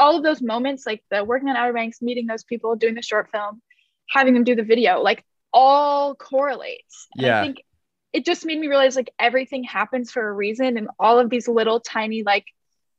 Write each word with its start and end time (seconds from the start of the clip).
all 0.00 0.16
of 0.16 0.24
those 0.24 0.42
moments, 0.42 0.86
like 0.86 1.04
the 1.10 1.22
working 1.24 1.48
on 1.48 1.56
Outer 1.56 1.72
Banks, 1.74 2.02
meeting 2.02 2.26
those 2.26 2.42
people, 2.42 2.74
doing 2.74 2.94
the 2.94 3.02
short 3.02 3.30
film, 3.30 3.62
having 4.08 4.34
them 4.34 4.44
do 4.44 4.56
the 4.56 4.64
video, 4.64 5.00
like 5.00 5.24
all 5.52 6.14
correlates. 6.14 7.06
And 7.16 7.26
Yeah. 7.26 7.38
I 7.38 7.44
think 7.44 7.62
it 8.12 8.24
just 8.24 8.44
made 8.44 8.58
me 8.58 8.66
realize 8.66 8.96
like 8.96 9.12
everything 9.18 9.62
happens 9.62 10.10
for 10.10 10.26
a 10.26 10.32
reason 10.32 10.76
and 10.76 10.88
all 10.98 11.20
of 11.20 11.30
these 11.30 11.46
little 11.46 11.78
tiny 11.78 12.22
like 12.24 12.46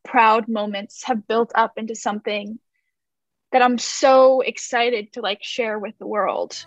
proud 0.06 0.48
moments 0.48 1.04
have 1.06 1.28
built 1.28 1.52
up 1.56 1.74
into 1.78 1.96
something 1.96 2.60
that 3.52 3.62
I'm 3.62 3.78
so 3.78 4.42
excited 4.42 5.14
to 5.14 5.22
like 5.22 5.44
share 5.44 5.78
with 5.78 5.98
the 5.98 6.08
world. 6.08 6.66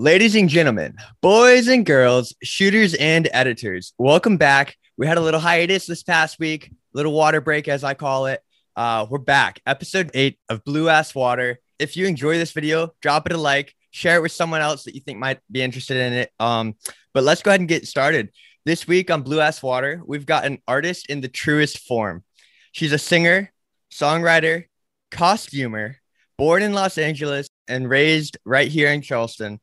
Ladies 0.00 0.34
and 0.34 0.48
gentlemen, 0.48 0.96
boys 1.20 1.68
and 1.68 1.84
girls, 1.84 2.34
shooters 2.42 2.94
and 2.94 3.28
editors, 3.34 3.92
welcome 3.98 4.38
back. 4.38 4.78
We 4.96 5.06
had 5.06 5.18
a 5.18 5.20
little 5.20 5.40
hiatus 5.40 5.84
this 5.84 6.02
past 6.02 6.38
week, 6.38 6.72
little 6.94 7.12
water 7.12 7.42
break, 7.42 7.68
as 7.68 7.84
I 7.84 7.92
call 7.92 8.24
it. 8.24 8.40
Uh, 8.74 9.04
we're 9.10 9.18
back, 9.18 9.60
episode 9.66 10.10
eight 10.14 10.38
of 10.48 10.64
Blue 10.64 10.88
Ass 10.88 11.14
Water. 11.14 11.58
If 11.78 11.98
you 11.98 12.06
enjoy 12.06 12.38
this 12.38 12.52
video, 12.52 12.94
drop 13.02 13.26
it 13.26 13.32
a 13.32 13.36
like, 13.36 13.74
share 13.90 14.16
it 14.16 14.22
with 14.22 14.32
someone 14.32 14.62
else 14.62 14.84
that 14.84 14.94
you 14.94 15.02
think 15.02 15.18
might 15.18 15.40
be 15.52 15.60
interested 15.60 15.98
in 15.98 16.14
it. 16.14 16.30
Um, 16.40 16.76
but 17.12 17.22
let's 17.22 17.42
go 17.42 17.50
ahead 17.50 17.60
and 17.60 17.68
get 17.68 17.86
started. 17.86 18.30
This 18.64 18.88
week 18.88 19.10
on 19.10 19.20
Blue 19.20 19.40
Ass 19.40 19.62
Water, 19.62 20.00
we've 20.06 20.24
got 20.24 20.46
an 20.46 20.62
artist 20.66 21.10
in 21.10 21.20
the 21.20 21.28
truest 21.28 21.80
form. 21.80 22.24
She's 22.72 22.94
a 22.94 22.98
singer, 22.98 23.52
songwriter, 23.92 24.64
costumer, 25.10 25.96
born 26.38 26.62
in 26.62 26.72
Los 26.72 26.96
Angeles 26.96 27.50
and 27.68 27.90
raised 27.90 28.38
right 28.46 28.68
here 28.68 28.90
in 28.90 29.02
Charleston. 29.02 29.60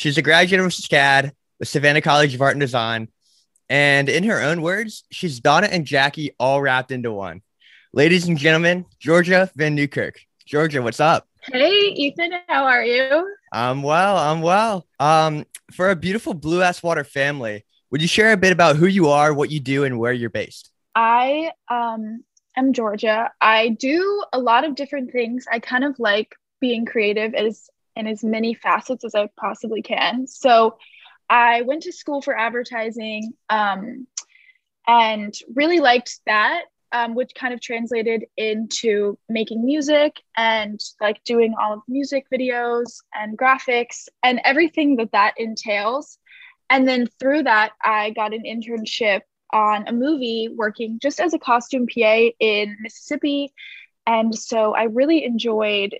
She's 0.00 0.16
a 0.16 0.22
graduate 0.22 0.62
of 0.62 0.68
SCAD, 0.68 1.32
the 1.58 1.66
Savannah 1.66 2.00
College 2.00 2.34
of 2.34 2.40
Art 2.40 2.54
and 2.54 2.60
Design. 2.62 3.08
And 3.68 4.08
in 4.08 4.24
her 4.24 4.40
own 4.40 4.62
words, 4.62 5.04
she's 5.10 5.40
Donna 5.40 5.66
and 5.70 5.84
Jackie 5.84 6.34
all 6.40 6.62
wrapped 6.62 6.90
into 6.90 7.12
one. 7.12 7.42
Ladies 7.92 8.26
and 8.26 8.38
gentlemen, 8.38 8.86
Georgia 8.98 9.50
VanNewkirk. 9.58 10.14
Georgia, 10.46 10.80
what's 10.80 11.00
up? 11.00 11.28
Hey, 11.42 11.92
Ethan, 11.94 12.32
how 12.48 12.64
are 12.64 12.82
you? 12.82 13.30
I'm 13.52 13.82
well. 13.82 14.16
I'm 14.16 14.40
well. 14.40 14.86
Um, 14.98 15.44
for 15.70 15.90
a 15.90 15.96
beautiful 15.96 16.32
Blue 16.32 16.62
Ass 16.62 16.82
Water 16.82 17.04
family, 17.04 17.66
would 17.90 18.00
you 18.00 18.08
share 18.08 18.32
a 18.32 18.38
bit 18.38 18.52
about 18.52 18.76
who 18.76 18.86
you 18.86 19.10
are, 19.10 19.34
what 19.34 19.50
you 19.50 19.60
do, 19.60 19.84
and 19.84 19.98
where 19.98 20.14
you're 20.14 20.30
based? 20.30 20.70
I 20.94 21.52
um, 21.68 22.24
am 22.56 22.72
Georgia. 22.72 23.32
I 23.38 23.68
do 23.68 24.24
a 24.32 24.38
lot 24.38 24.64
of 24.64 24.76
different 24.76 25.12
things. 25.12 25.44
I 25.52 25.58
kind 25.58 25.84
of 25.84 25.98
like 25.98 26.36
being 26.58 26.86
creative 26.86 27.34
as 27.34 27.68
in 28.00 28.06
as 28.06 28.24
many 28.24 28.54
facets 28.54 29.04
as 29.04 29.14
I 29.14 29.28
possibly 29.38 29.82
can. 29.82 30.26
So 30.26 30.76
I 31.28 31.62
went 31.62 31.82
to 31.84 31.92
school 31.92 32.22
for 32.22 32.36
advertising 32.36 33.34
um, 33.48 34.06
and 34.88 35.32
really 35.54 35.78
liked 35.78 36.18
that, 36.26 36.62
um, 36.92 37.14
which 37.14 37.30
kind 37.38 37.54
of 37.54 37.60
translated 37.60 38.24
into 38.36 39.16
making 39.28 39.64
music 39.64 40.16
and 40.36 40.80
like 41.00 41.22
doing 41.24 41.54
all 41.60 41.74
of 41.74 41.82
music 41.86 42.24
videos 42.34 42.96
and 43.14 43.38
graphics 43.38 44.08
and 44.24 44.40
everything 44.44 44.96
that 44.96 45.12
that 45.12 45.34
entails. 45.36 46.18
And 46.70 46.88
then 46.88 47.06
through 47.20 47.44
that, 47.44 47.72
I 47.84 48.10
got 48.10 48.34
an 48.34 48.42
internship 48.44 49.20
on 49.52 49.86
a 49.88 49.92
movie 49.92 50.48
working 50.48 50.98
just 51.00 51.20
as 51.20 51.34
a 51.34 51.38
costume 51.38 51.86
PA 51.86 52.30
in 52.38 52.76
Mississippi. 52.80 53.52
And 54.06 54.34
so 54.34 54.74
I 54.74 54.84
really 54.84 55.24
enjoyed 55.24 55.94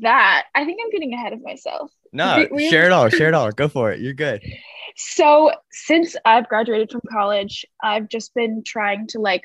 that. 0.00 0.44
I 0.54 0.64
think 0.64 0.80
I'm 0.82 0.90
getting 0.90 1.12
ahead 1.14 1.32
of 1.32 1.42
myself. 1.42 1.90
No, 2.12 2.46
We- 2.50 2.70
share 2.70 2.86
it 2.86 2.92
all. 2.92 3.08
Share 3.08 3.28
it 3.28 3.34
all. 3.34 3.50
Go 3.50 3.68
for 3.68 3.92
it. 3.92 4.00
You're 4.00 4.14
good. 4.14 4.42
So 4.96 5.52
since 5.70 6.16
I've 6.24 6.48
graduated 6.48 6.90
from 6.90 7.00
college, 7.10 7.64
I've 7.82 8.08
just 8.08 8.34
been 8.34 8.62
trying 8.66 9.06
to 9.08 9.20
like 9.20 9.44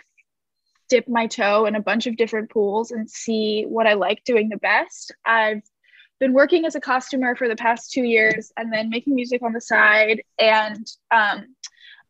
dip 0.90 1.08
my 1.08 1.28
toe 1.28 1.66
in 1.66 1.76
a 1.76 1.82
bunch 1.82 2.08
of 2.08 2.18
different 2.18 2.50
pools 2.50 2.92
and 2.92 3.09
see 3.09 3.64
what 3.68 3.88
I 3.88 3.94
like 3.94 4.24
doing 4.25 4.50
the 4.50 4.58
best. 4.58 5.14
I've 5.25 5.62
been 6.19 6.34
working 6.34 6.66
as 6.66 6.75
a 6.75 6.81
costumer 6.81 7.36
for 7.36 7.48
the 7.48 7.56
past 7.56 7.92
two 7.92 8.03
years 8.03 8.52
and 8.58 8.74
then 8.74 8.90
making 8.90 9.16
music 9.16 9.42
on 9.44 9.53
the 9.53 9.62
side. 9.62 10.24
And 10.40 10.86
um, 11.12 11.55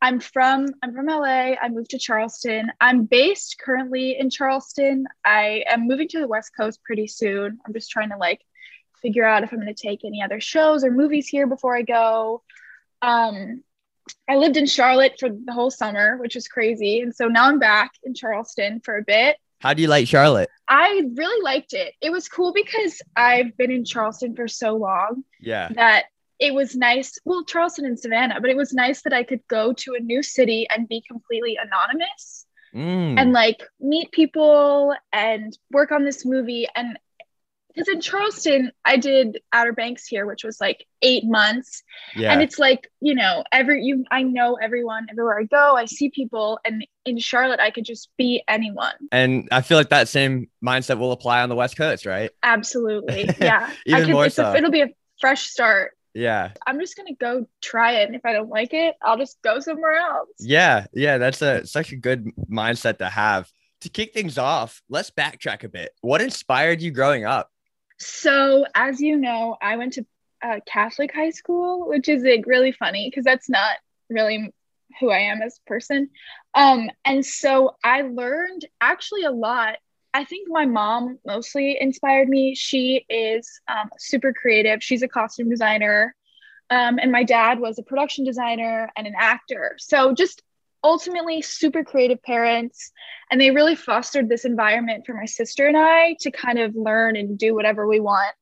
I'm 0.05 0.19
from 0.19 0.67
I'm 0.83 0.93
from 0.93 1.07
LA. 1.07 1.55
I 1.59 1.67
moved 1.69 1.89
to 1.89 1.97
Charleston. 1.97 2.71
I'm 2.79 3.05
based 3.05 3.57
currently 3.57 4.19
in 4.19 4.29
Charleston. 4.29 5.07
I 5.25 5.63
am 5.67 5.87
moving 5.87 6.07
to 6.09 6.19
the 6.19 6.27
West 6.27 6.51
Coast 6.55 6.83
pretty 6.83 7.07
soon. 7.07 7.57
I'm 7.65 7.73
just 7.73 7.89
trying 7.89 8.11
to 8.11 8.17
like 8.17 8.41
figure 9.01 9.25
out 9.25 9.41
if 9.41 9.51
I'm 9.51 9.59
going 9.59 9.73
to 9.73 9.81
take 9.81 10.05
any 10.05 10.21
other 10.21 10.39
shows 10.39 10.83
or 10.83 10.91
movies 10.91 11.27
here 11.27 11.47
before 11.47 11.75
I 11.75 11.81
go. 11.81 12.43
Um, 13.01 13.63
I 14.29 14.35
lived 14.35 14.57
in 14.57 14.67
Charlotte 14.67 15.13
for 15.19 15.27
the 15.29 15.51
whole 15.51 15.71
summer, 15.71 16.17
which 16.17 16.35
is 16.35 16.47
crazy. 16.47 17.01
And 17.01 17.15
so 17.15 17.27
now 17.27 17.45
I'm 17.47 17.57
back 17.57 17.93
in 18.03 18.13
Charleston 18.13 18.81
for 18.81 18.97
a 18.97 19.03
bit. 19.03 19.37
How 19.59 19.73
do 19.73 19.81
you 19.81 19.87
like 19.87 20.07
Charlotte? 20.07 20.49
I 20.67 21.01
really 21.15 21.41
liked 21.43 21.73
it. 21.73 21.95
It 21.99 22.11
was 22.11 22.29
cool 22.29 22.53
because 22.53 23.01
I've 23.15 23.57
been 23.57 23.71
in 23.71 23.83
Charleston 23.83 24.35
for 24.35 24.47
so 24.47 24.75
long 24.75 25.23
Yeah. 25.41 25.69
that 25.73 26.05
it 26.39 26.53
was 26.53 26.75
nice. 26.75 27.17
Well, 27.25 27.43
Charleston 27.45 27.85
and 27.85 27.99
Savannah, 27.99 28.39
but 28.41 28.49
it 28.49 28.57
was 28.57 28.73
nice 28.73 29.01
that 29.03 29.13
I 29.13 29.23
could 29.23 29.41
go 29.47 29.73
to 29.73 29.93
a 29.93 29.99
new 29.99 30.21
city 30.23 30.67
and 30.69 30.87
be 30.87 31.01
completely 31.07 31.57
anonymous 31.61 32.45
Mm. 32.73 33.17
and 33.17 33.31
like 33.31 33.63
meet 33.79 34.11
people 34.11 34.93
and 35.13 35.57
work 35.71 35.93
on 35.93 36.03
this 36.03 36.25
movie. 36.25 36.67
And 36.75 36.99
because 37.73 37.87
in 37.87 38.01
Charleston, 38.01 38.71
I 38.83 38.97
did 38.97 39.39
Outer 39.53 39.71
Banks 39.71 40.05
here, 40.05 40.25
which 40.25 40.43
was 40.43 40.59
like 40.59 40.85
eight 41.01 41.23
months. 41.25 41.83
yeah. 42.17 42.33
And 42.33 42.41
it's 42.41 42.59
like, 42.59 42.89
you 42.99 43.15
know, 43.15 43.45
every 43.53 43.81
you 43.81 44.03
I 44.11 44.23
know 44.23 44.55
everyone 44.55 45.07
everywhere 45.09 45.39
I 45.39 45.43
go, 45.45 45.77
I 45.77 45.85
see 45.85 46.09
people. 46.09 46.59
And 46.65 46.85
in 47.05 47.17
Charlotte, 47.17 47.61
I 47.61 47.71
could 47.71 47.85
just 47.85 48.09
be 48.17 48.43
anyone. 48.45 48.93
And 49.09 49.47
I 49.53 49.61
feel 49.61 49.77
like 49.77 49.89
that 49.89 50.09
same 50.09 50.49
mindset 50.61 50.97
will 50.99 51.13
apply 51.13 51.43
on 51.43 51.47
the 51.49 51.55
West 51.55 51.77
Coast, 51.77 52.05
right? 52.05 52.29
Absolutely. 52.43 53.29
Yeah. 53.39 53.71
Even 53.85 54.01
I 54.01 54.03
can, 54.03 54.11
more 54.11 54.25
it's 54.25 54.35
so. 54.35 54.51
a, 54.51 54.55
it'll 54.57 54.69
be 54.71 54.81
a 54.81 54.89
fresh 55.21 55.43
start. 55.43 55.93
Yeah. 56.15 56.53
I'm 56.65 56.79
just 56.79 56.95
gonna 56.95 57.13
go 57.19 57.45
try 57.61 57.99
it. 57.99 58.07
And 58.07 58.15
if 58.15 58.25
I 58.25 58.33
don't 58.33 58.49
like 58.49 58.73
it, 58.73 58.95
I'll 59.01 59.17
just 59.17 59.41
go 59.43 59.59
somewhere 59.59 59.97
else. 59.97 60.29
Yeah. 60.39 60.87
Yeah. 60.93 61.17
That's 61.17 61.41
a 61.41 61.67
such 61.67 61.91
a 61.91 61.97
good 61.97 62.31
mindset 62.49 62.97
to 62.99 63.09
have. 63.09 63.51
To 63.81 63.89
kick 63.89 64.13
things 64.13 64.39
off, 64.39 64.81
let's 64.89 65.11
backtrack 65.11 65.63
a 65.63 65.69
bit. 65.69 65.91
What 66.01 66.21
inspired 66.21 66.81
you 66.81 66.89
growing 66.89 67.25
up? 67.25 67.51
So, 67.99 68.65
as 68.73 68.99
you 68.99 69.17
know, 69.17 69.57
I 69.61 69.75
went 69.75 69.93
to 69.93 70.05
uh, 70.41 70.59
Catholic 70.65 71.13
high 71.13 71.29
school, 71.29 71.87
which 71.87 72.09
is 72.09 72.23
like 72.23 72.45
really 72.47 72.71
funny 72.71 73.09
because 73.09 73.25
that's 73.25 73.49
not 73.49 73.77
really 74.09 74.53
who 74.99 75.11
I 75.11 75.19
am 75.19 75.41
as 75.41 75.59
a 75.59 75.69
person. 75.69 76.09
Um, 76.53 76.89
and 77.03 77.25
so 77.25 77.75
I 77.83 78.01
learned 78.01 78.65
actually 78.79 79.23
a 79.23 79.31
lot. 79.31 79.75
I 80.15 80.23
think 80.23 80.47
my 80.49 80.65
mom 80.65 81.19
mostly 81.25 81.77
inspired 81.77 82.29
me. 82.29 82.55
She 82.55 83.05
is 83.09 83.59
um, 83.67 83.89
super 83.97 84.31
creative. 84.31 84.81
She's 84.81 85.03
a 85.03 85.09
costume 85.09 85.49
designer. 85.49 86.15
Um, 86.69 86.99
and 86.99 87.11
my 87.11 87.25
dad 87.25 87.59
was 87.59 87.77
a 87.77 87.83
production 87.83 88.23
designer 88.23 88.89
and 88.95 89.07
an 89.07 89.13
actor. 89.17 89.75
So 89.77 90.13
just 90.13 90.41
ultimately 90.85 91.41
super 91.41 91.83
creative 91.83 92.23
parents. 92.23 92.93
And 93.29 93.41
they 93.41 93.51
really 93.51 93.75
fostered 93.75 94.29
this 94.29 94.45
environment 94.45 95.05
for 95.05 95.13
my 95.13 95.25
sister 95.25 95.67
and 95.67 95.75
I 95.75 96.15
to 96.21 96.31
kind 96.31 96.59
of 96.59 96.73
learn 96.75 97.17
and 97.17 97.37
do 97.37 97.53
whatever 97.53 97.85
we 97.85 97.99
want. 97.99 98.33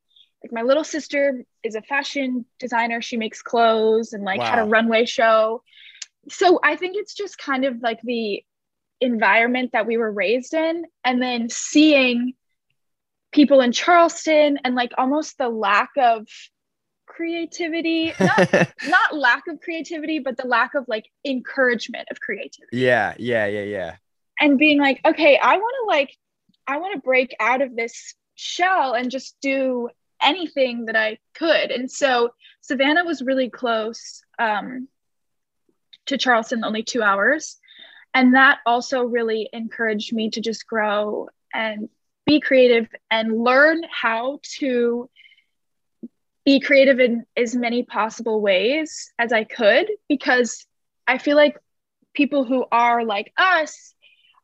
Like 0.43 0.53
my 0.53 0.61
little 0.61 0.83
sister 0.83 1.43
is 1.63 1.73
a 1.73 1.81
fashion 1.81 2.45
designer. 2.59 3.01
She 3.01 3.17
makes 3.17 3.41
clothes 3.41 4.13
and 4.13 4.23
like 4.23 4.43
had 4.43 4.59
a 4.59 4.65
runway 4.65 5.05
show. 5.05 5.63
So 6.29 6.59
I 6.63 6.75
think 6.75 6.97
it's 6.97 7.15
just 7.15 7.39
kind 7.39 7.65
of 7.65 7.81
like 7.81 7.99
the 8.03 8.43
environment 9.01 9.71
that 9.73 9.85
we 9.85 9.97
were 9.97 10.11
raised 10.11 10.53
in. 10.53 10.85
And 11.03 11.21
then 11.21 11.49
seeing 11.49 12.33
people 13.31 13.61
in 13.61 13.71
Charleston 13.71 14.59
and 14.63 14.75
like 14.75 14.91
almost 14.97 15.37
the 15.37 15.49
lack 15.49 15.89
of 15.97 16.27
creativity, 17.05 18.13
not, 18.19 18.53
not 18.87 19.15
lack 19.15 19.43
of 19.49 19.59
creativity, 19.61 20.19
but 20.19 20.37
the 20.37 20.47
lack 20.47 20.75
of 20.75 20.85
like 20.87 21.05
encouragement 21.25 22.07
of 22.11 22.19
creativity 22.19 22.77
yeah. 22.77 23.13
Yeah. 23.17 23.45
Yeah. 23.45 23.63
Yeah. 23.63 23.95
and 24.39 24.57
being 24.57 24.79
like, 24.79 24.99
okay, 25.05 25.37
I 25.37 25.57
want 25.57 25.75
to 25.81 25.87
like, 25.87 26.15
I 26.67 26.77
want 26.77 26.95
to 26.95 27.01
break 27.01 27.35
out 27.39 27.61
of 27.61 27.75
this 27.75 28.15
shell 28.35 28.93
and 28.93 29.11
just 29.11 29.35
do 29.41 29.89
anything 30.21 30.85
that 30.85 30.95
I 30.95 31.17
could. 31.35 31.71
And 31.71 31.91
so 31.91 32.29
Savannah 32.61 33.03
was 33.03 33.21
really 33.21 33.49
close 33.49 34.23
um, 34.39 34.87
to 36.07 36.17
Charleston, 36.17 36.63
only 36.63 36.83
two 36.83 37.03
hours. 37.03 37.57
And 38.13 38.35
that 38.35 38.59
also 38.65 39.03
really 39.03 39.49
encouraged 39.51 40.13
me 40.13 40.29
to 40.31 40.41
just 40.41 40.67
grow 40.67 41.29
and 41.53 41.89
be 42.25 42.39
creative 42.39 42.87
and 43.09 43.43
learn 43.43 43.81
how 43.91 44.39
to 44.59 45.09
be 46.45 46.59
creative 46.59 46.99
in 46.99 47.25
as 47.37 47.55
many 47.55 47.83
possible 47.83 48.41
ways 48.41 49.11
as 49.17 49.31
I 49.31 49.43
could 49.43 49.89
because 50.09 50.65
I 51.07 51.17
feel 51.17 51.37
like 51.37 51.57
people 52.13 52.43
who 52.43 52.65
are 52.71 53.03
like 53.05 53.31
us 53.37 53.93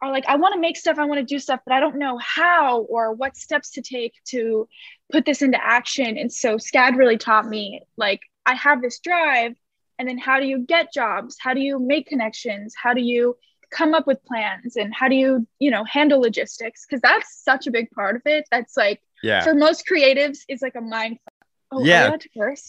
are 0.01 0.11
like, 0.11 0.25
I 0.27 0.37
want 0.37 0.53
to 0.53 0.61
make 0.61 0.77
stuff, 0.77 0.97
I 0.97 1.05
want 1.05 1.19
to 1.19 1.25
do 1.25 1.39
stuff, 1.39 1.59
but 1.65 1.73
I 1.73 1.79
don't 1.79 1.99
know 1.99 2.17
how 2.17 2.81
or 2.81 3.13
what 3.13 3.35
steps 3.35 3.71
to 3.71 3.81
take 3.81 4.13
to 4.29 4.67
put 5.11 5.25
this 5.25 5.41
into 5.41 5.63
action. 5.63 6.17
And 6.17 6.31
so 6.31 6.55
SCAD 6.55 6.95
really 6.95 7.17
taught 7.17 7.47
me 7.47 7.81
like 7.97 8.21
I 8.45 8.55
have 8.55 8.81
this 8.81 8.99
drive. 8.99 9.55
And 9.97 10.07
then 10.07 10.17
how 10.17 10.39
do 10.39 10.45
you 10.45 10.59
get 10.59 10.93
jobs? 10.93 11.35
How 11.39 11.53
do 11.53 11.59
you 11.59 11.77
make 11.77 12.07
connections? 12.07 12.73
How 12.81 12.93
do 12.93 13.01
you 13.01 13.35
come 13.71 13.93
up 13.93 14.07
with 14.07 14.23
plans? 14.25 14.75
And 14.75 14.93
how 14.93 15.07
do 15.07 15.15
you, 15.15 15.47
you 15.59 15.71
know, 15.71 15.83
handle 15.83 16.19
logistics? 16.21 16.85
Because 16.85 17.01
that's 17.01 17.43
such 17.43 17.67
a 17.67 17.71
big 17.71 17.89
part 17.91 18.15
of 18.15 18.21
it. 18.25 18.45
That's 18.51 18.75
like, 18.77 19.01
Yeah. 19.23 19.43
for 19.43 19.53
most 19.53 19.83
creatives, 19.89 20.39
is 20.47 20.61
like 20.61 20.75
a 20.75 20.81
mind. 20.81 21.17
Oh, 21.71 21.83
Yeah. 21.83 22.15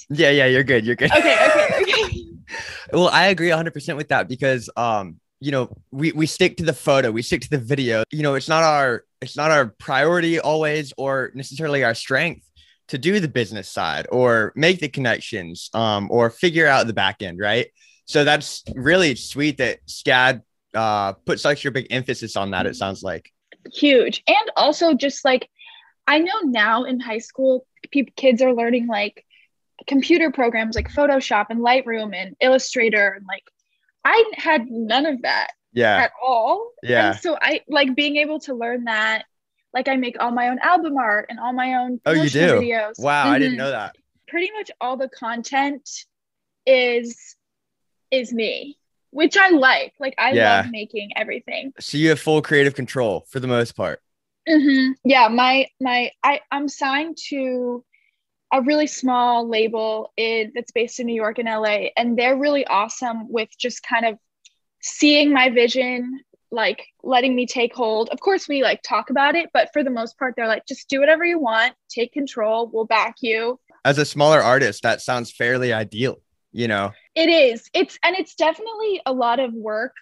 yeah. 0.09 0.31
Yeah, 0.31 0.47
you're 0.47 0.65
good. 0.65 0.85
You're 0.85 0.97
good. 0.97 1.11
Okay, 1.13 1.37
okay, 1.49 1.69
okay. 1.83 2.27
well, 2.93 3.09
I 3.09 3.27
agree 3.27 3.49
100% 3.49 3.97
with 3.97 4.09
that 4.09 4.29
because 4.29 4.69
um 4.77 5.21
you 5.43 5.51
know, 5.53 5.75
we 5.91 6.13
we 6.13 6.27
stick 6.27 6.59
to 6.59 6.65
the 6.65 6.75
photo, 6.75 7.11
we 7.11 7.23
stick 7.23 7.41
to 7.41 7.49
the 7.49 7.57
video. 7.57 8.03
You 8.11 8.23
know, 8.23 8.35
it's 8.35 8.49
not 8.49 8.63
our 8.63 9.05
it's 9.23 9.39
not 9.39 9.51
our 9.51 9.69
priority 9.79 10.39
always 10.39 10.93
or 10.99 11.31
necessarily 11.35 11.83
our 11.83 11.95
strength 11.95 12.47
to 12.89 12.99
do 12.99 13.21
the 13.21 13.29
business 13.29 13.67
side 13.67 14.07
or 14.13 14.53
make 14.55 14.81
the 14.81 14.89
connections 14.89 15.71
um 15.73 16.09
or 16.11 16.29
figure 16.29 16.67
out 16.67 16.87
the 16.87 16.93
back 16.93 17.23
end, 17.23 17.39
right? 17.39 17.69
So 18.05 18.23
that's 18.25 18.65
really 18.75 19.15
sweet 19.15 19.57
that 19.59 19.79
SCAD 19.87 20.43
uh 20.75 21.13
put 21.13 21.41
such 21.41 21.53
extra 21.53 21.71
big 21.71 21.87
emphasis 21.91 22.37
on 22.37 22.51
that 22.53 22.67
it 22.67 22.77
sounds 22.77 23.03
like. 23.03 23.33
huge 23.73 24.23
and 24.27 24.51
also 24.57 24.95
just 24.95 25.25
like 25.25 25.49
i 26.07 26.19
know 26.19 26.39
now 26.45 26.85
in 26.85 27.01
high 27.01 27.19
school 27.19 27.67
people 27.91 28.13
kids 28.17 28.41
are 28.43 28.55
learning 28.55 28.87
like 28.87 29.25
computer 29.87 30.31
programs 30.31 30.77
like 30.77 30.89
photoshop 30.89 31.47
and 31.51 31.61
lightroom 31.61 32.15
and 32.15 32.37
illustrator 32.41 33.11
and 33.17 33.25
like 33.27 33.43
i 34.05 34.25
had 34.35 34.67
none 34.71 35.07
of 35.07 35.23
that 35.23 35.49
Yeah. 35.73 35.97
at 36.05 36.13
all 36.23 36.71
Yeah. 36.83 37.11
and 37.13 37.19
so 37.21 37.37
i 37.41 37.61
like 37.69 37.95
being 37.97 38.17
able 38.17 38.39
to 38.41 38.55
learn 38.55 38.85
that 38.85 39.25
like 39.75 39.89
i 39.89 39.97
make 39.97 40.17
all 40.21 40.31
my 40.33 40.49
own 40.49 40.59
album 40.61 40.97
art 40.97 41.27
and 41.31 41.39
all 41.41 41.53
my 41.53 41.75
own 41.75 42.01
Oh, 42.07 42.13
you 42.13 42.29
do? 42.31 42.41
videos 42.61 42.99
Wow, 42.99 43.29
I 43.31 43.39
didn't 43.39 43.55
Mhm. 43.55 43.59
know 43.59 43.71
that. 43.71 43.97
pretty 44.29 44.51
much 44.57 44.71
all 44.81 44.97
the 44.97 45.09
content 45.09 45.89
is 46.67 47.37
is 48.11 48.33
me 48.33 48.77
which 49.11 49.37
i 49.37 49.51
like 49.51 49.93
like 49.99 50.15
i 50.19 50.35
Yeah. 50.35 50.63
love 50.63 50.65
making 50.67 51.11
everything 51.17 51.73
So 51.79 51.99
you 51.99 52.11
have 52.11 52.21
full 52.21 52.43
creative 52.43 52.75
control 52.75 53.27
for 53.29 53.41
the 53.41 53.47
most 53.47 53.73
part. 53.73 54.03
hmm 54.49 54.93
Yeah, 55.05 55.29
my 55.29 55.67
my 55.81 56.11
I 56.23 56.41
I'm 56.51 56.69
signed 56.69 57.17
to 57.29 57.85
a 58.53 58.63
really 58.63 58.87
small 58.87 59.49
label 59.49 60.13
in, 60.17 60.53
that's 60.55 60.73
based 60.73 61.01
in 61.01 61.07
New 61.07 61.15
York 61.15 61.39
and 61.39 61.49
LA, 61.49 61.93
and 61.97 62.19
they're 62.19 62.37
really 62.37 62.67
awesome 62.67 63.31
with 63.33 63.49
just 63.59 63.83
kind 63.83 64.07
of 64.07 64.19
seeing 64.83 65.33
my 65.33 65.51
vision, 65.51 66.21
like 66.51 66.87
letting 67.03 67.37
me 67.37 67.47
take 67.47 67.75
hold. 67.75 68.09
Of 68.11 68.21
course, 68.21 68.49
we 68.49 68.63
like 68.63 68.83
talk 68.83 69.11
about 69.11 69.37
it, 69.37 69.51
but 69.55 69.71
for 69.73 69.85
the 69.85 69.91
most 69.91 70.19
part, 70.19 70.35
they're 70.37 70.49
like, 70.49 70.67
just 70.67 70.89
do 70.89 71.01
whatever 71.01 71.25
you 71.25 71.39
want, 71.39 71.75
take 71.91 72.13
control, 72.13 72.71
we'll 72.73 72.87
back 72.87 73.17
you. 73.23 73.61
As 73.85 73.99
a 73.99 74.05
smaller 74.05 74.41
artist, 74.43 74.83
that 74.83 75.01
sounds 75.01 75.31
fairly 75.33 75.73
ideal, 75.73 76.21
you 76.53 76.69
know. 76.69 76.93
It 77.15 77.29
is. 77.29 77.69
It's 77.75 77.99
and 78.03 78.17
it's 78.17 78.35
definitely 78.35 79.01
a 79.07 79.13
lot 79.13 79.41
of 79.41 79.53
work 79.53 79.95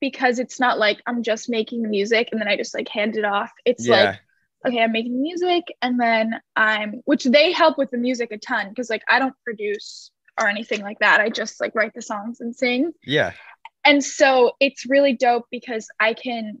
because 0.00 0.38
it's 0.38 0.58
not 0.58 0.78
like 0.78 1.00
I'm 1.06 1.22
just 1.22 1.48
making 1.48 1.88
music 1.88 2.28
and 2.32 2.40
then 2.40 2.48
I 2.48 2.56
just 2.56 2.74
like 2.74 2.88
hand 2.88 3.16
it 3.16 3.24
off. 3.24 3.50
It's 3.64 3.86
yeah. 3.86 3.94
like 3.94 4.20
okay, 4.66 4.82
I'm 4.82 4.92
making 4.92 5.20
music 5.20 5.64
and 5.80 5.98
then 5.98 6.34
I'm 6.56 7.00
which 7.04 7.24
they 7.24 7.52
help 7.52 7.78
with 7.78 7.90
the 7.90 7.98
music 7.98 8.30
a 8.32 8.38
ton 8.38 8.68
because 8.68 8.90
like 8.90 9.02
I 9.08 9.18
don't 9.18 9.34
produce 9.44 10.10
or 10.40 10.48
anything 10.48 10.82
like 10.82 10.98
that. 11.00 11.20
I 11.20 11.28
just 11.28 11.60
like 11.60 11.74
write 11.74 11.94
the 11.94 12.02
songs 12.02 12.40
and 12.40 12.54
sing. 12.54 12.92
yeah. 13.04 13.32
And 13.82 14.04
so 14.04 14.52
it's 14.60 14.84
really 14.88 15.14
dope 15.14 15.46
because 15.50 15.88
I 15.98 16.12
can 16.12 16.58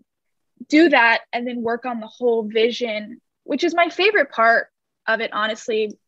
do 0.68 0.88
that 0.88 1.20
and 1.32 1.46
then 1.46 1.60
work 1.62 1.84
on 1.84 2.00
the 2.00 2.06
whole 2.06 2.44
vision, 2.44 3.20
which 3.44 3.62
is 3.62 3.74
my 3.74 3.90
favorite 3.90 4.30
part 4.30 4.68
of 5.06 5.20
it 5.20 5.30
honestly. 5.32 5.98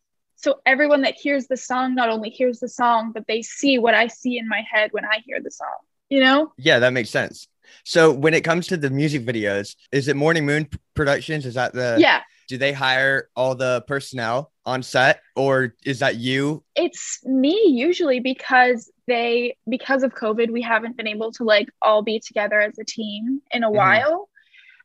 So 0.43 0.61
everyone 0.67 1.03
that 1.03 1.15
hears 1.15 1.47
the 1.47 1.57
song 1.57 1.95
not 1.95 2.09
only 2.09 2.31
hears 2.31 2.59
the 2.61 2.69
song, 2.69 3.13
but 3.13 3.27
they 3.29 3.43
see 3.43 3.79
what 3.79 3.95
I 3.95 4.09
see 4.09 4.39
in 4.39 4.49
my 4.49 4.63
head 4.71 4.91
when 4.93 5.05
I 5.05 5.21
hear 5.25 5.41
the 5.41 5.51
song. 5.51 5.69
You 6.09 6.21
know? 6.21 6.53
Yeah, 6.59 6.79
that 6.81 6.93
makes 6.93 7.11
sense. 7.11 7.49
So 7.85 8.13
when 8.13 8.35
it 8.35 8.43
comes 8.43 8.67
to 8.67 8.77
the 8.77 8.91
music 8.91 9.25
videos, 9.25 9.77
is 9.93 10.09
it 10.09 10.17
Morning 10.17 10.45
Moon 10.45 10.69
Productions? 10.95 11.47
Is 11.47 11.55
that 11.55 11.73
the 11.73 11.97
yeah. 11.99 12.21
do 12.49 12.59
they 12.59 12.73
hire 12.73 13.29
all 13.35 13.55
the 13.55 13.83
personnel 13.87 14.51
on 14.67 14.83
set 14.83 15.21
or 15.37 15.75
is 15.85 16.01
that 16.01 16.17
you? 16.17 16.63
it's 16.77 17.21
me 17.25 17.65
usually 17.69 18.21
because 18.21 18.91
they 19.09 19.57
because 19.69 20.03
of 20.05 20.15
covid 20.15 20.51
we 20.53 20.63
haven't 20.63 20.97
been 20.97 21.09
able 21.09 21.33
to 21.33 21.43
like 21.45 21.69
all 21.83 22.03
be 22.03 22.21
together 22.21 22.61
as 22.61 22.79
a 22.79 22.85
team 22.85 23.41
in 23.51 23.65
a 23.65 23.69
Mhm. 23.71 23.75
while 23.75 24.29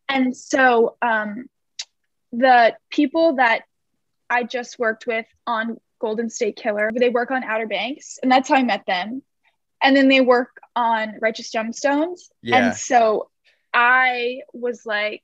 and 0.09 0.35
so 0.35 0.97
um 1.03 1.45
the 2.31 2.75
people 2.89 3.35
that 3.35 3.63
i 4.29 4.43
just 4.43 4.77
worked 4.79 5.07
with 5.07 5.25
on 5.45 5.77
golden 5.99 6.29
state 6.29 6.55
killer 6.55 6.89
they 6.95 7.09
work 7.09 7.31
on 7.31 7.43
outer 7.43 7.67
banks 7.67 8.19
and 8.21 8.31
that's 8.31 8.49
how 8.49 8.55
i 8.55 8.63
met 8.63 8.85
them 8.85 9.21
and 9.81 9.95
then 9.95 10.07
they 10.07 10.21
work 10.21 10.59
on 10.75 11.15
righteous 11.21 11.51
gemstones 11.51 12.29
Yeah. 12.41 12.67
and 12.69 12.75
so 12.75 13.29
I 13.73 14.41
was 14.53 14.85
like, 14.87 15.21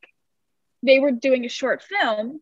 they 0.83 0.99
were 0.99 1.11
doing 1.11 1.43
a 1.45 1.49
short 1.49 1.81
film 1.81 2.39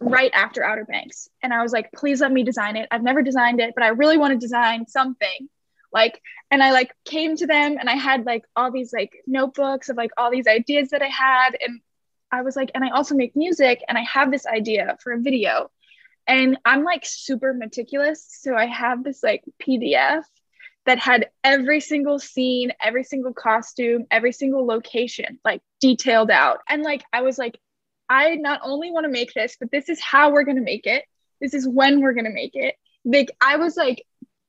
right 0.00 0.30
after 0.34 0.64
Outer 0.64 0.84
Banks. 0.84 1.28
And 1.42 1.52
I 1.54 1.62
was 1.62 1.72
like, 1.72 1.92
please 1.92 2.20
let 2.20 2.32
me 2.32 2.42
design 2.42 2.76
it. 2.76 2.88
I've 2.90 3.02
never 3.04 3.22
designed 3.22 3.60
it, 3.60 3.74
but 3.76 3.84
I 3.84 3.88
really 3.88 4.16
want 4.16 4.32
to 4.32 4.38
design 4.38 4.88
something. 4.88 5.48
Like, 5.92 6.20
and 6.50 6.62
I 6.64 6.72
like 6.72 6.90
came 7.04 7.36
to 7.36 7.46
them 7.46 7.76
and 7.78 7.88
I 7.88 7.94
had 7.94 8.26
like 8.26 8.44
all 8.56 8.72
these 8.72 8.92
like 8.92 9.12
notebooks 9.26 9.88
of 9.88 9.96
like 9.96 10.10
all 10.16 10.30
these 10.32 10.48
ideas 10.48 10.88
that 10.90 11.02
I 11.02 11.08
had. 11.08 11.50
And 11.60 11.80
I 12.32 12.42
was 12.42 12.56
like, 12.56 12.70
and 12.74 12.84
I 12.84 12.90
also 12.90 13.14
make 13.14 13.36
music 13.36 13.82
and 13.88 13.98
I 13.98 14.02
have 14.02 14.30
this 14.30 14.46
idea 14.46 14.96
for 15.02 15.12
a 15.12 15.20
video. 15.20 15.70
And 16.26 16.58
I'm 16.64 16.84
like 16.84 17.04
super 17.04 17.52
meticulous. 17.52 18.26
So 18.40 18.54
I 18.54 18.66
have 18.66 19.02
this 19.02 19.22
like 19.22 19.42
PDF 19.60 20.22
that 20.86 20.98
had 20.98 21.28
every 21.44 21.80
single 21.80 22.18
scene, 22.18 22.72
every 22.82 23.04
single 23.04 23.32
costume, 23.32 24.06
every 24.10 24.32
single 24.32 24.66
location 24.66 25.38
like 25.44 25.62
detailed 25.80 26.30
out. 26.30 26.58
And 26.68 26.82
like 26.82 27.02
I 27.12 27.22
was 27.22 27.38
like, 27.38 27.58
I 28.08 28.36
not 28.36 28.60
only 28.64 28.90
want 28.90 29.04
to 29.04 29.10
make 29.10 29.32
this, 29.34 29.56
but 29.58 29.70
this 29.70 29.88
is 29.88 30.00
how 30.00 30.30
we're 30.32 30.44
gonna 30.44 30.60
make 30.60 30.86
it. 30.86 31.04
This 31.40 31.54
is 31.54 31.68
when 31.68 32.00
we're 32.00 32.14
gonna 32.14 32.30
make 32.30 32.54
it. 32.54 32.76
Like 33.04 33.30
I 33.40 33.56
was 33.56 33.76
like, 33.76 34.04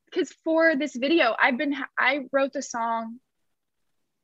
because 0.06 0.32
for 0.44 0.76
this 0.76 0.96
video, 0.96 1.36
I've 1.40 1.58
been 1.58 1.76
I 1.98 2.26
wrote 2.32 2.54
the 2.54 2.62
song 2.62 3.20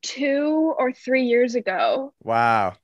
two 0.02 0.74
or 0.78 0.92
three 0.92 1.24
years 1.24 1.56
ago 1.56 2.14
Wow. 2.22 2.74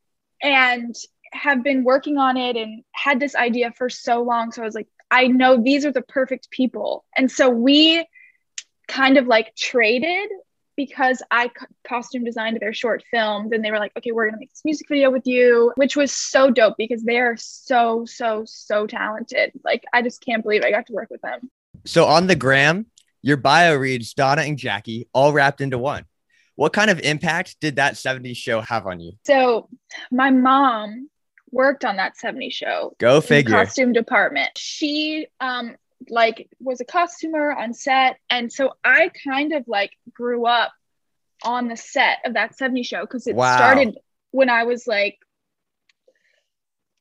And 0.44 0.94
have 1.32 1.64
been 1.64 1.82
working 1.82 2.18
on 2.18 2.36
it 2.36 2.56
and 2.56 2.84
had 2.92 3.18
this 3.18 3.34
idea 3.34 3.72
for 3.76 3.90
so 3.90 4.22
long. 4.22 4.52
So 4.52 4.62
I 4.62 4.64
was 4.64 4.74
like, 4.74 4.86
I 5.10 5.26
know 5.26 5.60
these 5.60 5.84
are 5.84 5.92
the 5.92 6.02
perfect 6.02 6.50
people. 6.50 7.04
And 7.16 7.30
so 7.30 7.48
we 7.50 8.06
kind 8.86 9.16
of 9.16 9.26
like 9.26 9.56
traded 9.56 10.28
because 10.76 11.22
I 11.30 11.48
co- 11.48 11.66
costume 11.86 12.24
designed 12.24 12.58
their 12.60 12.72
short 12.72 13.02
film. 13.10 13.52
and 13.52 13.64
they 13.64 13.70
were 13.70 13.78
like, 13.78 13.92
okay, 13.96 14.12
we're 14.12 14.24
going 14.24 14.34
to 14.34 14.40
make 14.40 14.50
this 14.50 14.64
music 14.64 14.88
video 14.88 15.10
with 15.10 15.26
you, 15.26 15.72
which 15.76 15.96
was 15.96 16.12
so 16.12 16.50
dope 16.50 16.74
because 16.76 17.02
they 17.02 17.18
are 17.18 17.36
so, 17.36 18.04
so, 18.04 18.44
so 18.46 18.86
talented. 18.86 19.52
Like, 19.64 19.84
I 19.92 20.02
just 20.02 20.24
can't 20.24 20.42
believe 20.42 20.62
I 20.62 20.70
got 20.70 20.86
to 20.86 20.92
work 20.92 21.08
with 21.10 21.22
them. 21.22 21.50
So 21.84 22.06
on 22.06 22.26
the 22.26 22.36
gram, 22.36 22.86
your 23.22 23.36
bio 23.36 23.76
reads 23.76 24.14
Donna 24.14 24.42
and 24.42 24.58
Jackie 24.58 25.08
all 25.12 25.32
wrapped 25.32 25.60
into 25.60 25.78
one. 25.78 26.04
What 26.56 26.72
kind 26.72 26.90
of 26.90 27.00
impact 27.00 27.56
did 27.60 27.76
that 27.76 27.94
70s 27.94 28.36
show 28.36 28.60
have 28.60 28.86
on 28.86 29.00
you? 29.00 29.12
So 29.26 29.68
my 30.10 30.30
mom 30.30 31.08
worked 31.50 31.84
on 31.84 31.96
that 31.96 32.16
70 32.16 32.50
show 32.50 32.94
Go 32.98 33.16
in 33.16 33.20
the 33.22 33.26
figure. 33.26 33.54
costume 33.54 33.92
department. 33.92 34.50
She 34.56 35.26
um 35.40 35.76
like 36.08 36.48
was 36.60 36.80
a 36.80 36.84
costumer 36.84 37.52
on 37.52 37.72
set 37.72 38.18
and 38.28 38.52
so 38.52 38.74
I 38.84 39.10
kind 39.24 39.52
of 39.54 39.64
like 39.68 39.92
grew 40.12 40.46
up 40.46 40.72
on 41.44 41.68
the 41.68 41.76
set 41.76 42.18
of 42.26 42.34
that 42.34 42.56
70 42.58 42.82
show 42.82 43.00
because 43.02 43.26
it 43.26 43.34
Wow. 43.36 43.56
started 43.56 43.96
when 44.32 44.50
I 44.50 44.64
was 44.64 44.86
like 44.86 45.18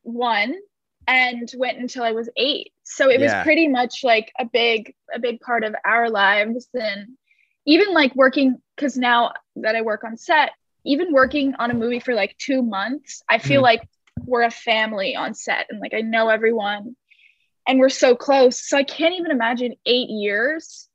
one 0.04 0.56
and 1.08 1.52
went 1.58 1.80
until 1.80 2.04
I 2.04 2.12
was 2.12 2.30
eight. 2.38 2.72
So 2.84 3.10
it 3.10 3.20
Yeah. 3.20 3.38
was 3.40 3.44
pretty 3.44 3.68
much 3.68 4.04
like 4.04 4.32
a 4.40 4.46
big 4.46 4.94
a 5.14 5.20
big 5.20 5.40
part 5.42 5.64
of 5.64 5.76
our 5.86 6.10
lives 6.10 6.68
and 6.74 7.18
even 7.66 7.94
like 7.94 8.16
working 8.16 8.62
because 8.76 8.98
now 8.98 9.34
that 9.58 9.76
I 9.76 9.82
work 9.82 10.04
on 10.04 10.18
set, 10.18 10.52
even 10.86 11.14
working 11.14 11.56
on 11.60 11.72
a 11.72 11.74
movie 11.74 12.00
for 12.00 12.14
like 12.14 12.36
two 12.38 12.62
months, 12.62 13.24
I 13.30 13.38
feel 13.38 13.62
Mhm. 13.62 13.64
like 13.64 13.90
we're 14.26 14.44
a 14.44 14.52
family 14.52 15.16
on 15.16 15.34
set 15.34 15.68
and 15.70 15.80
like 15.80 15.94
I 15.94 16.02
know 16.02 16.30
everyone 16.30 16.96
and 17.68 17.80
we're 17.80 17.90
so 17.90 18.16
close. 18.16 18.68
So 18.68 18.78
I 18.78 18.84
can't 18.84 19.16
even 19.16 19.32
imagine 19.32 19.76
eight 19.86 20.10
years 20.10 20.90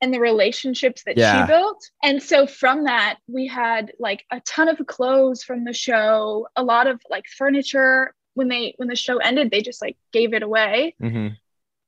and 0.00 0.12
the 0.12 0.20
relationships 0.20 1.02
that 1.04 1.18
Yeah. 1.18 1.46
she 1.46 1.52
built. 1.52 1.90
And 2.02 2.22
so 2.22 2.46
from 2.46 2.84
that, 2.84 3.18
we 3.28 3.46
had 3.46 3.92
like 3.98 4.24
a 4.30 4.40
ton 4.40 4.68
of 4.68 4.84
clothes 4.86 5.42
from 5.44 5.64
the 5.64 5.72
show, 5.74 6.48
a 6.56 6.62
lot 6.62 6.86
of 6.86 7.00
like 7.10 7.26
furniture. 7.26 8.14
When 8.34 8.48
they 8.48 8.74
when 8.78 8.88
the 8.88 8.96
show 8.96 9.18
ended, 9.18 9.50
they 9.50 9.60
just 9.60 9.82
like 9.82 9.96
gave 10.12 10.32
it 10.32 10.42
away. 10.42 10.94
Mhm. 11.02 11.36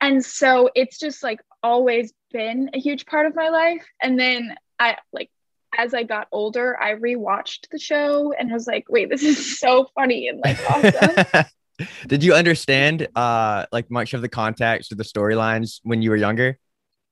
And 0.00 0.24
so 0.24 0.70
it's 0.74 0.98
just 0.98 1.22
like 1.22 1.40
always 1.62 2.12
been 2.32 2.70
a 2.74 2.78
huge 2.78 3.06
part 3.06 3.26
of 3.26 3.34
my 3.34 3.48
life. 3.48 3.84
And 4.00 4.18
then 4.18 4.56
I 4.78 4.96
like 5.12 5.30
as 5.76 5.94
I 5.94 6.02
got 6.02 6.28
older, 6.32 6.78
I 6.80 6.94
rewatched 6.94 7.68
the 7.70 7.78
show 7.78 8.34
and 8.38 8.52
was 8.52 8.66
like, 8.66 8.84
wait, 8.88 9.08
this 9.08 9.22
is 9.22 9.58
so 9.58 9.88
funny 9.94 10.28
and 10.28 10.40
like 10.44 10.58
awesome. 10.70 11.44
Did 12.06 12.22
you 12.22 12.34
understand 12.34 13.08
uh 13.16 13.66
like 13.72 13.90
much 13.90 14.14
of 14.14 14.22
the 14.22 14.28
context 14.28 14.92
or 14.92 14.96
the 14.96 15.04
storylines 15.04 15.80
when 15.82 16.02
you 16.02 16.10
were 16.10 16.16
younger? 16.16 16.58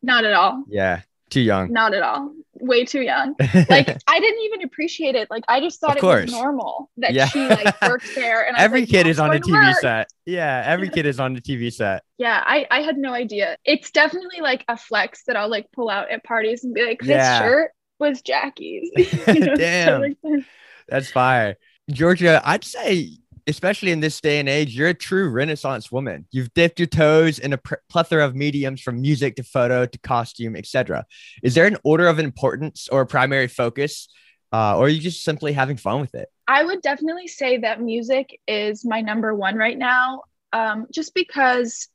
Not 0.02 0.24
at 0.24 0.32
all. 0.32 0.64
Yeah, 0.68 1.02
too 1.30 1.40
young. 1.40 1.72
Not 1.72 1.94
at 1.94 2.02
all. 2.02 2.32
Way 2.60 2.84
too 2.84 3.00
young. 3.00 3.34
Like 3.68 3.96
I 4.06 4.20
didn't 4.20 4.42
even 4.42 4.62
appreciate 4.62 5.14
it. 5.14 5.28
Like 5.30 5.44
I 5.48 5.60
just 5.60 5.80
thought 5.80 5.96
it 5.96 6.02
was 6.02 6.30
normal 6.30 6.90
that 6.98 7.12
Yeah. 7.14 7.26
she 7.26 7.46
like 7.46 7.80
worked 7.82 8.06
there. 8.14 8.46
And 8.46 8.56
I 8.56 8.60
every 8.62 8.80
like, 8.80 8.88
kid 8.90 9.06
is 9.06 9.18
on 9.18 9.34
a 9.34 9.40
TV 9.40 9.52
work." 9.66 9.76
set. 9.80 10.08
Yeah, 10.26 10.62
every 10.66 10.88
kid 10.88 11.06
is 11.06 11.18
on 11.20 11.34
the 11.34 11.40
TV 11.40 11.72
set. 11.72 12.02
Yeah, 12.18 12.42
I 12.44 12.66
I 12.70 12.82
had 12.82 12.98
no 12.98 13.14
idea. 13.14 13.56
It's 13.64 13.90
definitely 13.90 14.40
like 14.42 14.64
a 14.68 14.76
flex 14.76 15.24
that 15.26 15.36
I'll 15.36 15.48
like 15.48 15.66
pull 15.72 15.88
out 15.88 16.10
at 16.10 16.22
parties 16.22 16.64
and 16.64 16.74
be 16.74 16.84
like, 16.84 17.00
this 17.00 17.08
Yeah. 17.08 17.38
shirt 17.40 17.70
was 17.98 18.20
Jackie's. 18.20 18.90
You 19.26 19.40
know, 19.40 19.56
Damn. 19.56 20.00
like 20.02 20.18
that. 20.22 20.44
That's 20.88 21.10
fire. 21.10 21.56
Georgia, 21.90 22.42
I'd 22.44 22.62
say, 22.64 23.18
especially 23.50 23.90
in 23.90 24.00
this 24.00 24.20
day 24.20 24.38
and 24.38 24.48
age, 24.48 24.74
you're 24.74 24.88
a 24.88 24.94
true 24.94 25.28
Renaissance 25.28 25.90
woman. 25.90 26.26
You've 26.30 26.54
dipped 26.54 26.78
your 26.78 26.86
toes 26.86 27.38
in 27.38 27.52
a 27.52 27.58
plethora 27.88 28.24
of 28.24 28.34
mediums 28.34 28.80
from 28.80 29.00
music 29.00 29.36
to 29.36 29.42
photo 29.42 29.84
to 29.86 29.98
costume, 29.98 30.56
etc. 30.56 31.04
Is 31.42 31.54
there 31.54 31.66
an 31.66 31.76
order 31.84 32.06
of 32.06 32.18
importance 32.18 32.88
or 32.90 33.02
a 33.02 33.06
primary 33.06 33.48
focus, 33.48 34.08
uh, 34.52 34.76
or 34.78 34.86
are 34.86 34.88
you 34.88 35.00
just 35.00 35.24
simply 35.24 35.52
having 35.52 35.76
fun 35.76 36.00
with 36.00 36.14
it? 36.14 36.28
I 36.48 36.64
would 36.64 36.80
definitely 36.80 37.28
say 37.28 37.58
that 37.58 37.82
music 37.82 38.40
is 38.46 38.84
my 38.84 39.00
number 39.00 39.34
one 39.34 39.56
right 39.56 39.76
now, 39.76 40.22
um, 40.52 40.86
just 40.90 41.12
because 41.14 41.88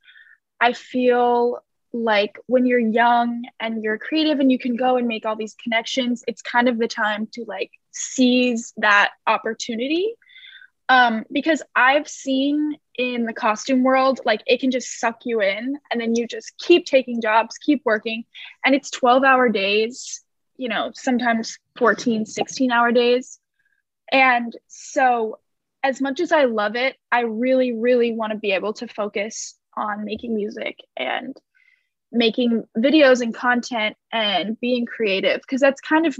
I 0.60 0.74
feel 0.74 1.62
like 1.92 2.38
when 2.46 2.66
you're 2.66 2.78
young 2.78 3.44
and 3.58 3.82
you're 3.82 3.98
creative 3.98 4.40
and 4.40 4.52
you 4.52 4.58
can 4.58 4.76
go 4.76 4.96
and 4.96 5.08
make 5.08 5.24
all 5.24 5.36
these 5.36 5.56
connections, 5.62 6.22
it's 6.28 6.42
kind 6.42 6.68
of 6.68 6.78
the 6.78 6.88
time 6.88 7.28
to 7.32 7.44
like 7.48 7.70
seize 7.92 8.74
that 8.76 9.12
opportunity. 9.26 10.14
Um, 10.88 11.24
because 11.32 11.62
I've 11.74 12.08
seen 12.08 12.76
in 12.96 13.24
the 13.24 13.32
costume 13.32 13.82
world, 13.82 14.20
like 14.24 14.42
it 14.46 14.60
can 14.60 14.70
just 14.70 15.00
suck 15.00 15.20
you 15.24 15.40
in 15.40 15.76
and 15.90 16.00
then 16.00 16.14
you 16.14 16.26
just 16.28 16.56
keep 16.58 16.86
taking 16.86 17.20
jobs, 17.20 17.58
keep 17.58 17.82
working, 17.84 18.24
and 18.64 18.74
it's 18.74 18.90
12 18.90 19.24
hour 19.24 19.48
days, 19.48 20.22
you 20.56 20.68
know, 20.68 20.92
sometimes 20.94 21.58
14, 21.78 22.24
16 22.24 22.70
hour 22.70 22.92
days. 22.92 23.40
And 24.12 24.56
so, 24.68 25.40
as 25.82 26.00
much 26.00 26.20
as 26.20 26.32
I 26.32 26.44
love 26.44 26.76
it, 26.76 26.96
I 27.12 27.20
really, 27.20 27.72
really 27.72 28.12
want 28.12 28.32
to 28.32 28.38
be 28.38 28.52
able 28.52 28.72
to 28.74 28.88
focus 28.88 29.56
on 29.76 30.04
making 30.04 30.34
music 30.34 30.78
and 30.96 31.36
making 32.12 32.64
videos 32.76 33.20
and 33.20 33.34
content 33.34 33.96
and 34.12 34.58
being 34.60 34.86
creative 34.86 35.40
because 35.42 35.60
that's 35.60 35.80
kind 35.80 36.06
of 36.06 36.16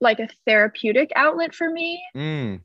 like 0.00 0.18
a 0.18 0.28
therapeutic 0.46 1.12
outlet 1.14 1.54
for 1.54 1.70
me. 1.70 2.02
Mm, 2.14 2.60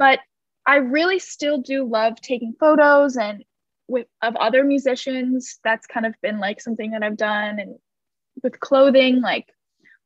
But 0.00 0.18
I 0.66 0.76
really 0.76 1.18
still 1.18 1.58
do 1.58 1.84
love 1.84 2.20
taking 2.20 2.54
photos 2.58 3.16
and 3.16 3.44
with 3.86 4.06
of 4.22 4.34
other 4.36 4.64
musicians. 4.64 5.58
That's 5.62 5.86
kind 5.86 6.06
of 6.06 6.14
been 6.22 6.40
like 6.40 6.60
something 6.60 6.92
that 6.92 7.02
I've 7.02 7.18
done 7.18 7.60
and 7.60 7.76
with 8.42 8.58
clothing, 8.60 9.20
like 9.20 9.46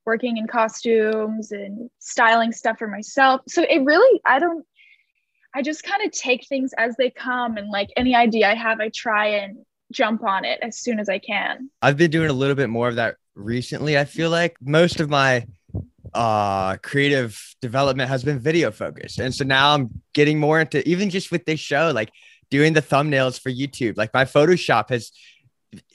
working 0.04 0.36
in 0.36 0.48
costumes 0.48 1.52
and 1.52 1.88
styling 2.00 2.50
stuff 2.50 2.78
for 2.78 2.88
myself. 2.88 3.42
So 3.48 3.62
it 3.62 3.84
really, 3.84 4.20
I 4.26 4.40
don't, 4.40 4.66
I 5.54 5.62
just 5.62 5.84
kind 5.84 6.04
of 6.04 6.10
take 6.10 6.46
things 6.48 6.72
as 6.76 6.96
they 6.96 7.10
come 7.10 7.56
and 7.56 7.68
like 7.70 7.88
any 7.96 8.16
idea 8.16 8.50
I 8.50 8.54
have, 8.54 8.80
I 8.80 8.90
try 8.92 9.28
and 9.28 9.58
jump 9.92 10.24
on 10.24 10.44
it 10.44 10.58
as 10.60 10.80
soon 10.80 10.98
as 10.98 11.08
I 11.08 11.20
can. 11.20 11.70
I've 11.80 11.96
been 11.96 12.10
doing 12.10 12.30
a 12.30 12.34
little 12.34 12.56
bit 12.56 12.68
more 12.68 12.88
of 12.88 12.96
that 12.96 13.16
recently. 13.36 13.96
I 13.96 14.04
feel 14.04 14.30
like 14.30 14.56
most 14.60 14.98
of 14.98 15.08
my 15.08 15.46
uh 16.14 16.76
creative 16.78 17.40
development 17.60 18.08
has 18.08 18.22
been 18.22 18.38
video 18.38 18.70
focused. 18.70 19.18
And 19.18 19.34
so 19.34 19.44
now 19.44 19.74
i'm 19.74 20.02
getting 20.12 20.38
more 20.38 20.60
into 20.60 20.86
even 20.88 21.10
just 21.10 21.30
with 21.30 21.44
this 21.44 21.60
show 21.60 21.92
like 21.94 22.10
doing 22.50 22.72
the 22.72 22.82
thumbnails 22.82 23.40
for 23.40 23.50
youtube. 23.50 23.96
Like 23.96 24.14
my 24.14 24.24
photoshop 24.24 24.90
has 24.90 25.12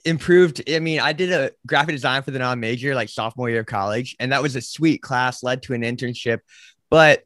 improved. 0.04 0.62
I 0.70 0.80
mean 0.80 1.00
i 1.00 1.14
did 1.14 1.32
a 1.32 1.52
graphic 1.66 1.96
design 1.96 2.24
for 2.24 2.32
the 2.32 2.40
non-major 2.40 2.96
like 2.96 3.10
sophomore 3.10 3.50
year 3.50 3.62
of 3.62 3.66
college 3.66 4.16
and 4.20 4.32
that 4.32 4.42
was 4.42 4.56
a 4.56 4.62
sweet 4.62 5.02
class 5.02 5.42
led 5.44 5.64
to 5.64 5.74
an 5.74 5.82
internship. 5.82 6.40
But 6.90 7.24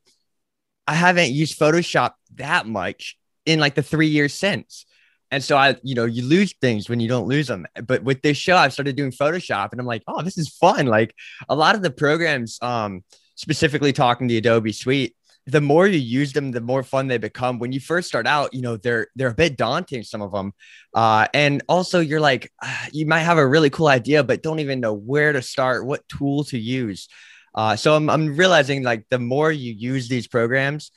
i 0.88 0.94
haven't 0.94 1.32
used 1.32 1.60
photoshop 1.60 2.12
that 2.36 2.68
much 2.68 3.18
in 3.46 3.60
like 3.60 3.76
the 3.76 3.84
three 3.84 4.08
years 4.08 4.34
since 4.34 4.86
and 5.34 5.44
so 5.44 5.58
I, 5.58 5.76
you 5.82 5.96
know, 5.96 6.06
you 6.06 6.24
lose 6.24 6.54
things 6.62 6.88
when 6.88 7.00
you 7.00 7.08
don't 7.08 7.28
lose 7.28 7.48
them. 7.48 7.66
But 7.88 8.04
with 8.04 8.22
this 8.22 8.38
show, 8.38 8.56
I've 8.56 8.72
started 8.72 8.96
doing 8.96 9.10
Photoshop 9.10 9.72
and 9.72 9.82
I'm 9.82 9.88
like, 9.88 10.04
oh, 10.06 10.22
this 10.22 10.38
is 10.38 10.48
fun. 10.48 10.86
Like 10.86 11.16
a 11.50 11.56
lot 11.56 11.74
of 11.74 11.82
the 11.82 11.90
programs, 11.90 12.60
um, 12.62 13.04
specifically 13.34 13.92
talking 13.94 14.28
the 14.28 14.38
Adobe 14.38 14.72
Suite, 14.72 15.16
the 15.48 15.60
more 15.60 15.88
you 15.88 15.98
use 15.98 16.34
them, 16.34 16.52
the 16.52 16.62
more 16.62 16.84
fun 16.84 17.08
they 17.08 17.18
become. 17.18 17.58
When 17.58 17.72
you 17.72 17.80
first 17.80 18.08
start 18.08 18.28
out, 18.28 18.54
you 18.54 18.62
know, 18.62 18.78
they're 18.78 19.08
they're 19.16 19.30
a 19.30 19.34
bit 19.34 19.58
daunting, 19.58 20.04
some 20.04 20.22
of 20.22 20.32
them. 20.32 20.54
Uh, 20.94 21.26
and 21.34 21.64
also 21.68 22.00
you're 22.00 22.22
like, 22.22 22.52
ah, 22.62 22.88
you 22.92 23.08
might 23.08 23.22
have 23.22 23.40
a 23.40 23.48
really 23.48 23.72
cool 23.72 23.88
idea, 23.88 24.24
but 24.24 24.44
don't 24.44 24.60
even 24.60 24.80
know 24.80 24.94
where 24.94 25.34
to 25.34 25.42
start, 25.42 25.84
what 25.84 26.08
tool 26.08 26.44
to 26.46 26.60
use. 26.60 27.10
Uh, 27.56 27.76
so 27.76 27.96
I'm, 27.96 28.08
I'm 28.08 28.36
realizing 28.36 28.84
like 28.84 29.06
the 29.10 29.20
more 29.20 29.52
you 29.52 29.74
use 29.74 30.08
these 30.08 30.28
programs, 30.28 30.92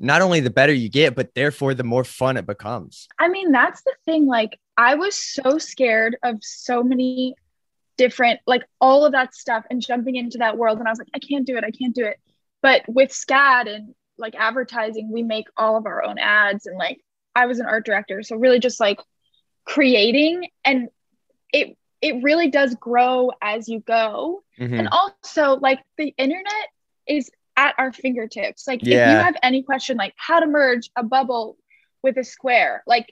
not 0.00 0.22
only 0.22 0.40
the 0.40 0.50
better 0.50 0.72
you 0.72 0.88
get, 0.88 1.14
but 1.14 1.34
therefore 1.34 1.74
the 1.74 1.84
more 1.84 2.04
fun 2.04 2.38
it 2.38 2.46
becomes. 2.46 3.06
I 3.18 3.28
mean, 3.28 3.52
that's 3.52 3.82
the 3.82 3.92
thing. 4.06 4.26
Like, 4.26 4.58
I 4.76 4.94
was 4.94 5.14
so 5.14 5.58
scared 5.58 6.16
of 6.22 6.38
so 6.40 6.82
many 6.82 7.34
different, 7.98 8.40
like, 8.46 8.64
all 8.80 9.04
of 9.04 9.12
that 9.12 9.34
stuff 9.34 9.64
and 9.70 9.82
jumping 9.82 10.16
into 10.16 10.38
that 10.38 10.56
world. 10.56 10.78
And 10.78 10.88
I 10.88 10.90
was 10.90 10.98
like, 10.98 11.10
I 11.14 11.18
can't 11.18 11.46
do 11.46 11.58
it. 11.58 11.64
I 11.64 11.70
can't 11.70 11.94
do 11.94 12.06
it. 12.06 12.18
But 12.62 12.82
with 12.88 13.10
SCAD 13.10 13.68
and 13.68 13.94
like 14.16 14.34
advertising, 14.34 15.12
we 15.12 15.22
make 15.22 15.46
all 15.56 15.76
of 15.76 15.84
our 15.84 16.02
own 16.02 16.18
ads. 16.18 16.64
And 16.66 16.78
like, 16.78 17.00
I 17.36 17.44
was 17.44 17.60
an 17.60 17.66
art 17.66 17.84
director. 17.84 18.22
So, 18.22 18.36
really 18.36 18.58
just 18.58 18.80
like 18.80 19.00
creating 19.64 20.48
and 20.64 20.88
it, 21.52 21.76
it 22.00 22.22
really 22.22 22.50
does 22.50 22.74
grow 22.74 23.32
as 23.42 23.68
you 23.68 23.80
go. 23.80 24.42
Mhm. 24.58 24.78
And 24.78 24.88
also, 24.88 25.56
like, 25.56 25.80
the 25.98 26.14
internet 26.16 26.68
is 27.06 27.30
at 27.60 27.74
our 27.78 27.92
fingertips. 27.92 28.66
Like, 28.66 28.80
if 28.82 28.88
you 28.88 28.94
have 28.96 29.36
any 29.42 29.62
question, 29.62 29.96
like 30.04 30.14
how 30.16 30.40
to 30.40 30.46
merge 30.46 30.90
a 30.96 31.02
bubble 31.02 31.56
with 32.02 32.16
a 32.16 32.24
square, 32.24 32.82
like, 32.86 33.06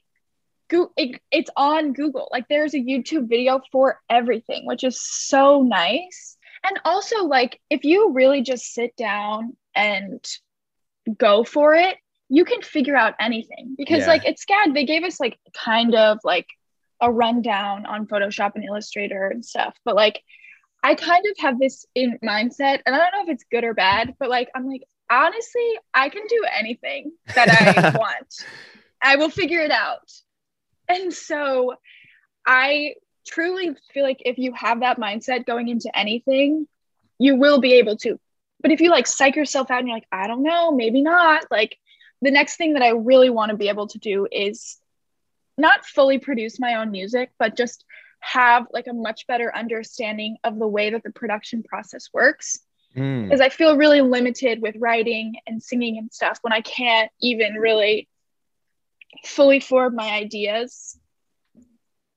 Go- 0.71 0.93
it, 0.99 1.19
it's 1.31 1.51
on 1.57 1.95
Google. 1.95 2.29
Like, 2.31 2.47
there's 2.49 2.75
a 2.75 2.79
YouTube 2.79 3.27
video 3.29 3.61
for 3.73 4.01
everything, 4.11 4.67
which 4.67 4.85
is 4.85 5.01
so 5.01 5.63
nice. 5.63 6.37
And 6.63 6.79
also, 6.85 7.25
like, 7.25 7.59
if 7.71 7.85
you 7.85 8.13
really 8.13 8.43
just 8.43 8.75
sit 8.75 8.95
down 8.97 9.57
and 9.75 10.23
go 11.17 11.43
for 11.43 11.75
it, 11.75 11.97
you 12.29 12.45
can 12.45 12.61
figure 12.61 12.97
out 12.97 13.15
anything 13.19 13.77
because, 13.79 14.01
Yeah. 14.01 14.09
like, 14.09 14.27
at 14.27 14.37
SCAD, 14.39 14.75
they 14.75 14.85
gave 14.85 15.05
us 15.05 15.19
like 15.19 15.39
kind 15.55 15.95
of 15.95 16.19
like 16.23 16.49
a 17.01 17.11
rundown 17.11 17.87
on 17.87 18.07
Photoshop 18.07 18.53
and 18.55 18.65
Illustrator 18.65 19.29
and 19.29 19.43
stuff. 19.43 19.75
But 19.87 19.97
like, 19.97 20.21
I 20.83 20.95
kind 20.95 21.25
of 21.31 21.37
have 21.39 21.59
this 21.59 21.87
in 21.95 22.19
mindset, 22.25 22.81
and 22.87 22.95
I 22.95 22.99
don't 22.99 23.13
know 23.13 23.23
if 23.23 23.29
it's 23.29 23.45
good 23.51 23.65
or 23.65 23.75
bad, 23.75 24.15
but 24.19 24.29
like, 24.29 24.49
I'm 24.55 24.67
like, 24.67 24.85
honestly, 25.11 25.79
I 25.93 26.09
can 26.09 26.23
do 26.29 26.45
anything 26.57 27.13
that 27.35 27.49
I 27.51 27.91
want. 27.99 28.45
I 29.03 29.17
will 29.17 29.31
figure 29.31 29.61
it 29.61 29.71
out. 29.71 30.11
And 30.89 31.13
so 31.13 31.75
I 32.47 32.95
truly 33.27 33.75
feel 33.93 34.05
like 34.05 34.23
if 34.25 34.39
you 34.39 34.53
have 34.55 34.81
that 34.81 34.99
mindset 34.99 35.47
going 35.47 35.69
into 35.69 35.97
anything, 35.97 36.67
you 37.19 37.37
will 37.37 37.61
be 37.61 37.75
able 37.75 37.97
to. 37.99 38.19
But 38.61 38.73
if 38.73 38.81
you 38.81 38.91
like 38.91 39.07
psych 39.07 39.37
yourself 39.37 39.71
out 39.71 39.81
and 39.81 39.89
you're 39.89 39.97
like, 39.97 40.09
I 40.11 40.27
don't 40.27 40.43
know, 40.43 40.73
maybe 40.73 41.03
not, 41.03 41.45
like 41.51 41.77
the 42.23 42.31
next 42.31 42.57
thing 42.57 42.75
that 42.75 42.83
I 42.83 42.91
really 42.91 43.31
want 43.31 43.51
to 43.51 43.57
be 43.57 43.69
able 43.69 43.87
to 43.89 43.99
do 43.99 44.27
is 44.31 44.79
not 45.57 45.85
fully 45.85 46.19
produce 46.19 46.59
my 46.59 46.77
own 46.77 46.91
music, 46.91 47.31
but 47.39 47.57
just 47.57 47.85
have 48.21 48.67
like 48.73 48.87
a 48.87 48.93
much 48.93 49.27
better 49.27 49.55
understanding 49.55 50.37
of 50.45 50.59
the 50.59 50.67
way 50.67 50.91
that 50.91 51.03
the 51.03 51.11
production 51.11 51.63
process 51.63 52.09
works. 52.13 52.61
Mm. 52.97 53.25
Because 53.25 53.41
I 53.41 53.49
feel 53.49 53.77
really 53.77 54.01
limited 54.01 54.61
with 54.63 54.75
writing 54.79 55.35
and 55.47 55.63
singing 55.63 55.99
and 55.99 56.13
stuff 56.13 56.39
when 56.43 56.53
I 56.53 56.61
can't 56.61 57.11
even 57.21 57.55
really 57.55 58.09
fully 59.25 59.61
form 59.61 59.95
my 59.95 60.11
ideas 60.11 60.99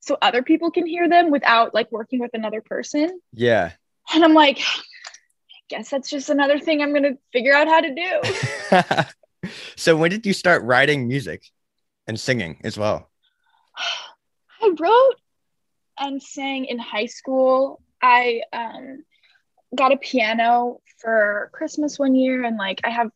so 0.01 0.17
other 0.21 0.41
people 0.41 0.71
can 0.71 0.85
hear 0.85 1.07
them 1.07 1.31
without 1.31 1.73
like 1.73 1.91
working 1.91 2.19
with 2.19 2.31
another 2.33 2.61
person. 2.61 3.21
Yeah. 3.33 3.71
And 4.13 4.23
I'm 4.23 4.33
like, 4.33 4.59
I 4.59 5.59
guess 5.69 5.89
that's 5.89 6.09
just 6.09 6.29
another 6.29 6.59
thing 6.59 6.81
I'm 6.81 6.93
gonna 6.93 7.17
figure 7.31 7.53
out 7.53 7.67
how 7.67 7.81
to 7.81 7.95
do. 7.95 9.49
so 9.77 9.95
when 9.95 10.09
did 10.09 10.25
you 10.25 10.33
start 10.33 10.63
writing 10.63 11.07
music 11.07 11.43
and 12.07 12.19
singing 12.19 12.59
as 12.63 12.77
well? 12.77 13.09
I 14.61 14.73
wrote 14.77 15.15
and 15.99 16.21
sang 16.21 16.65
in 16.65 16.79
high 16.79 17.05
school. 17.07 17.81
I 18.01 18.41
um, 18.53 19.03
got 19.75 19.91
a 19.93 19.97
piano 19.97 20.81
for 20.99 21.49
Christmas 21.53 21.99
one 21.99 22.15
year, 22.15 22.43
and 22.43 22.57
like 22.57 22.81
I 22.83 22.89
have 22.89 23.11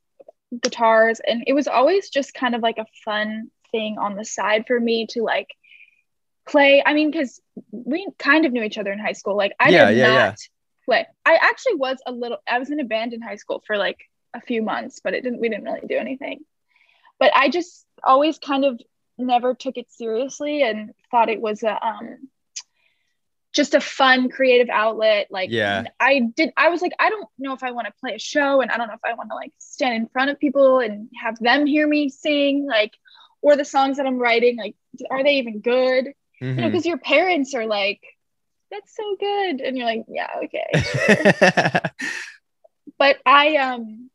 guitars, 0.61 1.19
and 1.25 1.43
it 1.47 1.53
was 1.53 1.67
always 1.67 2.09
just 2.09 2.33
kind 2.33 2.55
of 2.55 2.61
like 2.61 2.77
a 2.77 2.85
fun 3.05 3.49
thing 3.71 3.97
on 3.97 4.15
the 4.15 4.25
side 4.25 4.65
for 4.67 4.79
me 4.79 5.07
to 5.11 5.23
like 5.23 5.49
play. 6.47 6.83
I 6.85 6.93
mean, 6.93 7.11
because 7.11 7.41
we 7.71 8.07
kind 8.17 8.45
of 8.45 8.51
knew 8.53 8.63
each 8.63 8.77
other 8.77 8.91
in 8.91 8.99
high 8.99 9.13
school. 9.13 9.35
Like 9.37 9.53
I 9.59 9.71
Yeah, 9.71 9.89
did 9.89 9.91
yeah, 9.91 10.07
not 10.07 10.29
yeah. 10.29 10.35
play. 10.85 11.05
I 11.25 11.35
actually 11.41 11.75
was 11.75 11.97
a 12.05 12.11
little. 12.11 12.37
I 12.47 12.59
was 12.59 12.71
in 12.71 12.79
a 12.79 12.85
band 12.85 13.13
in 13.13 13.21
high 13.21 13.35
school 13.35 13.63
for 13.65 13.77
like 13.77 13.97
a 14.33 14.41
few 14.41 14.61
months, 14.61 14.99
but 15.03 15.13
it 15.13 15.23
didn't. 15.23 15.39
We 15.41 15.49
didn't 15.49 15.65
really 15.65 15.87
do 15.87 15.97
anything. 15.97 16.41
But 17.19 17.31
I 17.35 17.49
just 17.49 17.85
always 18.03 18.37
kind 18.39 18.65
of 18.65 18.79
never 19.17 19.53
took 19.53 19.77
it 19.77 19.91
seriously 19.91 20.63
and 20.63 20.91
thought 21.11 21.29
it 21.29 21.41
was 21.41 21.63
a 21.63 21.85
um 21.85 22.29
just 23.55 23.73
a 23.73 23.79
fun 23.81 24.29
creative 24.29 24.69
outlet. 24.69 25.27
Like 25.31 25.49
Yeah. 25.49 25.85
I 25.99 26.19
did 26.35 26.51
I 26.57 26.69
was 26.69 26.81
like, 26.81 26.91
I 26.99 27.09
don't 27.09 27.27
know 27.39 27.53
if 27.53 27.63
I 27.63 27.71
want 27.71 27.87
to 27.87 27.93
play 27.99 28.13
a 28.15 28.19
show 28.19 28.61
and 28.61 28.69
I 28.69 28.77
don't 28.77 28.87
know 28.87 28.93
if 28.95 29.05
I 29.05 29.13
want 29.13 29.29
to 29.29 29.35
like 29.35 29.53
stand 29.59 29.95
in 29.95 30.07
front 30.09 30.29
of 30.29 30.39
people 30.39 30.79
and 30.79 31.09
have 31.23 31.39
them 31.39 31.65
hear 31.65 31.87
me 31.87 32.09
sing, 32.09 32.67
like, 32.67 32.93
or 33.41 33.55
the 33.55 33.65
songs 33.65 33.97
that 33.97 34.05
I'm 34.05 34.19
writing, 34.19 34.57
like, 34.57 34.75
are 35.09 35.23
they 35.23 35.35
even 35.37 35.61
good? 35.61 36.13
You 36.55 36.61
know, 36.61 36.67
because 36.69 36.85
your 36.85 36.97
parents 36.97 37.53
are 37.55 37.65
like, 37.65 38.01
that's 38.71 38.95
so 38.95 39.15
good. 39.19 39.61
And 39.61 39.77
you're 39.77 39.85
like, 39.85 40.05
yeah, 40.09 40.29
okay. 40.43 41.81
but 42.99 43.17
I 43.25 43.55
um 43.57 44.09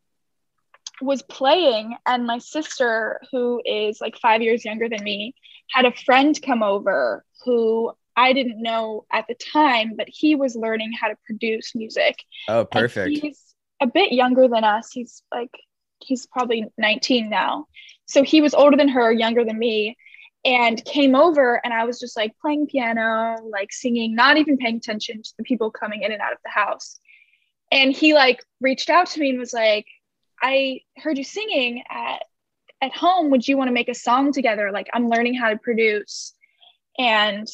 was 1.01 1.23
playing 1.23 1.95
and 2.05 2.27
my 2.27 2.37
sister 2.37 3.19
who 3.31 3.61
is 3.65 3.99
like 3.99 4.17
5 4.17 4.41
years 4.41 4.63
younger 4.63 4.87
than 4.87 5.03
me 5.03 5.33
had 5.71 5.85
a 5.85 5.91
friend 5.91 6.39
come 6.45 6.61
over 6.61 7.25
who 7.43 7.91
I 8.15 8.33
didn't 8.33 8.61
know 8.61 9.05
at 9.11 9.25
the 9.27 9.35
time 9.35 9.95
but 9.95 10.07
he 10.09 10.35
was 10.35 10.55
learning 10.55 10.91
how 10.99 11.07
to 11.07 11.15
produce 11.25 11.73
music. 11.75 12.15
Oh, 12.47 12.61
And 12.61 12.69
perfect. 12.69 13.17
he's 13.17 13.41
a 13.81 13.87
bit 13.87 14.11
younger 14.11 14.47
than 14.47 14.63
us. 14.63 14.91
He's 14.91 15.23
like 15.33 15.51
he's 15.99 16.25
probably 16.25 16.65
19 16.77 17.29
now. 17.29 17.67
So 18.05 18.23
he 18.23 18.41
was 18.41 18.53
older 18.53 18.75
than 18.77 18.89
her 18.89 19.11
younger 19.11 19.45
than 19.45 19.57
me 19.57 19.95
and 20.43 20.83
came 20.85 21.15
over 21.15 21.61
and 21.63 21.73
I 21.73 21.85
was 21.85 21.99
just 21.99 22.17
like 22.17 22.33
playing 22.41 22.67
piano 22.67 23.37
like 23.49 23.71
singing 23.71 24.15
not 24.15 24.37
even 24.37 24.57
paying 24.57 24.77
attention 24.77 25.21
to 25.21 25.33
the 25.37 25.43
people 25.43 25.69
coming 25.69 26.01
in 26.01 26.11
and 26.11 26.21
out 26.21 26.33
of 26.33 26.39
the 26.43 26.49
house. 26.49 26.99
And 27.71 27.95
he 27.95 28.13
like 28.13 28.43
reached 28.59 28.89
out 28.89 29.07
to 29.07 29.19
me 29.19 29.29
and 29.29 29.39
was 29.39 29.53
like 29.53 29.85
i 30.41 30.81
heard 30.97 31.17
you 31.17 31.23
singing 31.23 31.83
at 31.89 32.23
at 32.81 32.91
home. 32.95 33.29
Would 33.29 33.47
you 33.47 33.57
want 33.57 33.67
to 33.67 33.73
make 33.73 33.89
a 33.89 33.93
song 33.93 34.31
together? 34.33 34.71
Like 34.71 34.87
i'm 34.93 35.09
learning 35.09 35.35
how 35.35 35.49
to 35.49 35.57
produce. 35.57 36.33
And 36.97 37.47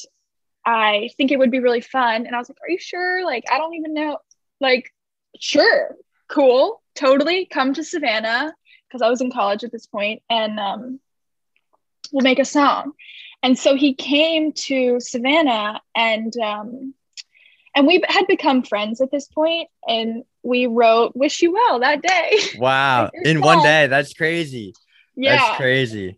i 0.68 1.10
think 1.18 1.32
it 1.32 1.40
would 1.40 1.52
be 1.52 1.60
really 1.60 1.82
fun 1.82 2.26
and 2.26 2.36
i 2.36 2.38
was 2.38 2.50
like 2.50 2.58
are 2.62 2.70
you 2.70 2.78
sure 2.78 3.24
like 3.26 3.44
i 3.52 3.58
don't 3.58 3.74
even 3.74 3.94
know 3.94 4.18
like 4.60 4.94
sure 5.40 5.96
cool 6.28 6.82
totally 6.96 7.46
come 7.46 7.74
to 7.74 7.84
savannah 7.84 8.54
because 8.88 9.02
i 9.02 9.10
was 9.10 9.22
in 9.22 9.32
college 9.32 9.64
at 9.64 9.72
this 9.72 9.88
point 9.88 10.22
and 10.30 10.60
um, 10.60 11.00
we'll 12.12 12.24
make 12.24 12.40
a 12.40 12.46
song 12.46 12.92
and 13.44 13.58
so 13.58 13.76
he 13.76 13.94
came 13.94 14.52
to 14.52 15.00
savannah 15.00 15.80
and 15.96 16.36
um, 16.38 16.94
and 17.76 17.86
we 17.86 18.04
had 18.08 18.26
become 18.28 18.64
friends 18.64 19.02
at 19.02 19.12
this 19.12 19.28
point 19.28 19.70
and 19.88 20.24
we 20.44 20.66
wrote 20.66 21.16
wish 21.16 21.42
you 21.42 21.54
well 21.54 21.80
that 21.80 22.02
day 22.02 22.40
Wow. 22.58 23.12
In 23.24 23.42
one 23.42 23.62
day. 23.64 23.88
That's 23.88 24.14
crazy. 24.14 24.74
yeah 25.16 25.38
That's 25.38 25.58
crazy. 25.58 26.18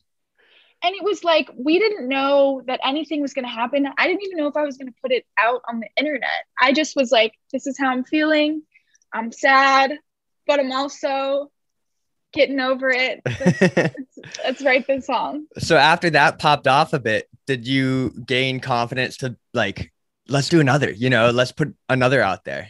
And 0.83 0.95
it 0.95 1.03
was 1.03 1.23
like 1.23 1.49
we 1.57 1.79
didn't 1.79 2.07
know 2.07 2.61
that 2.67 2.79
anything 2.83 3.21
was 3.21 3.33
going 3.33 3.45
to 3.45 3.51
happen. 3.51 3.87
I 3.97 4.07
didn't 4.07 4.23
even 4.23 4.37
know 4.37 4.47
if 4.47 4.55
i 4.55 4.63
was 4.63 4.77
going 4.77 4.87
to 4.87 4.99
put 5.01 5.11
it 5.11 5.25
out 5.37 5.61
on 5.67 5.79
the 5.79 5.89
internet. 5.97 6.45
I 6.59 6.73
just 6.73 6.95
was 6.95 7.11
like 7.11 7.33
this 7.51 7.67
is 7.67 7.77
how 7.77 7.89
i'm 7.89 8.03
feeling. 8.03 8.63
I'm 9.13 9.31
sad 9.31 9.93
but 10.47 10.59
i'm 10.59 10.71
also 10.71 11.51
getting 12.31 12.59
over 12.59 12.89
it. 12.89 13.21
Let's, 13.25 14.19
let's 14.43 14.61
write 14.61 14.85
this 14.85 15.07
song. 15.07 15.47
So 15.57 15.75
after 15.77 16.11
that 16.11 16.37
popped 16.37 16.67
off 16.67 16.93
a 16.93 16.99
bit, 16.99 17.27
did 17.47 17.67
you 17.67 18.11
gain 18.23 18.59
confidence 18.59 19.17
to 19.17 19.35
like, 19.51 19.91
let's 20.27 20.47
do 20.47 20.59
another, 20.59 20.91
you 20.91 21.09
know, 21.09 21.31
let's 21.31 21.51
put 21.51 21.73
another 21.87 22.21
out 22.21 22.45
there? 22.45 22.69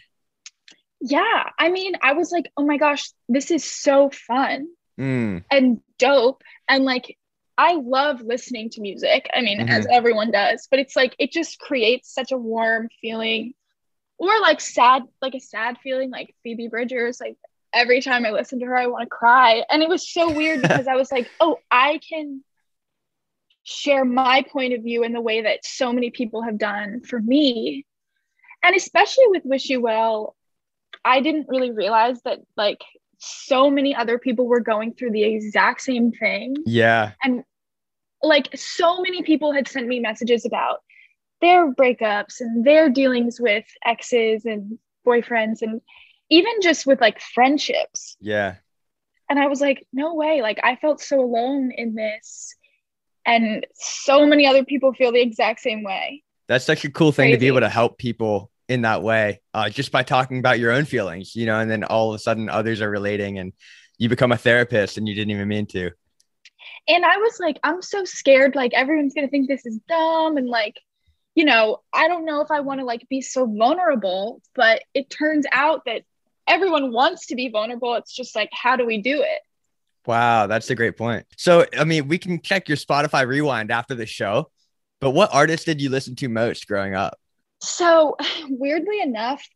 yeah 1.01 1.43
i 1.57 1.69
mean 1.69 1.93
i 2.03 2.11
was 2.11 2.29
like 2.29 2.51
oh 2.57 2.65
my 2.65 2.75
gosh 2.75 3.09
this 3.29 3.51
is 3.51 3.63
so 3.63 4.09
fun 4.09 4.67
Mm, 4.99 5.43
and 5.49 5.79
dope. 5.97 6.43
And 6.67 6.83
like 6.83 7.17
i 7.59 7.73
love 7.73 8.21
listening 8.21 8.69
to 8.69 8.79
music 8.79 9.29
i 9.35 9.41
mean 9.41 9.59
as 9.59 9.83
mm-hmm. 9.83 9.93
everyone 9.93 10.31
does 10.31 10.67
but 10.71 10.79
it's 10.79 10.95
like 10.95 11.13
it 11.19 11.29
just 11.31 11.59
creates 11.59 12.13
such 12.13 12.31
a 12.31 12.37
warm 12.37 12.87
feeling 13.01 13.53
or 14.17 14.39
like 14.39 14.61
sad 14.61 15.03
like 15.21 15.35
a 15.35 15.39
sad 15.39 15.77
feeling 15.83 16.09
like 16.09 16.33
phoebe 16.41 16.69
bridgers 16.69 17.19
like 17.19 17.35
every 17.73 18.01
time 18.01 18.25
i 18.25 18.31
listen 18.31 18.59
to 18.59 18.65
her 18.65 18.77
i 18.77 18.87
want 18.87 19.03
to 19.03 19.09
cry. 19.09 19.63
And 19.69 19.83
it 19.83 19.89
was 19.89 20.09
so 20.09 20.31
weird 20.31 20.61
because 20.61 20.87
i 20.87 20.95
was 20.95 21.11
like 21.11 21.29
oh 21.39 21.57
i 21.69 21.99
can 22.07 22.43
share 23.63 24.05
my 24.05 24.43
point 24.51 24.73
of 24.73 24.81
view 24.81 25.03
in 25.03 25.11
the 25.13 25.21
way 25.21 25.41
that 25.41 25.65
so 25.65 25.91
many 25.91 26.09
people 26.09 26.41
have 26.41 26.57
done 26.57 27.01
for 27.01 27.19
me. 27.19 27.85
And 28.63 28.75
especially 28.75 29.25
with 29.27 29.43
wish 29.45 29.69
you 29.69 29.81
well 29.81 30.35
i 31.05 31.21
didn't 31.21 31.47
really 31.49 31.71
realize 31.71 32.21
that 32.23 32.39
like 32.57 32.81
so 33.19 33.69
many 33.69 33.93
other 33.93 34.17
people 34.17 34.47
were 34.47 34.61
going 34.61 34.93
through 34.93 35.11
the 35.11 35.23
exact 35.23 35.81
same 35.81 36.11
thing. 36.11 36.55
Yeah. 36.65 37.11
and 37.21 37.43
like 38.21 38.49
so 38.55 39.01
many 39.01 39.23
people 39.23 39.53
had 39.53 39.67
sent 39.67 39.87
me 39.87 39.99
messages 39.99 40.45
about 40.45 40.79
their 41.41 41.73
breakups 41.73 42.41
and 42.41 42.65
their 42.65 42.89
dealings 42.89 43.39
with 43.39 43.65
exes 43.85 44.45
and 44.45 44.77
boyfriends 45.07 45.61
and 45.61 45.81
even 46.29 46.53
just 46.61 46.85
with 46.85 46.99
like 46.99 47.19
friendships. 47.19 48.17
Yeah. 48.19 48.55
and 49.29 49.39
i 49.39 49.47
was 49.47 49.61
like 49.61 49.85
no 49.93 50.13
way. 50.15 50.41
Like 50.41 50.59
i 50.63 50.75
felt 50.75 51.01
so 51.01 51.21
alone 51.21 51.71
in 51.71 51.95
this. 51.95 52.55
And 53.25 53.65
so 53.75 54.25
many 54.25 54.47
other 54.47 54.65
people 54.65 54.93
feel 54.93 55.11
the 55.11 55.21
exact 55.21 55.59
same 55.59 55.83
way. 55.83 56.23
That's 56.47 56.65
such 56.65 56.83
a 56.83 56.89
cool 56.89 57.11
thing 57.11 57.31
to 57.31 57.37
be 57.37 57.47
able 57.47 57.59
to 57.59 57.69
help 57.69 57.99
people 57.99 58.49
in 58.67 58.81
that 58.83 59.03
way, 59.03 59.41
uh, 59.53 59.69
just 59.69 59.91
by 59.91 60.03
talking 60.03 60.39
about 60.39 60.59
your 60.59 60.71
own 60.71 60.85
feelings, 60.85 61.35
you 61.35 61.45
know, 61.45 61.59
and 61.59 61.69
then 61.69 61.83
all 61.83 62.09
of 62.09 62.15
a 62.15 62.19
sudden 62.19 62.49
others 62.49 62.81
are 62.81 62.89
relating 62.89 63.39
and 63.39 63.53
you 63.97 64.09
become 64.09 64.31
a 64.31 64.37
therapist 64.37 64.97
and 64.97 65.07
you 65.07 65.13
didn't 65.13 65.31
even 65.31 65.47
mean 65.47 65.65
to. 65.67 65.91
And 66.89 67.05
i 67.05 67.17
was 67.17 67.39
like 67.39 67.57
i'm 67.63 67.81
so 67.81 68.03
scared 68.03 68.55
like 68.55 68.73
everyone's 68.73 69.13
gonna 69.13 69.29
think 69.29 69.47
this 69.47 69.65
is 69.65 69.79
dumb 69.87 70.35
and 70.35 70.47
like 70.47 70.77
you 71.35 71.45
know 71.45 71.79
i 71.93 72.07
don't 72.07 72.25
know 72.25 72.41
if 72.41 72.51
i 72.51 72.59
want 72.59 72.79
to 72.79 72.85
like 72.85 73.07
be 73.09 73.21
so 73.21 73.45
vulnerable 73.45 74.41
but 74.55 74.81
it 74.93 75.09
turns 75.09 75.45
out 75.51 75.85
that 75.85 76.03
everyone 76.47 76.91
wants 76.91 77.27
to 77.27 77.35
be 77.35 77.49
vulnerable 77.49 77.95
it's 77.95 78.13
just 78.13 78.35
like 78.35 78.49
how 78.51 78.75
do 78.75 78.85
we 78.85 79.01
do 79.01 79.21
it 79.21 79.39
Wow, 80.05 80.47
that's 80.47 80.69
a 80.71 80.75
great 80.75 80.97
point. 80.97 81.27
So, 81.37 81.65
I 81.77 81.83
mean, 81.83 82.07
we 82.07 82.17
can 82.17 82.41
check 82.41 82.67
your 82.67 82.77
Spotify 82.77 83.27
rewind 83.27 83.69
after 83.69 83.93
the 83.93 84.07
show, 84.07 84.49
but 84.99 85.11
what 85.11 85.29
artists 85.31 85.65
did 85.65 85.81
you 85.81 85.89
listen 85.89 86.15
to 86.15 86.29
most 86.29 86.67
growing 86.67 86.95
up? 86.95 87.19
so 87.61 88.15
weirdly 88.49 89.01
enough 89.01 89.47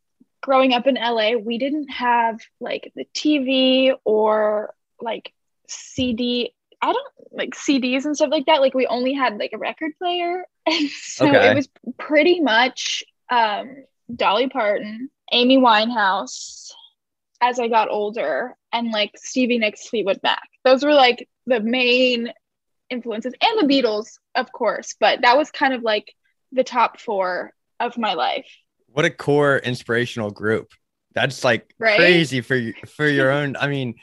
growing 0.41 0.73
up 0.73 0.87
in 0.87 0.95
la 0.95 1.31
we 1.37 1.57
didn't 1.57 1.89
have 1.89 2.39
like 2.59 2.91
the 2.95 3.05
tv 3.15 3.93
or 4.03 4.73
like 5.01 5.33
cd 5.67 6.53
i 6.83 6.93
don't 6.93 7.07
like 7.31 7.51
cds 7.55 8.05
and 8.05 8.15
stuff 8.15 8.29
like 8.31 8.45
that 8.47 8.61
like 8.61 8.75
we 8.75 8.87
only 8.87 9.13
had 9.13 9.37
like 9.39 9.51
a 9.53 9.57
record 9.57 9.93
player 9.99 10.45
and 10.67 10.89
so 10.91 11.25
Okay. 11.25 11.47
it 11.49 11.55
was 11.55 11.69
pretty 11.97 12.41
much 12.41 13.03
um 13.31 13.69
dolly 14.15 14.49
parton 14.49 15.09
amy 15.31 15.57
winehouse 15.57 16.69
as 17.41 17.59
i 17.59 17.67
got 17.67 17.89
older 17.89 18.55
and 18.73 18.91
like 18.91 19.11
stevie 19.17 19.57
nicks 19.57 19.87
fleetwood 19.89 20.19
mac 20.23 20.43
those 20.65 20.83
were 20.85 20.93
like 20.93 21.27
the 21.47 21.59
main 21.61 22.31
influences 22.89 23.33
and 23.41 23.59
the 23.69 23.73
beatles 23.73 24.19
of 24.35 24.51
course 24.51 24.95
but 24.99 25.21
that 25.23 25.37
was 25.37 25.51
kind 25.51 25.73
of 25.73 25.81
like 25.83 26.13
the 26.51 26.63
top 26.63 26.99
four 26.99 27.51
of 27.79 27.97
my 27.97 28.13
life 28.13 28.47
What 28.87 29.05
a 29.05 29.09
core 29.09 29.57
inspirational 29.57 30.29
group. 30.31 30.69
That's 31.15 31.43
like 31.43 31.73
Right? 31.79 31.95
crazy 31.95 32.41
for 32.41 32.55
you 32.55 32.73
for 32.95 33.07
your 33.07 33.31
own. 33.37 33.55
I 33.55 33.67
mean, 33.67 33.95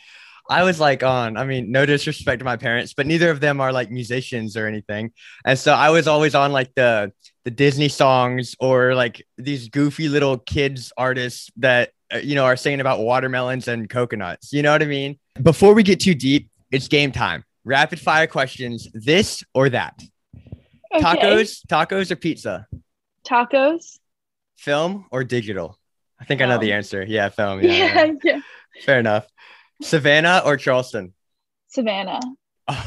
I 0.51 0.65
was 0.65 0.81
like 0.81 1.05
on, 1.05 1.37
I 1.37 1.45
mean, 1.45 1.71
no 1.71 1.87
disrespect 1.87 2.41
to 2.41 2.45
my 2.45 2.57
parents, 2.57 2.93
but 2.93 3.07
neither 3.07 3.31
of 3.31 3.39
them 3.39 3.61
are 3.61 3.73
like 3.73 3.89
musicians 3.89 4.57
or 4.57 4.67
anything. 4.67 5.13
And 5.45 5.57
so 5.57 5.73
I 5.73 5.91
was 5.91 6.09
always 6.09 6.35
on 6.35 6.51
like 6.51 6.75
the 6.75 7.13
the 7.45 7.53
Disney 7.53 7.89
songs 7.89 8.57
or 8.59 8.95
like 8.95 9.25
these 9.39 9.69
goofy 9.69 10.09
little 10.09 10.39
kids 10.39 10.93
artists 10.97 11.51
that 11.59 11.91
uh, 12.13 12.19
you 12.19 12.35
know 12.35 12.45
are 12.45 12.57
saying 12.57 12.81
about 12.81 12.99
watermelons 12.99 13.69
and 13.69 13.89
coconuts. 13.89 14.53
You 14.53 14.63
know 14.63 14.73
what 14.73 14.83
I 14.83 14.87
mean? 14.87 15.21
Before 15.41 15.73
we 15.73 15.85
get 15.85 16.01
too 16.01 16.15
deep, 16.15 16.51
it's 16.73 16.89
game 16.89 17.13
time. 17.13 17.45
Rapid 17.65 18.01
fire 18.01 18.27
questions, 18.27 18.89
this 18.93 19.45
or 19.55 19.69
that. 19.69 20.03
Okay. 20.93 21.05
Tacos, 21.05 21.65
tacos 21.67 22.11
or 22.11 22.17
pizza? 22.17 22.67
tacos 23.25 23.99
Film 24.57 25.07
or 25.13 25.23
digital? 25.23 25.79
I 26.21 26.25
think 26.25 26.43
I 26.43 26.47
know 26.47 26.59
the 26.59 26.73
answer. 26.73 27.05
Yeah, 27.07 27.29
film. 27.29 27.63
Yeah, 27.63 27.73
yeah, 27.73 28.05
yeah. 28.05 28.13
yeah. 28.25 28.41
fair 28.85 28.99
enough. 28.99 29.27
Savannah 29.83 30.43
or 30.45 30.57
Charleston? 30.57 31.15
savannah 31.69 32.21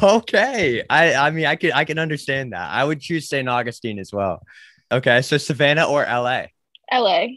Okay, 0.02 0.84
I 0.90 1.14
I 1.14 1.30
mean 1.32 1.46
I 1.46 1.56
could 1.58 1.72
I 1.74 1.84
can 1.86 2.00
understand 2.00 2.54
that. 2.54 2.70
I 2.72 2.84
would 2.86 3.02
choose 3.02 3.28
St. 3.28 3.48
Augustine 3.50 4.00
as 4.00 4.12
well. 4.14 4.42
Okay, 4.92 5.22
so 5.22 5.38
Savannah 5.38 5.86
or 5.86 6.04
LA? 6.06 6.46
la 6.92 7.28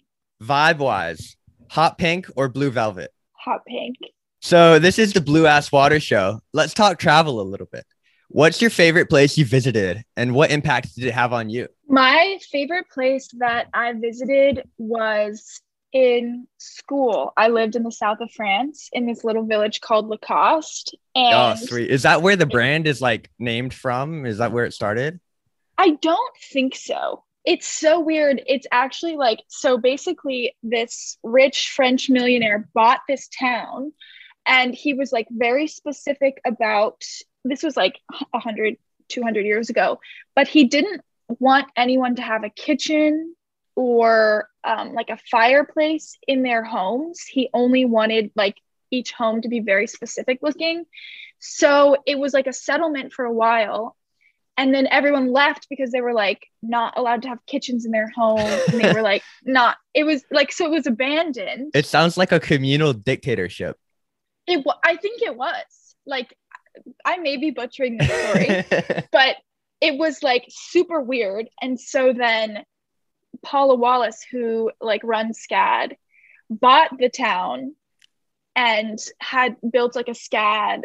Vibe 0.42 0.78
wise, 0.78 1.36
hot 1.70 1.98
pink 1.98 2.28
or 2.36 2.48
blue 2.48 2.70
velvet? 2.70 3.10
hot 3.32 3.62
pink 3.66 3.96
So 4.40 4.78
this 4.78 4.98
is 4.98 5.12
the 5.12 5.20
Blue 5.20 5.46
Ass 5.46 5.72
Water 5.72 5.98
Show. 6.00 6.40
Let's 6.52 6.74
talk 6.74 6.98
travel 6.98 7.40
a 7.40 7.42
little 7.50 7.66
bit. 7.70 7.84
What's 8.28 8.60
your 8.60 8.70
favorite 8.70 9.08
place 9.08 9.38
you 9.38 9.44
visited, 9.44 10.04
and 10.16 10.34
what 10.34 10.50
impact 10.50 10.94
did 10.94 11.04
it 11.04 11.14
have 11.14 11.32
on 11.32 11.48
you? 11.50 11.68
my 11.88 12.36
favorite 12.50 12.90
place 12.90 13.28
that 13.38 13.68
i 13.72 13.92
visited 13.92 14.62
was 14.76 15.60
in 15.92 16.46
school 16.58 17.32
i 17.36 17.48
lived 17.48 17.76
in 17.76 17.82
the 17.82 17.92
south 17.92 18.18
of 18.20 18.30
france 18.32 18.90
in 18.92 19.06
this 19.06 19.24
little 19.24 19.44
village 19.46 19.80
called 19.80 20.08
lacoste 20.08 20.94
and 21.14 21.34
Oh, 21.34 21.54
sweet. 21.64 21.90
Is 21.90 22.02
that 22.02 22.20
where 22.22 22.36
the 22.36 22.44
brand 22.46 22.86
is 22.86 23.00
like 23.00 23.30
named 23.38 23.72
from? 23.72 24.26
Is 24.26 24.38
that 24.38 24.52
where 24.52 24.64
it 24.64 24.74
started? 24.74 25.20
i 25.78 25.90
don't 26.02 26.36
think 26.50 26.74
so 26.74 27.22
It's 27.44 27.68
so 27.68 28.00
weird. 28.00 28.42
It's 28.46 28.66
actually 28.72 29.16
like 29.16 29.38
so 29.46 29.78
basically 29.78 30.56
this 30.64 31.16
rich 31.22 31.70
French 31.70 32.10
millionaire 32.10 32.68
bought 32.74 33.00
this 33.08 33.28
town 33.28 33.92
and 34.46 34.74
he 34.74 34.94
was 34.94 35.12
like 35.12 35.28
very 35.30 35.68
specific 35.68 36.40
about 36.44 37.04
this 37.44 37.62
was 37.62 37.76
like 37.76 38.00
100 38.32 38.76
200 39.08 39.46
years 39.46 39.70
ago 39.70 40.00
but 40.34 40.48
he 40.48 40.64
didn't 40.64 41.00
want 41.38 41.66
anyone 41.76 42.16
to 42.16 42.22
have 42.22 42.42
a 42.42 42.50
kitchen 42.50 43.35
or 43.76 44.48
um, 44.64 44.94
like 44.94 45.10
a 45.10 45.18
fireplace 45.30 46.18
in 46.26 46.42
their 46.42 46.64
homes. 46.64 47.22
He 47.22 47.48
only 47.54 47.84
wanted 47.84 48.32
like 48.34 48.56
each 48.90 49.12
home 49.12 49.42
to 49.42 49.48
be 49.48 49.60
very 49.60 49.86
specific 49.86 50.40
looking. 50.42 50.84
So 51.38 51.96
it 52.06 52.18
was 52.18 52.32
like 52.32 52.46
a 52.46 52.52
settlement 52.52 53.12
for 53.12 53.24
a 53.24 53.32
while 53.32 53.94
and 54.56 54.74
then 54.74 54.86
everyone 54.90 55.32
left 55.32 55.68
because 55.68 55.90
they 55.90 56.00
were 56.00 56.14
like 56.14 56.46
not 56.62 56.96
allowed 56.96 57.22
to 57.22 57.28
have 57.28 57.44
kitchens 57.46 57.84
in 57.84 57.92
their 57.92 58.08
home. 58.08 58.38
And 58.38 58.80
they 58.80 58.92
were 58.92 59.02
like 59.02 59.22
not 59.44 59.76
it 59.94 60.04
was 60.04 60.24
like 60.30 60.52
so 60.52 60.66
it 60.66 60.70
was 60.70 60.86
abandoned. 60.86 61.72
It 61.74 61.86
sounds 61.86 62.16
like 62.16 62.32
a 62.32 62.40
communal 62.40 62.92
dictatorship. 62.92 63.76
it 64.46 64.64
i 64.84 64.96
think 64.96 65.22
it 65.22 65.36
was. 65.36 65.64
Like 66.06 66.34
i 67.04 67.18
may 67.18 67.36
be 67.36 67.50
butchering 67.50 67.98
the 67.98 68.04
story 68.04 69.04
but 69.12 69.36
it 69.80 69.98
was 69.98 70.22
like 70.22 70.46
super 70.48 71.00
weird. 71.00 71.48
And 71.60 71.78
so 71.78 72.12
then 72.12 72.64
paula 73.46 73.76
wallace 73.76 74.24
who 74.30 74.72
like 74.80 75.00
runs 75.04 75.38
scad 75.38 75.92
bought 76.50 76.90
the 76.98 77.08
town 77.08 77.74
and 78.56 78.98
had 79.20 79.56
built 79.70 79.94
like 79.94 80.08
a 80.08 80.12
scad 80.12 80.80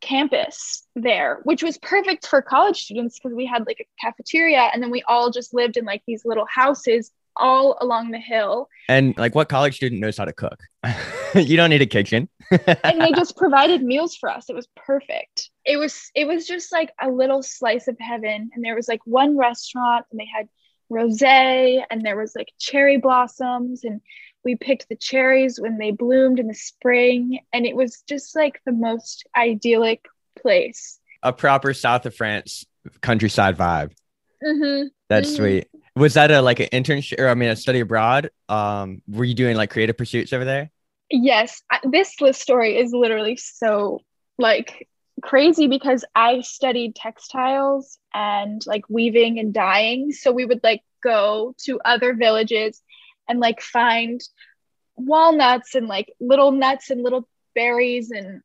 campus 0.00 0.84
there 0.96 1.40
which 1.44 1.62
was 1.62 1.78
perfect 1.78 2.26
for 2.26 2.42
college 2.42 2.82
students 2.82 3.18
because 3.18 3.36
we 3.36 3.46
had 3.46 3.66
like 3.66 3.78
a 3.80 4.04
cafeteria 4.04 4.68
and 4.72 4.82
then 4.82 4.90
we 4.90 5.02
all 5.06 5.30
just 5.30 5.54
lived 5.54 5.76
in 5.76 5.84
like 5.84 6.02
these 6.08 6.22
little 6.24 6.46
houses 6.52 7.12
all 7.36 7.78
along 7.80 8.10
the 8.10 8.18
hill 8.18 8.68
and 8.88 9.16
like, 9.16 9.36
what 9.36 9.48
college 9.48 9.76
student 9.76 10.00
knows 10.00 10.16
how 10.18 10.24
to 10.24 10.32
cook? 10.32 10.58
you 11.36 11.56
don't 11.56 11.70
need 11.70 11.80
a 11.80 11.86
kitchen. 11.86 12.28
and 12.50 13.00
they 13.00 13.12
just 13.12 13.36
provided 13.36 13.84
meals 13.84 14.16
for 14.16 14.28
us 14.28 14.50
it 14.50 14.56
was 14.56 14.66
perfect 14.74 15.50
it 15.64 15.76
was 15.76 16.10
it 16.16 16.26
was 16.26 16.46
just 16.46 16.72
like 16.72 16.90
a 17.00 17.08
little 17.08 17.42
slice 17.42 17.86
of 17.86 17.96
heaven 18.00 18.50
and 18.52 18.64
there 18.64 18.74
was 18.74 18.88
like 18.88 19.00
one 19.04 19.36
restaurant 19.36 20.04
and 20.10 20.18
they 20.18 20.26
had 20.34 20.48
rosé 20.90 21.82
and 21.90 22.02
there 22.04 22.16
was 22.16 22.34
like 22.34 22.48
cherry 22.58 22.96
blossoms 22.98 23.84
and 23.84 24.00
we 24.44 24.56
picked 24.56 24.88
the 24.88 24.96
cherries 24.96 25.60
when 25.60 25.78
they 25.78 25.90
bloomed 25.90 26.38
in 26.38 26.48
the 26.48 26.54
spring 26.54 27.40
and 27.52 27.66
it 27.66 27.76
was 27.76 28.02
just 28.08 28.34
like 28.34 28.60
the 28.66 28.72
most 28.72 29.26
idyllic 29.36 30.04
place 30.40 30.98
a 31.22 31.32
proper 31.32 31.74
south 31.74 32.06
of 32.06 32.14
France 32.14 32.64
countryside 33.02 33.56
vibe. 33.56 33.92
hmm 34.42 34.84
That's 35.08 35.30
Mhm. 35.30 35.36
sweet. 35.36 35.68
Was 35.96 36.14
that 36.14 36.30
a 36.30 36.40
like 36.40 36.60
an 36.60 36.68
internship 36.72 37.18
or 37.18 37.28
I 37.28 37.34
mean 37.34 37.50
a 37.50 37.56
study 37.56 37.80
abroad? 37.80 38.30
Um, 38.48 39.02
were 39.08 39.24
you 39.24 39.34
doing 39.34 39.56
like 39.56 39.70
creative 39.70 39.96
pursuits 39.98 40.32
over 40.32 40.44
there? 40.44 40.70
Yes, 41.10 41.62
I, 41.70 41.80
this 41.84 42.20
list 42.20 42.40
story 42.40 42.78
is 42.78 42.92
literally 42.92 43.36
so 43.36 44.00
like 44.38 44.88
crazy 45.20 45.66
because 45.66 46.04
I 46.14 46.40
studied 46.40 46.94
textiles 46.94 47.98
and 48.14 48.64
like 48.66 48.84
weaving 48.88 49.38
and 49.38 49.52
dyeing. 49.52 50.12
So 50.12 50.32
we 50.32 50.44
would 50.44 50.60
like 50.62 50.82
go 51.02 51.54
to 51.64 51.80
other 51.84 52.14
villages 52.14 52.82
and 53.28 53.40
like 53.40 53.60
find 53.60 54.20
walnuts 54.96 55.74
and 55.74 55.86
like 55.86 56.12
little 56.20 56.52
nuts 56.52 56.90
and 56.90 57.02
little 57.02 57.28
berries 57.54 58.10
and 58.10 58.42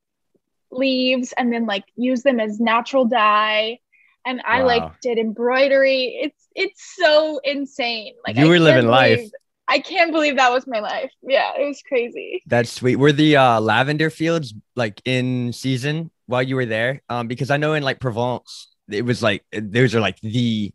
leaves 0.71 1.33
and 1.37 1.51
then 1.51 1.65
like 1.65 1.85
use 1.95 2.23
them 2.23 2.39
as 2.39 2.59
natural 2.59 3.05
dye. 3.05 3.79
And 4.25 4.41
I 4.45 4.61
Wow. 4.61 4.67
like 4.67 5.01
did 5.01 5.17
embroidery. 5.17 6.17
It's 6.21 6.47
it's 6.55 6.95
so 6.95 7.39
insane. 7.43 8.13
Like 8.25 8.37
You 8.37 8.45
I 8.45 8.49
were 8.49 8.59
living 8.59 8.87
life. 8.87 9.29
I 9.67 9.79
can't 9.79 10.11
believe 10.11 10.37
that 10.37 10.51
was 10.51 10.67
my 10.67 10.79
life. 10.79 11.11
Yeah, 11.23 11.51
it 11.59 11.65
was 11.65 11.81
crazy. 11.87 12.43
That's 12.45 12.71
sweet. 12.71 12.97
Were 12.97 13.11
the 13.11 13.35
uh, 13.35 13.59
lavender 13.59 14.09
fields 14.09 14.53
like 14.75 15.01
in 15.05 15.53
season 15.53 16.11
while 16.27 16.43
you 16.43 16.55
were 16.55 16.65
there? 16.65 17.01
Um, 17.09 17.27
because 17.27 17.51
I 17.51 17.57
know 17.57 17.73
in 17.73 17.83
like 17.83 17.99
Provence, 17.99 18.67
it 18.89 19.03
was 19.03 19.21
like 19.23 19.43
those 19.51 19.95
are 19.95 19.99
like 20.01 20.19
the 20.21 20.73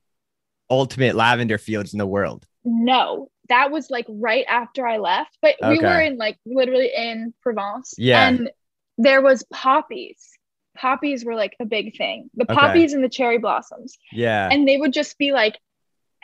ultimate 0.68 1.14
lavender 1.16 1.58
fields 1.58 1.92
in 1.92 1.98
the 1.98 2.06
world. 2.06 2.46
No, 2.64 3.30
that 3.48 3.70
was 3.70 3.90
like 3.90 4.06
right 4.08 4.44
after 4.48 4.86
I 4.86 4.98
left, 4.98 5.36
but 5.42 5.56
we 5.62 5.78
were 5.80 6.00
in 6.00 6.16
like 6.16 6.38
literally 6.46 6.90
in 6.96 7.34
Provence. 7.42 7.94
Yeah. 7.98 8.28
And 8.28 8.50
there 8.98 9.22
was 9.22 9.44
poppies. 9.52 10.28
Poppies 10.76 11.24
were 11.24 11.34
like 11.34 11.56
a 11.58 11.64
big 11.64 11.96
thing. 11.96 12.30
The 12.34 12.44
Okay. 12.44 12.54
poppies 12.54 12.92
and 12.92 13.02
the 13.02 13.08
cherry 13.08 13.38
blossoms. 13.38 13.96
Yeah. 14.12 14.48
And 14.50 14.68
they 14.68 14.76
would 14.76 14.92
just 14.92 15.18
be 15.18 15.32
like 15.32 15.58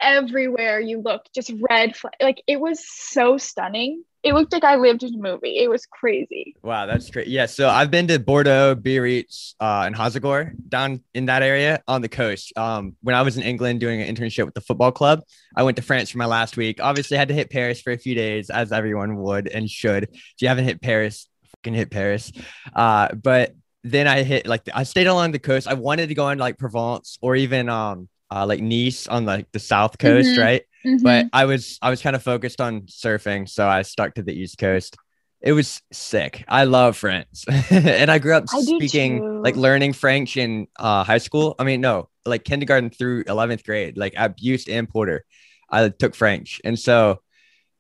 everywhere 0.01 0.79
you 0.81 1.01
looked, 1.01 1.35
just 1.35 1.53
red. 1.69 1.97
Fl- 1.97 2.09
like 2.21 2.43
it 2.47 2.61
was 2.61 2.85
so 2.89 3.39
stunning. 3.39 4.05
It 4.27 4.35
looked 4.35 4.53
like 4.53 4.65
I 4.65 4.75
lived 4.75 5.05
in 5.05 5.15
a 5.15 5.19
movie. 5.19 5.57
It 5.57 5.71
was 5.71 5.87
crazy. 5.87 6.57
Wow, 6.65 6.87
that's 6.87 7.09
great. 7.11 7.29
Yeah, 7.29 7.47
so 7.47 7.69
I've 7.69 7.93
been 7.93 8.09
to 8.09 8.19
Bordeaux, 8.19 8.75
Biarritz, 8.75 9.55
uh, 9.61 9.85
and 9.87 9.95
Hossegor 9.95 10.51
down 10.69 11.05
in 11.15 11.27
that 11.27 11.45
area 11.45 11.81
on 11.87 12.03
the 12.03 12.09
coast. 12.09 12.53
Um, 12.59 12.97
when 13.05 13.15
I 13.15 13.23
was 13.23 13.37
in 13.37 13.45
England 13.45 13.79
doing 13.79 14.03
an 14.03 14.13
internship 14.13 14.45
with 14.45 14.55
the 14.55 14.61
football 14.61 14.91
club, 14.91 15.21
I 15.55 15.63
went 15.63 15.77
to 15.77 15.83
France 15.85 16.11
for 16.11 16.19
my 16.19 16.27
last 16.27 16.57
week. 16.57 16.81
Obviously, 16.83 17.17
had 17.17 17.29
to 17.29 17.35
hit 17.35 17.51
Paris 17.51 17.81
for 17.81 17.93
a 17.93 17.99
few 17.99 18.17
days, 18.17 18.51
as 18.51 18.73
everyone 18.73 19.15
would 19.19 19.47
and 19.47 19.71
should. 19.71 20.09
If 20.13 20.35
you 20.41 20.49
haven't 20.49 20.65
hit 20.65 20.83
Paris, 20.83 21.29
fucking 21.59 21.75
hit 21.75 21.93
Paris. 21.93 22.33
Uh, 22.75 23.15
but 23.15 23.55
then 23.85 24.09
I 24.09 24.25
hit 24.25 24.49
like 24.49 24.69
I 24.75 24.83
stayed 24.83 25.07
along 25.07 25.31
the 25.31 25.39
coast. 25.39 25.69
I 25.69 25.75
wanted 25.75 26.09
to 26.09 26.17
go 26.17 26.29
into 26.31 26.43
like 26.43 26.59
Provence 26.59 27.17
or 27.23 27.37
even 27.37 27.69
um 27.69 28.09
uh, 28.31 28.47
like 28.47 28.61
Nice 28.61 29.07
on 29.07 29.25
like 29.25 29.51
the 29.53 29.59
south 29.61 29.99
coast, 29.99 30.29
Mhm. 30.31 30.39
right? 30.43 30.63
Mhm. 30.85 31.03
but 31.03 31.27
I 31.33 31.45
was 31.47 31.79
I 31.83 31.91
was 31.91 32.01
kind 32.03 32.15
of 32.17 32.23
focused 32.23 32.61
on 32.61 32.83
surfing, 32.83 33.49
so 33.49 33.67
I 33.69 33.83
stuck 33.83 34.15
to 34.15 34.23
the 34.23 34.33
East 34.33 34.59
Coast. 34.59 34.97
It 35.43 35.53
was 35.53 35.83
sick. 35.93 36.45
I 36.49 36.65
love 36.65 36.97
France, 36.97 37.45
and 37.71 38.11
I 38.11 38.19
grew 38.19 38.35
up 38.35 38.45
I 38.53 38.63
speaking 38.63 39.43
like 39.43 39.57
learning 39.57 39.93
French 39.95 40.37
in 40.37 40.67
uh, 40.79 41.05
high 41.05 41.19
school. 41.19 41.55
I 41.59 41.65
mean, 41.65 41.81
no, 41.81 42.09
like 42.25 42.45
kindergarten 42.45 42.91
through 42.91 43.25
eleventh 43.29 43.65
grade, 43.65 43.97
like 43.99 44.15
at 44.17 44.39
and 44.69 44.89
Porter. 44.89 45.25
I 45.71 45.89
took 45.89 46.15
French, 46.15 46.61
and 46.65 46.79
so 46.79 47.21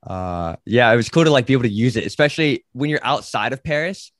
uh, 0.06 0.56
yeah, 0.64 0.92
it 0.92 0.96
was 0.96 1.08
cool 1.08 1.24
to 1.24 1.30
like 1.30 1.46
be 1.46 1.52
able 1.52 1.62
to 1.64 1.68
use 1.68 1.96
it, 1.96 2.06
especially 2.06 2.64
when 2.72 2.90
you're 2.90 3.04
outside 3.04 3.52
of 3.52 3.62
Paris, 3.64 4.12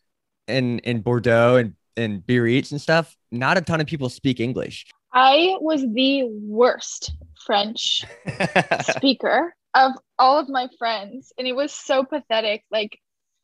and 0.49 0.81
in 0.81 1.01
Bordeaux 1.03 1.57
and 1.57 1.75
and 1.97 2.25
Biarritz 2.27 2.71
and 2.73 2.81
stuff. 2.81 3.17
Not 3.33 3.59
a 3.59 3.61
ton 3.61 3.81
of 3.81 3.87
people 3.87 4.09
speak 4.09 4.39
English. 4.41 4.87
I 5.19 5.57
was 5.63 5.81
the 5.81 6.25
worst 6.25 7.11
French 7.47 8.05
speaker 8.83 9.57
of 9.75 9.93
all 10.19 10.39
of 10.39 10.51
my 10.51 10.69
friends 10.79 11.33
and 11.39 11.49
it 11.49 11.57
was 11.57 11.73
so 11.73 12.05
pathetic 12.05 12.65
like 12.71 12.99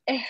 eh, 0.07 0.21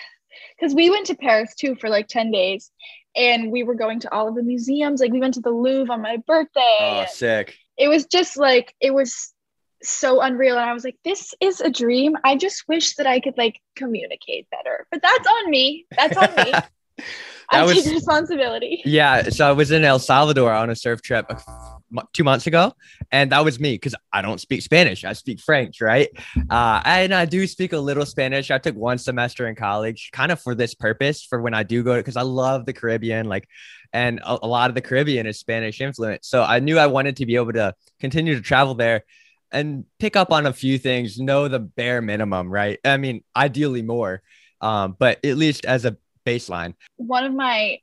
because 0.57 0.73
we 0.73 0.89
went 0.89 1.07
to 1.07 1.15
paris 1.15 1.55
too 1.55 1.75
for 1.75 1.89
like 1.89 2.07
10 2.07 2.31
days 2.31 2.71
and 3.15 3.51
we 3.51 3.63
were 3.63 3.75
going 3.75 4.01
to 4.01 4.11
all 4.11 4.27
of 4.27 4.35
the 4.35 4.43
museums 4.43 4.99
like 4.99 5.11
we 5.11 5.21
went 5.21 5.33
to 5.35 5.39
the 5.39 5.49
louvre 5.49 5.93
on 5.93 6.01
my 6.01 6.17
birthday 6.27 7.05
oh, 7.05 7.05
sick. 7.09 7.55
it 7.77 7.87
was 7.87 8.05
just 8.05 8.35
like 8.37 8.75
it 8.81 8.93
was 8.93 9.33
so 9.81 10.21
unreal 10.21 10.57
and 10.57 10.69
i 10.69 10.73
was 10.73 10.83
like 10.83 10.97
this 11.03 11.33
is 11.41 11.59
a 11.59 11.69
dream. 11.69 12.15
I 12.23 12.37
just 12.37 12.67
wish 12.67 12.95
that 12.95 13.07
i 13.07 13.19
could 13.19 13.37
like 13.37 13.59
communicate 13.75 14.47
better. 14.49 14.87
But 14.91 15.01
that's 15.01 15.27
on 15.27 15.49
me. 15.49 15.85
That's 15.91 16.17
on 16.17 16.35
me 16.35 16.53
i 17.51 17.65
That 17.65 17.73
take 17.73 17.83
was- 17.85 17.93
responsibility 17.93 18.81
Yeah, 18.85 19.23
so 19.29 19.47
I 19.47 19.51
was 19.51 19.71
in 19.71 19.83
El 19.83 19.99
Salvador 19.99 20.51
on 20.51 20.69
a 20.69 20.75
surf 20.75 21.01
trip 21.01 21.25
a 21.29 21.33
f- 21.33 21.45
mo- 21.91 22.07
two 22.13 22.23
months 22.23 22.47
ago, 22.47 22.73
and 23.11 23.31
that 23.31 23.43
was 23.45 23.59
me 23.59 23.73
because 23.73 23.95
I 24.11 24.21
don't 24.21 24.39
speak 24.39 24.61
Spanish. 24.61 25.03
I 25.05 25.13
speak 25.13 25.39
French, 25.39 25.81
right? 25.81 26.09
Uh, 26.49 26.81
and 26.85 27.13
I 27.13 27.25
do 27.25 27.45
speak 27.47 27.73
a 27.73 27.77
little 27.79 28.05
Spanish. 28.05 28.51
I 28.51 28.57
took 28.57 28.75
one 28.75 28.97
semester 28.97 29.47
in 29.47 29.55
college, 29.55 30.09
kind 30.13 30.31
of 30.31 30.39
for 30.41 30.55
this 30.55 30.73
purpose, 30.73 31.23
for 31.23 31.41
when 31.41 31.53
I 31.53 31.63
do 31.63 31.83
go, 31.83 31.95
because 31.97 32.17
I 32.17 32.21
love 32.23 32.65
the 32.65 32.73
Caribbean, 32.73 33.27
like, 33.27 33.47
and 33.91 34.19
a, 34.23 34.39
a 34.43 34.47
lot 34.47 34.69
of 34.69 34.75
the 34.75 34.81
Caribbean 34.81 35.25
is 35.27 35.39
Spanish 35.39 35.81
influence. 35.81 36.27
So 36.27 36.43
I 36.43 36.59
knew 36.59 36.77
I 36.79 36.87
wanted 36.87 37.17
to 37.17 37.25
be 37.25 37.35
able 37.35 37.53
to 37.53 37.73
continue 37.99 38.35
to 38.35 38.41
travel 38.41 38.73
there 38.75 39.03
and 39.51 39.85
pick 39.99 40.15
up 40.15 40.31
on 40.31 40.47
a 40.47 40.53
few 40.53 40.79
things, 40.79 41.19
know 41.19 41.47
the 41.47 41.59
bare 41.59 42.01
minimum, 42.01 42.49
right? 42.49 42.79
I 42.83 42.97
mean, 42.97 43.23
ideally 43.35 43.83
more, 43.83 44.23
um, 44.61 44.95
but 44.97 45.23
at 45.23 45.37
least 45.37 45.65
as 45.65 45.85
a 45.85 45.95
baseline. 46.25 46.73
one 46.97 47.23
of 47.23 47.33
my 47.33 47.79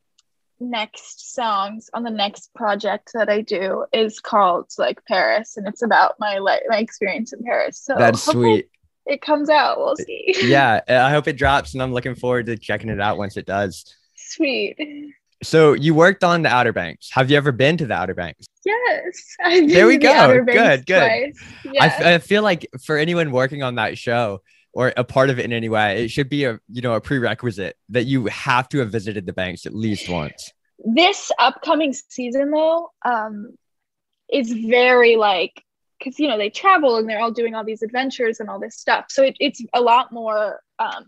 next 0.63 1.35
songs 1.35 1.89
on 1.95 2.03
the 2.03 2.11
next 2.11 2.53
project 2.55 3.11
that 3.15 3.31
I 3.31 3.41
do 3.41 3.87
is 3.93 4.21
called 4.21 4.67
like 4.77 5.03
Paris 5.07 5.57
and 5.57 5.67
it's 5.67 5.83
about 5.83 6.17
my 6.21 6.37
like 6.39 6.63
my 6.69 6.77
experience 6.79 7.33
in 7.33 7.43
Paris. 7.43 7.79
So 7.83 7.95
That's 7.97 8.23
sweet. 8.23 8.69
It 9.07 9.23
comes 9.23 9.49
out. 9.49 9.79
We'll 9.79 9.93
uh, 9.93 9.97
see. 9.97 10.35
yeah, 10.45 10.81
I 10.89 11.11
hope 11.11 11.27
it 11.27 11.37
drops, 11.39 11.73
and 11.73 11.83
I'm 11.83 11.93
looking 11.93 12.15
forward 12.15 12.47
to 12.47 12.57
checking 12.57 12.91
it 12.91 13.01
out 13.01 13.17
once 13.17 13.37
it 13.39 13.47
does. 13.47 13.85
Sweet. 14.15 14.77
So 15.43 15.73
you 15.73 15.95
worked 15.95 16.23
on 16.23 16.43
the 16.43 16.51
Outer 16.51 16.75
Banks. 16.75 17.09
Have 17.13 17.31
you 17.31 17.37
ever 17.39 17.51
been 17.51 17.79
to 17.79 17.87
the 17.87 17.95
Outer 17.95 18.15
Banks? 18.15 18.45
Yes. 18.65 19.37
I've 19.43 19.69
There 19.71 19.87
we 19.87 19.97
the 19.97 20.03
go. 20.03 20.45
Banks 20.45 20.53
Good, 20.53 20.87
good. 20.87 20.99
twice. 21.33 21.39
I, 21.65 21.71
Yes. 21.73 21.95
f- 22.01 22.07
I 22.07 22.19
feel 22.19 22.43
like 22.43 22.69
for 22.85 22.99
anyone 22.99 23.33
working 23.33 23.63
on 23.63 23.77
that 23.77 23.97
show 23.97 24.43
or 24.73 24.93
a 24.97 25.05
part 25.05 25.31
of 25.31 25.39
it 25.39 25.45
in 25.45 25.53
any 25.53 25.69
way, 25.69 26.05
it 26.05 26.11
should 26.11 26.29
be 26.29 26.45
a 26.45 26.61
you 26.69 26.83
know 26.83 26.95
a 26.95 27.01
prerequisite 27.01 27.77
that 27.89 28.05
you 28.05 28.27
have 28.27 28.69
to 28.71 28.79
have 28.79 28.91
visited 28.91 29.27
the 29.27 29.33
banks 29.33 29.67
at 29.67 29.75
least 29.75 30.09
once. 30.09 30.53
this 30.85 31.31
upcoming 31.39 31.93
season 31.93 32.51
though 32.51 32.91
um 33.05 33.51
is 34.33 34.53
very 34.53 35.17
like 35.17 35.63
because 35.99 36.19
you 36.19 36.29
know 36.29 36.39
they 36.39 36.51
travel 36.51 36.97
and 36.97 37.09
they're 37.09 37.21
all 37.21 37.33
doing 37.33 37.55
all 37.55 37.65
these 37.65 37.83
adventures 37.83 38.41
and 38.41 38.49
all 38.49 38.59
this 38.61 38.77
stuff. 38.79 39.07
So 39.09 39.25
it, 39.25 39.37
it's 39.41 39.63
a 39.75 39.81
lot 39.81 40.13
more 40.13 40.61
um 40.79 41.07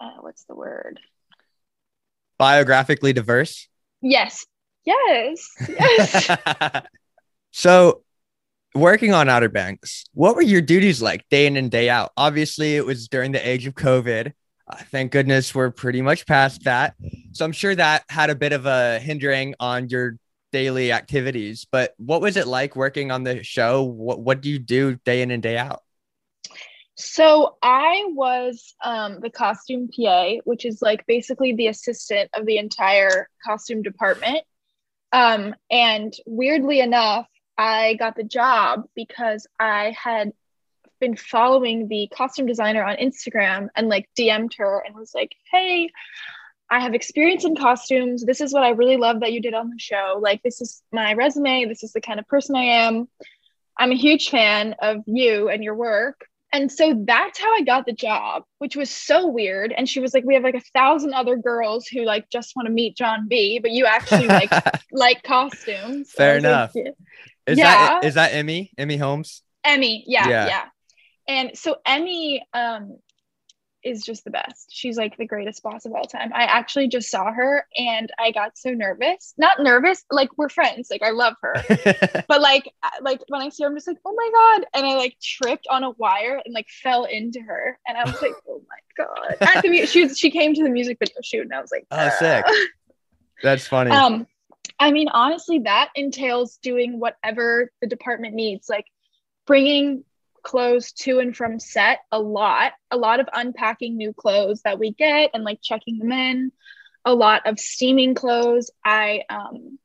uh, 0.00 0.18
what's 0.20 0.44
the 0.44 0.54
word? 0.54 0.98
Biographically 2.38 3.12
diverse. 3.12 3.68
yes. 4.00 4.44
Yes. 4.84 5.48
Yes. 5.68 6.86
So, 7.56 8.02
working 8.74 9.12
on 9.12 9.28
Outer 9.28 9.48
Banks, 9.48 10.04
what 10.14 10.34
were 10.36 10.42
your 10.42 10.60
duties 10.60 11.00
like 11.02 11.28
day 11.30 11.46
in 11.46 11.56
and 11.56 11.70
day 11.70 11.88
out? 11.88 12.12
Obviously, 12.16 12.76
it 12.76 12.84
was 12.84 13.08
during 13.08 13.32
the 13.32 13.48
age 13.48 13.66
of 13.66 13.74
COVID. 13.74 14.32
Uh, 14.66 14.76
thank 14.90 15.12
goodness 15.12 15.54
we're 15.54 15.70
pretty 15.70 16.00
much 16.00 16.26
past 16.26 16.64
that. 16.64 16.94
So, 17.32 17.44
I'm 17.44 17.52
sure 17.52 17.74
that 17.74 18.04
had 18.08 18.30
a 18.30 18.34
bit 18.34 18.52
of 18.52 18.66
a 18.66 18.98
hindering 18.98 19.54
on 19.60 19.88
your 19.88 20.16
daily 20.54 20.92
activities. 20.92 21.66
But 21.70 21.94
what 21.96 22.20
was 22.20 22.36
it 22.36 22.46
like 22.46 22.76
working 22.76 23.10
on 23.10 23.24
the 23.24 23.42
show? 23.42 23.82
What, 23.82 24.20
what 24.20 24.40
do 24.40 24.48
you 24.48 24.60
do 24.60 24.94
day 25.04 25.20
in 25.20 25.32
and 25.32 25.42
day 25.42 25.58
out? 25.58 25.82
So 26.96 27.56
I 27.60 28.04
was 28.10 28.74
um, 28.82 29.18
the 29.20 29.30
costume 29.30 29.88
PA, 29.88 30.34
which 30.44 30.64
is 30.64 30.80
like 30.80 31.04
basically 31.06 31.54
the 31.54 31.66
assistant 31.66 32.30
of 32.34 32.46
the 32.46 32.58
entire 32.58 33.28
costume 33.44 33.82
department. 33.82 34.44
Um, 35.12 35.56
and 35.70 36.14
weirdly 36.24 36.78
enough, 36.78 37.26
I 37.56 37.94
got 37.94 38.16
the 38.16 38.24
job 38.24 38.84
because 38.94 39.46
I 39.58 39.94
had 39.96 40.32
been 41.00 41.16
following 41.16 41.88
the 41.88 42.08
costume 42.14 42.46
designer 42.46 42.82
on 42.84 42.96
Instagram 42.96 43.68
and 43.76 43.88
like 43.88 44.08
DM'd 44.18 44.54
her 44.58 44.82
and 44.84 44.94
was 44.94 45.14
like, 45.14 45.34
hey, 45.52 45.90
I 46.70 46.80
have 46.80 46.94
experience 46.94 47.44
in 47.44 47.56
costumes. 47.56 48.24
This 48.24 48.40
is 48.40 48.52
what 48.52 48.62
I 48.62 48.70
really 48.70 48.96
love 48.96 49.20
that 49.20 49.32
you 49.32 49.40
did 49.40 49.54
on 49.54 49.70
the 49.70 49.78
show. 49.78 50.18
Like, 50.20 50.42
this 50.42 50.60
is 50.60 50.82
my 50.92 51.12
resume. 51.14 51.66
This 51.66 51.82
is 51.82 51.92
the 51.92 52.00
kind 52.00 52.18
of 52.18 52.26
person 52.26 52.56
I 52.56 52.64
am. 52.64 53.08
I'm 53.78 53.92
a 53.92 53.96
huge 53.96 54.30
fan 54.30 54.74
of 54.80 54.98
you 55.06 55.48
and 55.48 55.62
your 55.62 55.74
work. 55.74 56.26
And 56.54 56.70
so 56.70 57.02
that's 57.04 57.38
how 57.38 57.52
I 57.52 57.62
got 57.62 57.84
the 57.84 57.92
job, 57.92 58.44
which 58.58 58.76
was 58.76 58.88
so 58.88 59.26
weird. 59.26 59.74
And 59.76 59.88
she 59.88 59.98
was 60.00 60.14
like, 60.14 60.24
"We 60.24 60.34
have 60.34 60.44
like 60.44 60.54
a 60.54 60.62
thousand 60.72 61.12
other 61.12 61.36
girls 61.36 61.86
who 61.88 62.04
like 62.04 62.30
just 62.30 62.54
want 62.54 62.66
to 62.66 62.72
meet 62.72 62.96
John 62.96 63.26
B, 63.28 63.58
but 63.58 63.72
you 63.72 63.86
actually 63.86 64.28
like 64.28 64.50
like 64.92 65.22
costumes." 65.24 66.12
Fair 66.12 66.36
was 66.36 66.44
like, 66.44 66.50
enough. 66.50 66.70
"Yeah." 66.74 66.90
Is 67.46 67.58
Yeah. 67.58 67.64
that 67.98 68.04
is 68.04 68.14
that 68.14 68.32
Emmy? 68.32 68.70
Emmy 68.78 68.96
Holmes? 68.96 69.42
Emmy, 69.64 70.04
yeah, 70.06 70.28
Yeah. 70.28 70.46
yeah, 70.46 70.64
And 71.26 71.58
so 71.58 71.76
Emmy 71.84 72.46
um 72.54 72.98
is 73.84 74.02
just 74.02 74.24
the 74.24 74.30
best. 74.30 74.68
She's 74.70 74.96
like 74.96 75.16
the 75.16 75.26
greatest 75.26 75.62
boss 75.62 75.84
of 75.84 75.92
all 75.92 76.04
time. 76.04 76.32
I 76.34 76.44
actually 76.44 76.88
just 76.88 77.10
saw 77.10 77.30
her 77.32 77.66
and 77.76 78.10
I 78.18 78.30
got 78.30 78.56
so 78.56 78.70
nervous. 78.70 79.34
Not 79.36 79.60
nervous, 79.60 80.04
like 80.10 80.30
we're 80.36 80.48
friends. 80.48 80.88
Like 80.90 81.02
I 81.02 81.10
love 81.10 81.34
her. 81.42 81.54
but 82.28 82.40
like 82.40 82.70
like 83.02 83.20
when 83.28 83.42
I 83.42 83.48
see 83.50 83.62
her, 83.64 83.68
I'm 83.68 83.76
just 83.76 83.86
like, 83.86 83.98
oh 84.04 84.14
my 84.16 84.30
god. 84.32 84.66
And 84.74 84.86
I 84.86 84.96
like 84.96 85.16
tripped 85.20 85.66
on 85.70 85.84
a 85.84 85.90
wire 85.90 86.40
and 86.44 86.54
like 86.54 86.68
fell 86.68 87.04
into 87.04 87.40
her. 87.40 87.78
And 87.86 87.96
I 87.96 88.04
was 88.04 88.20
like, 88.22 88.34
oh 88.48 88.62
my 88.68 89.04
god. 89.04 89.36
At 89.40 89.62
the 89.62 89.68
mu- 89.68 89.86
she 89.86 90.04
was, 90.04 90.18
she 90.18 90.30
came 90.30 90.54
to 90.54 90.62
the 90.62 90.70
music 90.70 90.98
video 90.98 91.16
shoot 91.22 91.42
and 91.42 91.52
I 91.52 91.60
was 91.60 91.70
like, 91.70 91.86
Oh, 91.90 92.10
sick. 92.18 92.44
"Uh." 92.46 92.52
That's 93.42 93.66
funny. 93.66 93.90
Um, 93.90 94.26
I 94.78 94.90
mean, 94.90 95.08
honestly, 95.08 95.60
that 95.60 95.90
entails 95.94 96.56
doing 96.58 96.98
whatever 96.98 97.70
the 97.80 97.86
department 97.86 98.34
needs, 98.34 98.68
like 98.68 98.86
bringing 99.46 100.04
clothes 100.44 100.92
to 100.92 101.18
and 101.18 101.36
from 101.36 101.58
set 101.58 102.00
a 102.12 102.20
lot, 102.20 102.72
a 102.90 102.96
lot 102.96 103.20
of 103.20 103.28
unpacking 103.32 103.96
new 103.96 104.12
clothes 104.12 104.62
that 104.62 104.78
we 104.78 104.92
get 104.92 105.30
and 105.34 105.44
like 105.44 105.60
checking 105.62 105.98
them 105.98 106.12
in, 106.12 106.52
a 107.04 107.14
lot 107.14 107.42
of 107.46 107.58
steaming 107.58 108.14
clothes. 108.14 108.70
I 108.84 109.24
um 109.30 109.78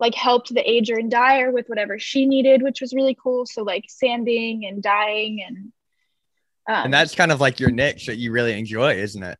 like 0.00 0.14
helped 0.14 0.54
the 0.54 0.68
ager 0.70 0.94
and 0.96 1.10
dyer 1.10 1.50
with 1.50 1.68
whatever 1.68 1.98
she 1.98 2.26
needed, 2.26 2.62
which 2.62 2.80
was 2.80 2.94
really 2.94 3.16
cool. 3.20 3.46
So 3.46 3.62
like 3.64 3.86
sanding 3.88 4.64
and 4.66 4.82
dyeing 4.82 5.42
and 5.46 5.72
um, 6.68 6.84
and 6.84 6.94
that's 6.94 7.14
kind 7.14 7.32
of 7.32 7.40
like 7.40 7.60
your 7.60 7.70
niche 7.70 8.06
that 8.06 8.16
you 8.16 8.30
really 8.32 8.58
enjoy, 8.58 8.94
isn't 8.96 9.22
it? 9.22 9.38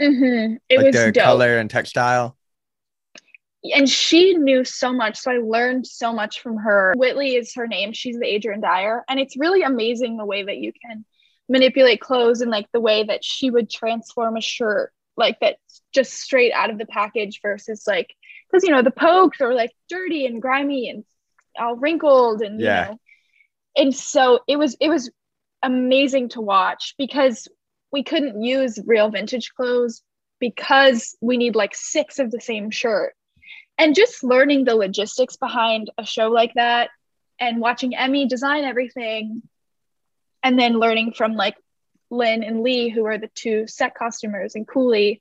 mhm, 0.00 0.58
it 0.68 0.78
like 0.78 0.86
was 0.86 1.04
the 1.04 1.12
dope. 1.12 1.24
color 1.24 1.58
and 1.58 1.70
textile. 1.70 2.35
And 3.74 3.88
she 3.88 4.34
knew 4.34 4.64
so 4.64 4.92
much 4.92 5.18
so 5.18 5.30
i 5.30 5.38
learned 5.38 5.86
so 5.86 6.12
much 6.12 6.40
from 6.40 6.56
her. 6.58 6.94
Whitley 6.96 7.36
is 7.36 7.54
her 7.54 7.66
name. 7.66 7.92
She's 7.92 8.18
the 8.18 8.26
ager 8.26 8.50
and 8.50 8.62
dyer. 8.62 9.04
And 9.08 9.18
it's 9.18 9.36
really 9.36 9.62
amazing 9.62 10.16
the 10.16 10.24
way 10.24 10.42
that 10.42 10.58
you 10.58 10.72
can 10.84 11.04
manipulate 11.48 12.00
clothes 12.00 12.40
and 12.40 12.50
like 12.50 12.66
the 12.72 12.80
way 12.80 13.04
that 13.04 13.24
she 13.24 13.50
would 13.50 13.70
transform 13.70 14.36
a 14.36 14.40
shirt 14.40 14.92
like 15.16 15.38
that's 15.40 15.80
just 15.94 16.12
straight 16.14 16.52
out 16.52 16.70
of 16.70 16.78
the 16.78 16.86
package 16.86 17.40
versus 17.40 17.84
like 17.86 18.12
because 18.50 18.64
you 18.64 18.70
know 18.70 18.82
the 18.82 18.90
Pogues 18.90 19.40
are 19.40 19.54
like 19.54 19.70
dirty 19.88 20.26
and 20.26 20.42
grimy 20.42 20.88
and 20.88 21.04
all 21.58 21.76
wrinkled 21.76 22.42
and 22.42 22.60
Yeah. 22.60 22.86
you 22.86 22.90
know. 22.92 23.00
And 23.76 23.94
so 23.94 24.40
it 24.48 24.56
was 24.56 24.76
it 24.80 24.88
was 24.88 25.10
amazing 25.62 26.30
to 26.30 26.40
watch 26.40 26.94
because 26.98 27.48
we 27.92 28.02
couldn't 28.02 28.42
use 28.42 28.78
real 28.84 29.08
vintage 29.10 29.52
clothes 29.54 30.02
because 30.40 31.16
we 31.20 31.36
need 31.36 31.54
like 31.54 31.74
six 31.74 32.18
of 32.18 32.30
the 32.30 32.40
same 32.40 32.70
shirt 32.70 33.14
and 33.78 33.94
just 33.94 34.24
learning 34.24 34.64
the 34.64 34.74
logistics 34.74 35.36
behind 35.36 35.90
a 35.98 36.04
show 36.04 36.28
like 36.28 36.54
that 36.54 36.90
and 37.38 37.60
watching 37.60 37.94
Emmy 37.94 38.26
design 38.26 38.64
everything 38.64 39.42
and 40.42 40.58
then 40.58 40.78
learning 40.78 41.12
from 41.12 41.34
like 41.34 41.56
Lynn 42.10 42.42
and 42.42 42.62
Lee 42.62 42.88
who 42.88 43.04
are 43.06 43.18
the 43.18 43.30
two 43.34 43.66
set 43.66 43.94
costumers 43.94 44.54
and 44.54 44.66
Cooley 44.66 45.20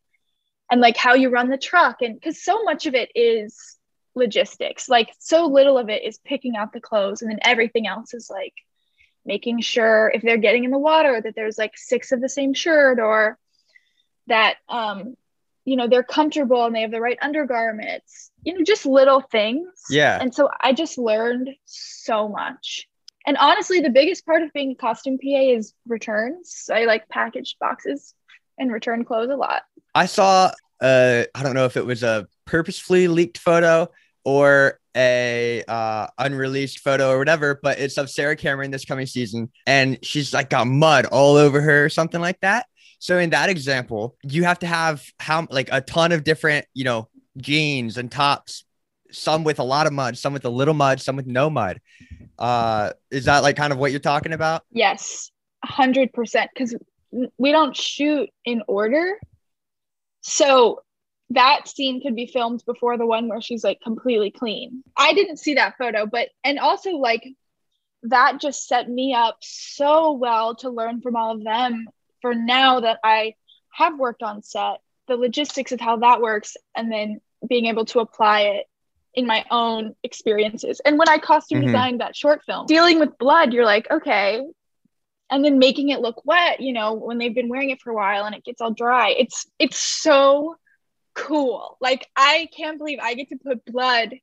and 0.71 0.81
like 0.81 0.97
how 0.97 1.13
you 1.13 1.29
run 1.29 1.49
the 1.49 1.57
truck 1.57 2.01
and 2.01 2.21
cuz 2.21 2.43
so 2.43 2.63
much 2.63 2.85
of 2.85 2.95
it 2.95 3.11
is 3.15 3.77
logistics. 4.15 4.87
Like 4.87 5.09
so 5.19 5.45
little 5.47 5.77
of 5.77 5.89
it 5.89 6.03
is 6.03 6.17
picking 6.19 6.55
out 6.55 6.71
the 6.73 6.81
clothes 6.81 7.21
and 7.21 7.29
then 7.29 7.39
everything 7.43 7.87
else 7.87 8.13
is 8.13 8.29
like 8.29 8.53
making 9.25 9.59
sure 9.59 10.11
if 10.13 10.21
they're 10.21 10.37
getting 10.37 10.63
in 10.63 10.71
the 10.71 10.77
water 10.77 11.19
that 11.19 11.35
there's 11.35 11.57
like 11.57 11.75
six 11.75 12.11
of 12.11 12.21
the 12.21 12.29
same 12.29 12.53
shirt 12.53 12.99
or 12.99 13.37
that 14.27 14.57
um 14.69 15.15
you 15.65 15.75
know 15.75 15.87
they're 15.87 16.03
comfortable 16.03 16.65
and 16.65 16.75
they 16.75 16.81
have 16.81 16.91
the 16.91 17.01
right 17.01 17.17
undergarments 17.21 18.31
you 18.43 18.53
know 18.53 18.63
just 18.63 18.85
little 18.85 19.21
things. 19.21 19.67
Yeah. 19.89 20.17
and 20.21 20.33
so 20.33 20.49
i 20.61 20.71
just 20.71 20.97
learned 20.97 21.49
so 21.65 22.29
much. 22.29 22.87
And 23.27 23.37
honestly 23.37 23.81
the 23.81 23.89
biggest 23.89 24.25
part 24.25 24.43
of 24.43 24.53
being 24.53 24.71
a 24.71 24.75
costume 24.75 25.17
pa 25.17 25.39
is 25.39 25.73
returns. 25.87 26.69
I 26.71 26.85
like 26.85 27.09
packaged 27.09 27.57
boxes 27.59 28.13
and 28.57 28.71
return 28.71 29.03
clothes 29.03 29.31
a 29.31 29.35
lot. 29.35 29.63
I 29.93 30.05
saw 30.05 30.51
uh 30.81 31.23
I 31.33 31.43
don't 31.43 31.55
know 31.55 31.65
if 31.65 31.75
it 31.75 31.85
was 31.85 32.03
a 32.03 32.27
purposefully 32.45 33.07
leaked 33.07 33.39
photo 33.39 33.89
or 34.23 34.79
a 34.95 35.63
uh 35.67 36.07
unreleased 36.19 36.79
photo 36.79 37.09
or 37.09 37.17
whatever, 37.17 37.59
but 37.61 37.79
it's 37.79 37.97
of 37.97 38.09
Sarah 38.09 38.35
Cameron 38.35 38.71
this 38.71 38.85
coming 38.85 39.07
season. 39.07 39.51
And 39.65 39.97
she's 40.03 40.33
like 40.33 40.49
got 40.51 40.67
mud 40.67 41.05
all 41.07 41.35
over 41.35 41.59
her 41.61 41.85
or 41.85 41.89
something 41.89 42.21
like 42.21 42.39
that. 42.41 42.67
So 42.99 43.17
in 43.17 43.31
that 43.31 43.49
example, 43.49 44.15
you 44.23 44.43
have 44.43 44.59
to 44.59 44.67
have 44.67 45.03
how 45.19 45.47
like 45.49 45.69
a 45.71 45.81
ton 45.81 46.11
of 46.11 46.23
different, 46.23 46.65
you 46.73 46.83
know, 46.83 47.09
jeans 47.37 47.97
and 47.97 48.11
tops, 48.11 48.65
some 49.11 49.43
with 49.43 49.59
a 49.59 49.63
lot 49.63 49.87
of 49.87 49.93
mud, 49.93 50.17
some 50.17 50.33
with 50.33 50.45
a 50.45 50.49
little 50.49 50.73
mud, 50.73 51.01
some 51.01 51.15
with 51.15 51.27
no 51.27 51.49
mud. 51.49 51.79
Uh 52.37 52.91
is 53.11 53.25
that 53.25 53.43
like 53.43 53.55
kind 53.55 53.71
of 53.71 53.79
what 53.79 53.91
you're 53.91 53.99
talking 53.99 54.33
about? 54.33 54.63
Yes, 54.71 55.31
100%. 55.65 56.47
Because 56.53 56.75
we 57.37 57.51
don't 57.51 57.75
shoot 57.75 58.29
in 58.43 58.61
order. 58.67 59.19
So 60.21 60.81
that 61.31 61.67
scene 61.67 62.01
could 62.01 62.15
be 62.15 62.27
filmed 62.27 62.63
before 62.65 62.97
the 62.97 63.05
one 63.05 63.27
where 63.27 63.41
she's 63.41 63.63
like 63.63 63.79
completely 63.81 64.31
clean. 64.31 64.83
I 64.97 65.13
didn't 65.13 65.37
see 65.37 65.55
that 65.55 65.77
photo, 65.77 66.05
but, 66.05 66.29
and 66.43 66.59
also 66.59 66.91
like 66.91 67.25
that 68.03 68.39
just 68.39 68.67
set 68.67 68.89
me 68.89 69.13
up 69.13 69.37
so 69.41 70.13
well 70.13 70.55
to 70.57 70.69
learn 70.69 71.01
from 71.01 71.15
all 71.15 71.35
of 71.35 71.43
them 71.43 71.87
for 72.25 72.33
now 72.33 72.79
that 72.79 72.97
I 73.03 73.35
have 73.71 73.99
worked 73.99 74.23
on 74.23 74.41
set, 74.41 74.79
the 75.07 75.15
logistics 75.15 75.71
of 75.71 75.79
how 75.79 75.97
that 75.97 76.21
works, 76.21 76.57
and 76.75 76.91
then 76.91 77.21
being 77.47 77.67
able 77.67 77.85
to 77.85 77.99
apply 77.99 78.41
it 78.41 78.65
in 79.13 79.27
my 79.27 79.45
own 79.51 79.95
experiences. 80.01 80.81
And 80.83 80.97
when 80.97 81.07
I 81.07 81.19
costume 81.19 81.59
Mhm. 81.61 81.65
designed 81.67 82.01
that 82.01 82.15
short 82.15 82.43
film, 82.43 82.65
dealing 82.65 82.97
with 82.97 83.15
blood, 83.19 83.53
you're 83.53 83.63
like, 83.63 83.85
okay. 83.91 84.41
And 85.29 85.45
then 85.45 85.59
making 85.59 85.89
it 85.89 85.99
look 85.99 86.25
wet, 86.25 86.61
you 86.61 86.73
know, 86.73 86.93
when 86.93 87.19
they've 87.19 87.33
been 87.35 87.47
wearing 87.47 87.69
it 87.69 87.79
for 87.79 87.91
a 87.91 87.95
while 87.95 88.25
and 88.25 88.33
it 88.33 88.43
gets 88.43 88.59
all 88.59 88.71
dry. 88.71 89.09
It's 89.11 89.45
it's 89.59 89.77
so 89.77 90.55
cool. 91.13 91.77
Like 91.79 92.07
I 92.15 92.49
can't 92.57 92.79
believe 92.79 92.97
I 92.99 93.13
get 93.13 93.29
to 93.29 93.37
put 93.37 93.63
blood 93.65 94.15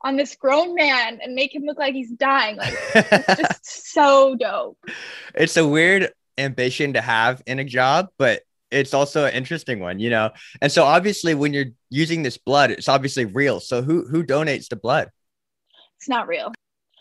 on 0.00 0.16
this 0.16 0.34
grown 0.34 0.74
man 0.74 1.20
and 1.22 1.34
make 1.34 1.54
him 1.54 1.64
look 1.64 1.78
like 1.78 1.92
he's 1.94 2.10
dying. 2.10 2.56
Like 2.56 2.72
it's 2.94 3.36
just 3.42 3.92
so 3.92 4.34
dope. 4.34 4.78
it's 5.34 5.58
a 5.58 5.68
weird 5.68 6.10
ambition 6.38 6.92
to 6.94 7.00
have 7.00 7.42
in 7.46 7.58
a 7.58 7.64
job, 7.64 8.08
but 8.18 8.42
it's 8.70 8.94
also 8.94 9.26
an 9.26 9.34
interesting 9.34 9.80
one, 9.80 9.98
you 9.98 10.10
know. 10.10 10.30
And 10.60 10.72
so 10.72 10.84
obviously 10.84 11.34
when 11.34 11.52
you're 11.52 11.66
using 11.90 12.22
this 12.22 12.38
blood, 12.38 12.70
it's 12.70 12.88
obviously 12.88 13.24
real. 13.26 13.60
So 13.60 13.82
who 13.82 14.06
who 14.06 14.24
donates 14.24 14.68
the 14.68 14.76
blood? 14.76 15.10
It's 15.98 16.08
not 16.08 16.26
real. 16.26 16.52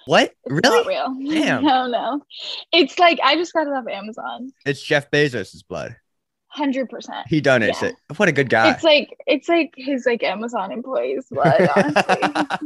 What? 0.05 0.33
It's 0.45 0.67
really? 0.67 0.77
not 0.77 0.85
real. 0.87 1.31
Damn. 1.41 1.63
No, 1.65 1.87
no. 1.87 2.21
It's 2.73 2.97
like 2.99 3.19
I 3.23 3.35
just 3.35 3.53
got 3.53 3.67
it 3.67 3.73
off 3.73 3.87
Amazon. 3.87 4.51
It's 4.65 4.81
Jeff 4.81 5.09
Bezos's 5.11 5.63
blood. 5.63 5.95
Hundred 6.47 6.89
percent. 6.89 7.25
He 7.29 7.41
donates 7.41 7.81
Yeah. 7.81 7.89
it. 7.89 7.95
What 8.17 8.27
a 8.27 8.33
good 8.33 8.49
guy. 8.49 8.71
It's 8.71 8.83
like 8.83 9.15
it's 9.25 9.47
like 9.47 9.73
his 9.77 10.05
like 10.05 10.23
Amazon 10.23 10.71
employees 10.73 11.25
blood, 11.31 11.69
honestly. 11.75 12.57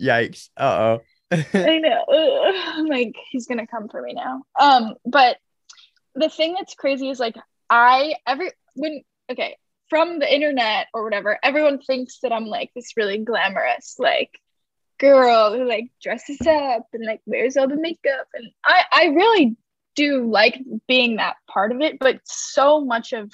Yikes. 0.00 0.48
Uh-oh. 0.56 1.00
I 1.30 1.78
know. 1.78 2.04
Ugh. 2.08 2.86
Like 2.88 3.14
he's 3.30 3.46
gonna 3.46 3.66
come 3.66 3.88
for 3.88 4.00
me 4.00 4.14
now. 4.14 4.42
Um, 4.58 4.94
but 5.04 5.36
the 6.18 6.28
thing 6.28 6.54
that's 6.54 6.74
crazy 6.74 7.08
is 7.10 7.20
like 7.20 7.36
I 7.70 8.14
every 8.26 8.50
when 8.74 9.02
okay 9.30 9.56
from 9.88 10.18
the 10.18 10.32
internet 10.32 10.88
or 10.92 11.04
whatever, 11.04 11.38
everyone 11.42 11.80
thinks 11.80 12.18
that 12.20 12.32
I'm 12.32 12.46
like 12.46 12.70
this 12.74 12.96
really 12.96 13.18
glamorous 13.18 13.96
like 13.98 14.30
girl 14.98 15.56
who 15.56 15.66
like 15.66 15.90
dresses 16.02 16.40
up 16.46 16.86
and 16.92 17.06
like 17.06 17.20
wears 17.26 17.56
all 17.56 17.68
the 17.68 17.76
makeup, 17.76 18.28
and 18.34 18.50
I 18.64 18.84
I 18.92 19.04
really 19.06 19.56
do 19.94 20.30
like 20.30 20.60
being 20.86 21.16
that 21.16 21.36
part 21.50 21.72
of 21.72 21.80
it, 21.80 21.98
but 21.98 22.20
so 22.24 22.80
much 22.80 23.12
of 23.12 23.32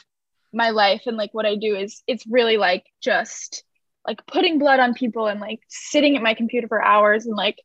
my 0.52 0.70
life 0.70 1.02
and 1.06 1.16
like 1.16 1.34
what 1.34 1.46
I 1.46 1.56
do 1.56 1.76
is 1.76 2.02
it's 2.06 2.26
really 2.26 2.56
like 2.56 2.84
just 3.02 3.64
like 4.06 4.24
putting 4.26 4.58
blood 4.58 4.80
on 4.80 4.94
people 4.94 5.26
and 5.26 5.40
like 5.40 5.60
sitting 5.68 6.16
at 6.16 6.22
my 6.22 6.34
computer 6.34 6.68
for 6.68 6.82
hours 6.82 7.26
and 7.26 7.36
like 7.36 7.60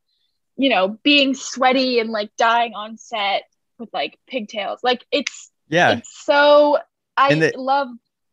you 0.57 0.69
know 0.69 0.97
being 1.03 1.33
sweaty 1.33 1.99
and 1.99 2.09
like 2.09 2.31
dying 2.37 2.73
on 2.73 2.97
set 2.97 3.43
with 3.79 3.89
like 3.93 4.19
pigtails. 4.27 4.79
Like 4.83 5.05
it's 5.11 5.51
yeah. 5.69 5.97
it's 5.97 6.25
so 6.25 6.79
i 7.17 7.33
the- 7.33 7.53
love 7.55 7.87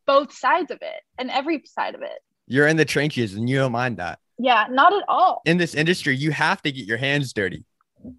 both 0.06 0.32
sides 0.32 0.70
of 0.70 0.78
it 0.82 1.02
and 1.18 1.30
every 1.30 1.62
side 1.66 1.94
of 1.94 2.02
it. 2.02 2.18
You're 2.46 2.68
in 2.68 2.76
the 2.76 2.84
trenches 2.84 3.34
and 3.34 3.48
you 3.48 3.56
don't 3.56 3.72
mind 3.72 3.96
that. 3.98 4.18
Yeah 4.38 4.66
not 4.70 4.92
at 4.92 5.04
all. 5.08 5.42
In 5.44 5.58
this 5.58 5.74
industry 5.74 6.16
you 6.16 6.30
have 6.32 6.62
to 6.62 6.72
get 6.72 6.86
your 6.86 6.98
hands 6.98 7.32
dirty 7.32 7.64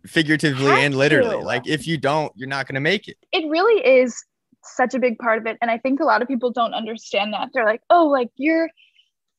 figuratively 0.05 0.71
and 0.71 0.95
literally. 0.95 1.37
to. 1.37 1.45
like 1.45 1.67
if 1.67 1.87
you 1.87 1.97
don't 1.97 2.31
you're 2.35 2.49
not 2.49 2.67
to 2.75 2.81
make 2.81 3.07
it. 3.07 3.17
It 3.31 3.49
really 3.49 3.85
is 3.85 4.23
such 4.63 4.93
a 4.93 4.99
big 4.99 5.17
part 5.17 5.37
of 5.37 5.45
it 5.45 5.57
and 5.61 5.71
i 5.71 5.77
think 5.77 6.01
a 6.01 6.03
lot 6.03 6.21
of 6.21 6.27
people 6.27 6.51
don't 6.51 6.73
understand 6.73 7.33
that. 7.33 7.49
They're 7.53 7.65
like 7.65 7.81
oh 7.89 8.07
like 8.07 8.29
you're 8.35 8.69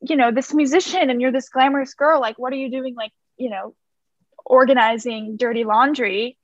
you 0.01 0.17
know 0.17 0.31
this 0.31 0.55
musician 0.55 1.11
and 1.11 1.21
you're 1.21 1.33
this 1.33 1.49
glamorous 1.49 1.95
girl. 1.95 2.21
Like 2.21 2.39
what 2.39 2.53
are 2.53 2.57
you 2.57 2.71
doing? 2.71 2.95
Like 2.95 3.13
you 3.37 3.51
know 3.51 3.75
organizing 4.45 5.37
dirty 5.37 5.65
laundry 5.65 6.39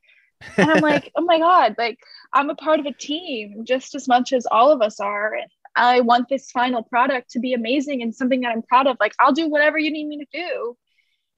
and 0.57 0.71
i'm 0.71 0.81
like 0.81 1.11
oh 1.17 1.23
my 1.23 1.39
god 1.39 1.75
like 1.79 1.99
i'm 2.33 2.51
a 2.51 2.55
part 2.55 2.81
of 2.81 2.87
a 2.87 2.93
team 2.93 3.65
just 3.65 3.95
as 3.95 4.09
much 4.09 4.33
as 4.33 4.47
all 4.47 4.71
of 4.71 4.83
us 4.83 5.01
are. 5.01 5.35
And 5.35 5.51
i 5.77 6.01
want 6.01 6.29
this 6.29 6.51
final 6.51 6.83
product 6.83 7.31
to 7.31 7.41
be 7.41 7.55
amazing 7.55 8.03
and 8.03 8.15
something 8.15 8.41
that 8.41 8.53
i'm 8.53 8.63
proud 8.63 8.87
of. 8.87 8.97
Like 9.01 9.15
i'll 9.19 9.33
do 9.33 9.49
whatever 9.49 9.79
you 9.79 9.91
need 9.91 10.07
me 10.07 10.19
to 10.19 10.27
do 10.33 10.77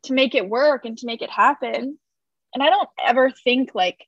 to 0.04 0.12
make 0.12 0.34
it 0.34 0.48
work 0.48 0.84
and 0.84 0.96
to 0.98 1.06
make 1.06 1.22
it 1.22 1.30
happen. 1.30 1.98
And 2.54 2.62
i 2.62 2.70
don't 2.70 2.88
ever 3.04 3.30
think 3.30 3.74
like 3.74 4.06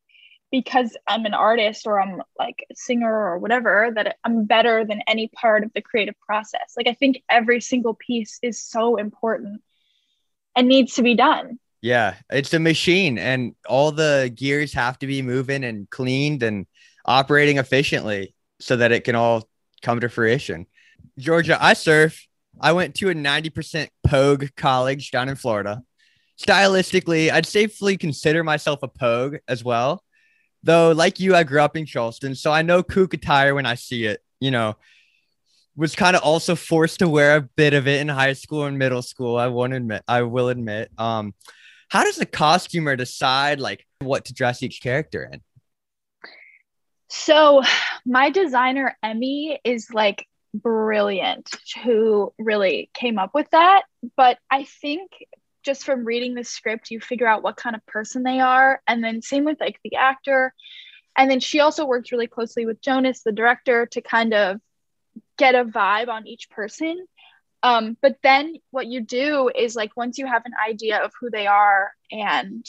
because 0.51 0.97
i'm 1.07 1.27
an 1.27 1.35
artist 1.35 1.87
or 1.87 2.01
i'm 2.01 2.23
like 2.39 2.65
a 2.71 2.75
singer 2.75 3.13
or 3.13 3.39
whatever 3.39 3.91
that 3.95 4.17
i'm 4.25 4.45
better 4.47 4.85
than 4.85 5.03
any 5.07 5.29
part 5.29 5.65
of 5.65 5.73
the 5.75 5.83
creative 5.83 6.19
process. 6.21 6.75
Like 6.77 6.89
i 6.89 6.95
think 6.95 7.23
every 7.29 7.61
single 7.61 7.95
piece 7.95 8.39
is 8.43 8.63
so 8.63 8.97
important 8.97 9.63
and 10.57 10.69
needs 10.69 10.95
to 10.95 11.03
be 11.03 11.15
done 11.15 11.59
yeah 11.81 12.14
it's 12.31 12.53
a 12.55 12.59
machine 12.59 13.19
and 13.19 13.55
all 13.69 13.93
the 13.93 14.33
gears 14.35 14.73
have 14.73 14.99
to 14.99 15.07
be 15.07 15.23
moving 15.23 15.64
and 15.64 15.88
cleaned 15.91 16.43
and 16.43 16.67
operating 17.05 17.59
efficiently 17.59 18.35
so 18.61 18.77
that 18.77 18.93
it 18.93 19.05
can 19.05 19.14
all 19.14 19.49
come 19.83 20.01
to 20.01 20.09
fruition. 20.09 20.67
Georgia 21.19 21.59
i 21.61 21.73
surf. 21.73 22.27
I 22.61 22.73
went 22.73 22.97
to 22.97 23.09
a 23.09 23.14
90% 23.14 23.88
pogue 24.05 24.47
college 24.57 25.11
down 25.11 25.29
in 25.29 25.37
florida. 25.37 25.83
Stylistically 26.41 27.31
i'd 27.33 27.47
safely 27.47 27.97
consider 27.97 28.45
myself 28.45 28.83
a 28.83 28.88
pogue 28.88 29.37
as 29.49 29.64
well. 29.64 30.05
Though 30.62 30.93
like 30.93 31.21
you 31.21 31.35
i 31.35 31.45
grew 31.45 31.61
up 31.61 31.77
in 31.77 31.87
charleston 31.87 32.35
so 32.35 32.53
i 32.53 32.62
know 32.62 32.83
kook 32.83 33.14
attire 33.14 33.55
when 33.55 33.67
i 33.67 33.75
see 33.75 34.05
it 34.05 34.21
you 34.41 34.51
know. 34.51 34.77
Was 35.77 35.95
kind 35.95 36.17
of 36.17 36.23
also 36.23 36.57
forced 36.57 36.99
to 36.99 37.09
wear 37.09 37.37
a 37.37 37.41
bit 37.41 37.73
of 37.73 37.87
it 37.87 38.01
in 38.01 38.09
high 38.09 38.33
school 38.33 38.64
and 38.64 38.77
middle 38.77 39.03
school 39.03 39.37
i 39.37 39.47
won't 39.47 39.73
admit 39.73 40.03
i 40.09 40.23
will 40.23 40.49
admit. 40.49 40.91
Um 40.99 41.35
how 41.88 42.05
does 42.05 42.16
the 42.16 42.27
costumer 42.27 42.96
decide 42.96 43.61
like 43.61 43.87
what 44.01 44.27
to 44.27 44.35
dress 44.35 44.62
each 44.62 44.81
character 44.81 45.29
in 45.33 45.40
So 47.09 47.62
my 48.05 48.31
designer 48.31 48.96
Emmy 49.03 49.59
is 49.64 49.90
like 49.92 50.27
brilliant 50.55 51.51
who 51.85 52.33
really 52.38 52.90
came 52.94 53.18
up 53.18 53.35
with 53.35 53.48
that, 53.51 53.83
but 54.16 54.38
I 54.51 54.64
think 54.64 55.11
just 55.64 55.85
from 55.85 56.05
reading 56.05 56.35
the 56.35 56.44
script 56.44 56.90
you 56.90 57.01
figure 57.01 57.27
out 57.27 57.42
what 57.42 57.57
kind 57.57 57.77
of 57.77 57.85
person 57.87 58.22
they 58.22 58.40
are 58.40 58.81
and 58.87 59.03
then 59.03 59.20
same 59.22 59.44
with 59.44 59.61
like 59.61 59.81
the 59.85 59.96
actor. 59.96 60.55
And 61.16 61.31
then 61.31 61.40
she 61.40 61.61
also 61.61 61.85
worked 61.85 62.12
really 62.12 62.29
closely 62.29 62.64
with 62.64 62.81
Jonas 62.81 63.22
the 63.22 63.33
director 63.33 63.87
to 63.87 64.01
kind 64.01 64.33
of 64.35 64.61
get 65.37 65.55
a 65.55 65.64
vibe 65.64 66.09
on 66.09 66.27
each 66.27 66.48
person. 66.48 67.07
Um, 67.62 67.97
but 68.01 68.18
then 68.23 68.57
what 68.71 68.87
you 68.87 69.01
do 69.01 69.51
is 69.55 69.75
like 69.75 69.97
once 69.97 70.18
you 70.18 70.27
have 70.27 70.44
an 70.44 70.53
idea 70.66 71.03
of 71.03 71.12
who 71.21 71.29
they 71.31 71.47
are 71.47 71.92
and 72.11 72.64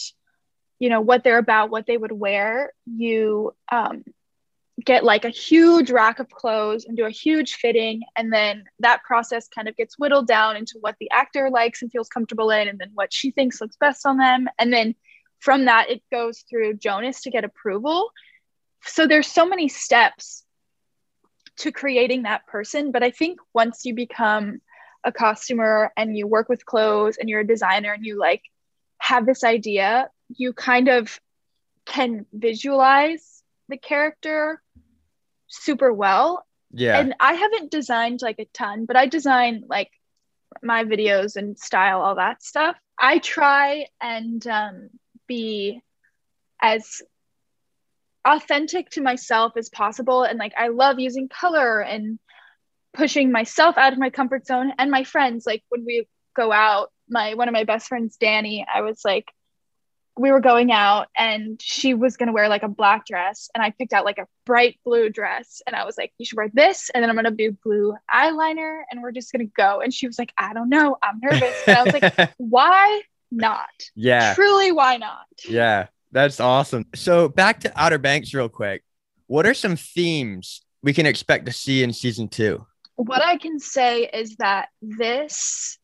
you 0.79 0.89
know 0.89 1.01
what 1.01 1.23
they're 1.23 1.37
about, 1.37 1.69
what 1.69 1.85
they 1.85 1.97
would 1.97 2.11
wear, 2.11 2.73
you 2.85 3.53
um, 3.71 4.03
get 4.85 5.03
like 5.03 5.25
a 5.25 5.29
huge 5.29 5.91
rack 5.91 6.19
of 6.19 6.29
clothes 6.29 6.85
and 6.85 6.95
do 6.95 7.05
a 7.05 7.11
huge 7.11 7.55
fitting. 7.55 8.01
And 8.15 8.31
then 8.31 8.63
that 8.79 9.03
process 9.03 9.47
kind 9.47 9.67
of 9.67 9.75
gets 9.75 9.99
whittled 9.99 10.27
down 10.27 10.55
into 10.55 10.77
what 10.79 10.95
the 10.99 11.11
actor 11.11 11.49
likes 11.49 11.81
and 11.81 11.91
feels 11.91 12.09
comfortable 12.09 12.49
in 12.49 12.67
and 12.67 12.79
then 12.79 12.91
what 12.93 13.13
she 13.13 13.31
thinks 13.31 13.61
looks 13.61 13.77
best 13.77 14.05
on 14.05 14.17
them. 14.17 14.47
And 14.57 14.71
then 14.71 14.95
from 15.39 15.65
that 15.65 15.89
it 15.89 16.01
goes 16.11 16.43
through 16.49 16.75
Jonas 16.75 17.21
to 17.21 17.31
get 17.31 17.43
approval. 17.43 18.11
So 18.83 19.07
there's 19.07 19.27
so 19.27 19.45
many 19.45 19.67
steps 19.67 20.43
to 21.57 21.71
creating 21.71 22.23
that 22.23 22.47
person. 22.47 22.91
But 22.91 23.03
I 23.03 23.11
think 23.11 23.39
once 23.53 23.85
you 23.85 23.93
become 23.93 24.61
a 25.03 25.11
costumer 25.11 25.91
and 25.95 26.17
you 26.17 26.27
work 26.27 26.49
with 26.49 26.65
clothes 26.65 27.17
and 27.17 27.29
you're 27.29 27.41
a 27.41 27.47
designer 27.47 27.93
and 27.93 28.05
you 28.05 28.17
like 28.17 28.43
have 28.97 29.25
this 29.25 29.43
idea 29.43 30.09
you 30.29 30.53
kind 30.53 30.87
of 30.87 31.19
can 31.85 32.25
visualize 32.31 33.43
the 33.67 33.77
character 33.77 34.61
super 35.47 35.91
well. 35.91 36.45
yeah 36.71 36.99
And 36.99 37.15
I 37.19 37.33
haven't 37.33 37.71
designed 37.71 38.21
like 38.21 38.39
a 38.39 38.45
ton, 38.53 38.85
but 38.85 38.95
I 38.95 39.07
design 39.07 39.63
like 39.67 39.91
my 40.61 40.83
videos 40.83 41.35
and 41.35 41.57
style, 41.57 42.01
all 42.01 42.15
that 42.15 42.43
stuff. 42.43 42.75
I 42.97 43.19
try 43.19 43.87
and 44.01 44.45
um, 44.47 44.89
be 45.27 45.81
as 46.61 47.01
authentic 48.25 48.89
to 48.91 49.01
myself 49.01 49.53
as 49.57 49.69
possible. 49.69 50.23
And 50.23 50.37
like, 50.37 50.53
I 50.57 50.67
love 50.67 50.99
using 50.99 51.29
color 51.29 51.79
and 51.79 52.19
pushing 52.93 53.31
myself 53.31 53.77
out 53.77 53.93
of 53.93 53.99
my 53.99 54.09
comfort 54.09 54.45
zone 54.45 54.73
and 54.77 54.91
my 54.91 55.03
friends. 55.03 55.45
Like, 55.45 55.63
when 55.69 55.85
we 55.85 56.07
go 56.35 56.51
out, 56.51 56.91
my 57.09 57.33
one 57.33 57.47
of 57.47 57.53
my 57.53 57.63
best 57.63 57.87
friends, 57.87 58.17
Danny, 58.17 58.65
I 58.71 58.81
was 58.81 59.01
like, 59.03 59.31
we 60.19 60.31
were 60.31 60.41
going 60.41 60.71
out 60.71 61.07
and 61.15 61.61
she 61.61 61.93
was 61.93 62.17
going 62.17 62.27
to 62.27 62.33
wear 62.33 62.49
like 62.49 62.63
a 62.63 62.67
black 62.67 63.05
dress 63.05 63.49
and 63.55 63.63
I 63.63 63.71
picked 63.71 63.93
out 63.93 64.03
like 64.03 64.17
a 64.17 64.27
bright 64.45 64.77
blue 64.83 65.09
dress 65.09 65.61
and 65.65 65.75
I 65.75 65.85
was 65.85 65.97
like 65.97 66.11
you 66.17 66.25
should 66.25 66.35
wear 66.35 66.49
this 66.53 66.91
and 66.93 67.01
then 67.01 67.09
I'm 67.09 67.15
going 67.15 67.23
to 67.25 67.31
do 67.31 67.57
blue 67.63 67.95
eyeliner 68.13 68.81
and 68.91 69.01
we're 69.01 69.13
just 69.13 69.31
going 69.31 69.47
to 69.47 69.51
go. 69.55 69.79
And 69.79 69.93
she 69.93 70.07
was 70.07 70.19
like 70.19 70.33
I 70.37 70.53
don't 70.53 70.67
know. 70.67 70.97
I'm 71.01 71.19
nervous. 71.21 71.55
And 71.65 71.77
I 71.77 71.83
was 71.83 71.93
like 71.93 72.33
why 72.37 73.01
not? 73.31 73.69
Yeah. 73.95 74.33
Truly 74.33 74.73
why 74.73 74.97
not? 74.97 75.25
Yeah. 75.47 75.87
That's 76.11 76.41
awesome. 76.41 76.85
So 76.95 77.29
back 77.29 77.61
to 77.61 77.81
outer 77.81 77.97
banks 77.97 78.33
real 78.33 78.49
quick. 78.49 78.83
What 79.27 79.45
are 79.45 79.53
some 79.53 79.77
themes 79.77 80.61
we 80.83 80.91
can 80.91 81.05
expect 81.05 81.45
to 81.45 81.53
see 81.53 81.81
in 81.81 81.93
season 81.93 82.27
two 82.27 82.65
what 83.07 83.23
I 83.23 83.37
can 83.37 83.59
say 83.59 84.03
is 84.03 84.35
that 84.37 84.69
this 84.81 85.77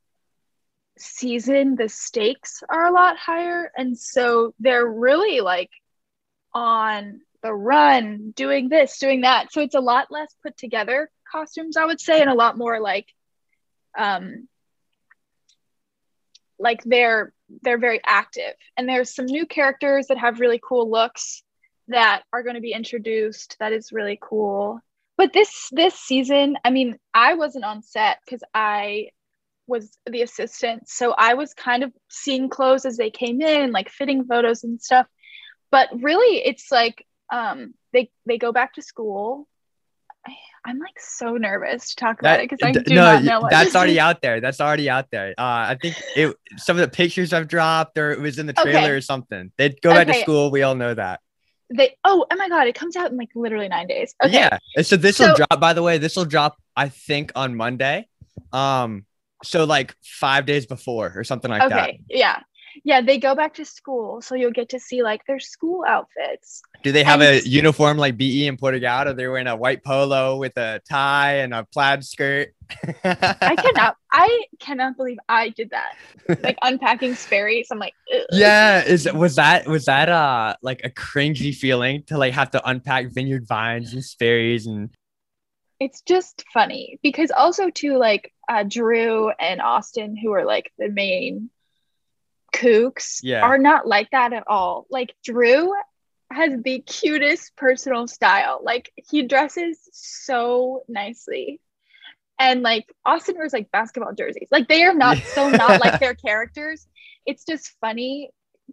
season 0.97 1.75
the 1.75 1.89
stakes 1.89 2.61
are 2.69 2.85
a 2.85 2.91
lot 2.91 3.17
higher. 3.17 3.71
And 3.77 3.97
so 3.97 4.53
they're 4.59 4.85
really 4.85 5.41
like 5.41 5.69
on 6.53 7.21
the 7.41 7.53
run 7.53 8.31
doing 8.35 8.69
this 8.69 8.97
doing 8.97 9.21
that. 9.21 9.51
So 9.51 9.61
it's 9.61 9.75
a 9.75 9.79
lot 9.79 10.11
less 10.11 10.33
put 10.43 10.57
together 10.57 11.09
costumes 11.31 11.75
i 11.75 11.83
would 11.83 11.99
say 11.99 12.21
and 12.21 12.29
a 12.29 12.35
lot 12.35 12.55
more 12.55 12.79
like 12.79 13.07
um 13.97 14.47
like 16.59 16.83
they're 16.83 17.33
they're 17.61 17.77
very 17.77 18.01
active. 18.05 18.53
And 18.75 18.89
there's 18.89 19.13
some 19.13 19.25
new 19.25 19.45
characters 19.45 20.07
that 20.07 20.17
have 20.17 20.39
really 20.39 20.59
cool 20.63 20.89
looks 20.89 21.43
that 21.87 22.23
are 22.33 22.43
going 22.43 22.55
to 22.55 22.61
be 22.61 22.73
introduced 22.73 23.55
that 23.59 23.71
is 23.71 23.91
really 23.91 24.17
cool 24.21 24.79
but 25.17 25.33
this 25.33 25.69
this 25.71 25.93
season 25.95 26.57
i 26.65 26.69
mean 26.69 26.97
i 27.13 27.33
wasn't 27.33 27.63
on 27.63 27.81
set 27.81 28.17
because 28.25 28.43
i 28.53 29.07
was 29.67 29.97
the 30.09 30.21
assistant 30.21 30.87
so 30.87 31.13
i 31.17 31.33
was 31.33 31.53
kind 31.53 31.83
of 31.83 31.91
seeing 32.09 32.49
clothes 32.49 32.85
as 32.85 32.97
they 32.97 33.09
came 33.09 33.41
in 33.41 33.71
like 33.71 33.89
fitting 33.89 34.23
photos 34.25 34.63
and 34.63 34.81
stuff 34.81 35.07
but 35.71 35.89
really 36.01 36.37
it's 36.45 36.71
like 36.71 37.05
um 37.33 37.73
they 37.93 38.09
they 38.25 38.37
go 38.37 38.51
back 38.51 38.73
to 38.73 38.81
school 38.81 39.47
I, 40.27 40.33
i'm 40.65 40.77
like 40.79 40.99
so 40.99 41.37
nervous 41.37 41.89
to 41.89 41.95
talk 41.95 42.19
about 42.19 42.39
it 42.39 42.49
because 42.49 42.59
i 42.61 42.71
d- 42.71 42.79
do 42.83 42.95
no, 42.95 43.13
not 43.13 43.23
know 43.23 43.41
what 43.41 43.51
that's 43.51 43.75
already 43.75 43.99
out 43.99 44.21
there. 44.21 44.39
That's 44.41 44.61
already 44.61 44.89
out 44.89 45.09
there. 45.11 45.29
Uh, 45.37 45.73
I 45.73 45.77
think 45.81 45.95
it. 46.15 46.35
Some 46.57 46.77
of 46.77 46.81
the 46.81 46.87
pictures 46.87 47.33
I've 47.33 47.47
dropped, 47.47 47.97
or 47.97 48.11
it 48.11 48.19
was 48.19 48.39
in 48.39 48.45
the 48.45 48.53
trailer 48.53 48.79
Okay. 48.79 48.89
or 48.89 49.01
something. 49.01 49.51
They'd 49.57 49.81
go 49.81 49.91
back 49.91 50.07
to 50.07 50.13
school. 50.13 50.51
We 50.51 50.63
all 50.63 50.75
know 50.75 50.93
that. 50.93 51.21
They 51.77 51.95
oh 52.03 52.25
oh 52.31 52.35
my 52.35 52.49
god 52.49 52.67
it 52.67 52.75
comes 52.75 52.95
out 52.95 53.11
in 53.11 53.17
like 53.17 53.29
literally 53.35 53.67
nine 53.67 53.87
days 53.87 54.13
okay 54.23 54.33
Yeah. 54.33 54.57
So 54.81 54.95
this 54.97 55.19
will 55.19 55.35
So- 55.35 55.45
drop. 55.45 55.59
By 55.59 55.73
the 55.73 55.83
way, 55.83 55.97
this 55.97 56.15
will 56.15 56.25
drop. 56.25 56.57
I 56.75 56.89
think 56.89 57.31
on 57.35 57.55
Monday. 57.55 58.07
Um. 58.53 59.05
So 59.43 59.63
like 59.65 59.95
five 60.03 60.45
days 60.45 60.65
before 60.65 61.13
or 61.15 61.23
something 61.23 61.51
like 61.51 61.69
that. 61.69 61.89
okay 61.89 61.99
yeah 62.09 62.39
yeah, 62.83 63.01
they 63.01 63.17
go 63.17 63.35
back 63.35 63.53
to 63.55 63.65
school, 63.65 64.21
so 64.21 64.35
you'll 64.35 64.51
get 64.51 64.69
to 64.69 64.79
see 64.79 65.01
like 65.03 65.25
their 65.25 65.39
school 65.39 65.83
outfits. 65.87 66.61
Do 66.83 66.91
they 66.91 67.03
have 67.03 67.21
And- 67.21 67.43
a 67.45 67.47
uniform 67.47 67.97
like 67.97 68.17
BE 68.17 68.47
in 68.47 68.57
Portugal? 68.57 69.07
Or 69.07 69.13
they're 69.13 69.31
wearing 69.31 69.47
a 69.47 69.55
white 69.55 69.83
polo 69.83 70.37
with 70.37 70.57
a 70.57 70.81
tie 70.89 71.37
and 71.37 71.53
a 71.53 71.63
plaid 71.63 72.03
skirt? 72.03 72.53
I 73.03 73.55
cannot, 73.57 73.95
I 74.11 74.43
cannot 74.59 74.97
believe 74.97 75.17
I 75.29 75.49
did 75.49 75.69
that. 75.71 75.95
Like 76.43 76.57
unpacking 76.61 77.15
Sperry's, 77.15 77.67
I'm 77.71 77.79
like, 77.79 77.93
Ugh. 78.13 78.21
Yeah, 78.31 78.83
is 78.83 79.11
was 79.13 79.35
that 79.35 79.67
was 79.67 79.85
that 79.85 80.09
uh 80.09 80.55
like 80.61 80.81
a 80.83 80.89
cringy 80.89 81.53
feeling 81.55 82.03
to 82.07 82.17
like 82.17 82.33
have 82.33 82.51
to 82.51 82.67
unpack 82.69 83.07
vineyard 83.13 83.47
vines 83.47 83.93
and 83.93 84.03
Sperry's 84.03 84.65
and 84.67 84.89
it's 85.79 86.01
just 86.01 86.45
funny 86.53 86.99
because 87.03 87.31
also 87.31 87.69
too 87.69 87.97
like 87.97 88.31
uh, 88.47 88.63
Drew 88.63 89.29
and 89.39 89.61
Austin, 89.61 90.15
who 90.15 90.31
are 90.31 90.45
like 90.45 90.71
the 90.77 90.87
main 90.89 91.49
kooks, 92.55 93.19
Yeah. 93.23 93.41
are 93.41 93.57
not 93.57 93.87
like 93.87 94.09
that 94.11 94.33
at 94.33 94.43
all. 94.47 94.85
Like 94.89 95.13
Drew 95.23 95.73
has 96.31 96.51
the 96.63 96.79
cutest 96.81 97.55
personal 97.55 98.07
style. 98.07 98.59
Like 98.63 98.91
he 98.95 99.23
dresses 99.23 99.77
so 99.91 100.83
nicely. 100.87 101.59
And 102.39 102.61
like 102.63 102.85
Austin 103.05 103.35
wears 103.35 103.53
like 103.53 103.71
basketball 103.71 104.13
jerseys. 104.13 104.47
Like 104.51 104.67
they 104.67 104.83
are 104.83 104.93
not 104.93 105.17
so 105.17 105.49
not 105.61 105.79
like 105.79 105.99
their 105.99 106.15
characters. 106.15 106.87
It's 107.25 107.45
just 107.45 107.73
funny 107.79 108.31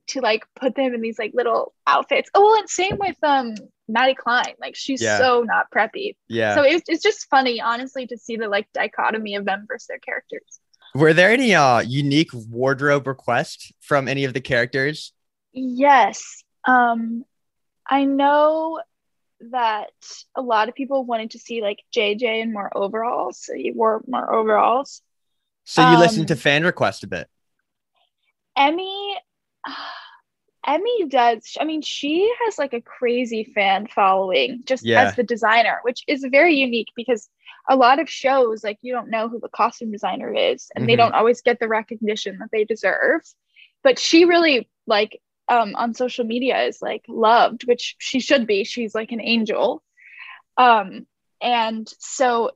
to 0.08 0.20
like 0.20 0.44
put 0.56 0.74
them 0.74 0.94
in 0.94 1.00
these 1.00 1.18
like 1.18 1.32
little 1.34 1.74
outfits. 1.86 2.30
Oh, 2.34 2.40
well, 2.42 2.58
and 2.58 2.68
same 2.68 2.96
with 2.98 3.16
um 3.22 3.54
Maddie 3.88 4.14
Cline. 4.14 4.54
Like 4.58 4.74
she's 4.74 5.02
Yeah. 5.02 5.18
so 5.18 5.42
not 5.42 5.70
preppy. 5.70 6.16
yeah. 6.28 6.54
So 6.54 6.62
it's, 6.62 6.88
it's 6.88 7.02
just 7.02 7.28
funny, 7.28 7.60
honestly, 7.60 8.06
to 8.06 8.16
see 8.16 8.36
the 8.36 8.48
like 8.48 8.66
dichotomy 8.72 9.34
of 9.36 9.44
them 9.44 9.66
versus 9.68 9.86
their 9.86 9.98
characters. 9.98 10.58
Were 10.94 11.12
there 11.14 11.30
any 11.30 11.54
uh 11.54 11.80
unique 11.80 12.30
wardrobe 12.32 13.06
requests 13.06 13.72
from 13.80 14.08
any 14.08 14.24
of 14.24 14.34
the 14.34 14.40
characters? 14.40 15.12
Yes. 15.52 16.44
Um, 16.66 17.24
I 17.88 18.04
know 18.04 18.80
that 19.50 19.90
a 20.36 20.42
lot 20.42 20.68
of 20.68 20.74
people 20.74 21.04
wanted 21.04 21.32
to 21.32 21.38
see 21.38 21.62
like 21.62 21.78
JJ 21.94 22.42
in 22.42 22.52
more 22.52 22.70
overalls. 22.76 23.40
So 23.42 23.54
he 23.54 23.72
wore 23.72 24.02
more 24.06 24.32
overalls. 24.32 25.02
So 25.64 25.82
you 25.82 25.98
listened 25.98 26.28
to 26.28 26.34
Um, 26.34 26.38
fan 26.38 26.64
request 26.64 27.04
a 27.04 27.06
bit. 27.06 27.28
Emmy, 28.56 29.16
Emmy 30.66 31.06
does. 31.08 31.56
I 31.60 31.64
mean, 31.64 31.82
she 31.82 32.32
has 32.44 32.58
like 32.58 32.72
a 32.72 32.80
crazy 32.80 33.44
fan 33.44 33.86
following 33.88 34.62
just 34.64 34.84
Yeah. 34.84 35.02
as 35.02 35.16
the 35.16 35.22
designer, 35.22 35.80
which 35.82 36.04
is 36.06 36.24
very 36.30 36.54
unique 36.54 36.88
because 36.96 37.28
a 37.68 37.76
lot 37.76 37.98
of 38.00 38.08
shows 38.08 38.62
like 38.64 38.78
you 38.82 38.92
don't 38.92 39.10
know 39.10 39.28
who 39.28 39.40
the 39.40 39.48
costume 39.48 39.90
designer 39.92 40.32
is, 40.32 40.70
and 40.74 40.88
they 40.88 40.94
Mhm. 40.94 40.98
don't 40.98 41.14
always 41.14 41.42
get 41.42 41.58
the 41.60 41.68
recognition 41.68 42.38
that 42.38 42.50
they 42.52 42.64
deserve. 42.64 43.22
But 43.82 43.98
she 43.98 44.24
really 44.24 44.68
like 44.86 45.20
um 45.48 45.74
on 45.76 45.94
social 45.94 46.24
media 46.24 46.62
is 46.62 46.80
like 46.80 47.04
loved, 47.08 47.66
which 47.66 47.96
she 47.98 48.20
should 48.20 48.46
be. 48.46 48.64
She's 48.64 48.94
like 48.94 49.12
an 49.12 49.20
angel. 49.20 49.82
Um, 50.56 51.06
and 51.40 51.88
so 51.98 52.52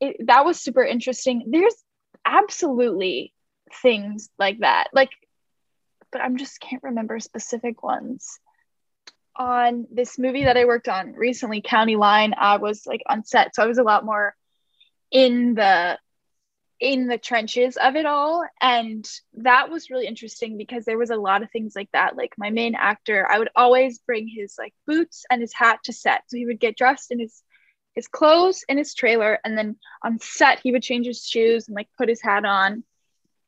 it, 0.00 0.26
that 0.26 0.44
was 0.44 0.60
super 0.60 0.82
interesting. 0.84 1.44
There's 1.50 1.76
absolutely 2.24 3.32
things 3.82 4.30
like 4.38 4.60
that. 4.60 4.88
Like, 4.92 5.10
but 6.14 6.22
I'm 6.22 6.36
just 6.36 6.60
can't 6.60 6.84
remember 6.84 7.18
specific 7.18 7.82
ones. 7.82 8.38
On 9.34 9.88
this 9.90 10.16
movie 10.16 10.44
that 10.44 10.56
I 10.56 10.64
worked 10.64 10.88
on 10.88 11.12
recently, 11.14 11.60
County 11.60 11.96
Line, 11.96 12.34
I 12.38 12.58
was 12.58 12.86
like 12.86 13.02
on 13.08 13.24
set, 13.24 13.52
so 13.52 13.64
I 13.64 13.66
was 13.66 13.78
a 13.78 13.82
lot 13.82 14.04
more 14.04 14.36
in 15.10 15.54
the 15.54 15.98
in 16.78 17.08
the 17.08 17.18
trenches 17.18 17.76
of 17.76 17.96
it 17.96 18.04
all 18.04 18.44
and 18.60 19.08
that 19.34 19.70
was 19.70 19.90
really 19.90 20.06
interesting 20.06 20.58
because 20.58 20.84
there 20.84 20.98
was 20.98 21.10
a 21.10 21.16
lot 21.16 21.42
of 21.42 21.50
things 21.50 21.72
like 21.74 21.88
that. 21.92 22.16
Like 22.16 22.34
my 22.36 22.50
main 22.50 22.74
actor 22.74 23.26
i 23.28 23.38
would 23.38 23.48
always 23.56 23.98
bring 23.98 24.28
his 24.28 24.54
like 24.58 24.74
boots 24.86 25.24
and 25.30 25.40
his 25.40 25.52
hat 25.52 25.80
to 25.84 25.92
set. 25.92 26.22
So 26.28 26.36
he 26.36 26.46
would 26.46 26.60
get 26.60 26.76
dressed 26.76 27.10
in 27.10 27.18
his 27.18 27.42
his 27.94 28.06
clothes 28.06 28.64
in 28.68 28.78
his 28.78 28.94
trailer 28.94 29.40
and 29.44 29.58
then 29.58 29.76
on 30.04 30.20
set 30.20 30.60
he 30.60 30.70
would 30.70 30.82
change 30.84 31.06
his 31.06 31.26
shoes 31.26 31.66
and 31.66 31.74
like 31.74 31.88
put 31.98 32.08
his 32.08 32.22
hat 32.22 32.44
on. 32.44 32.84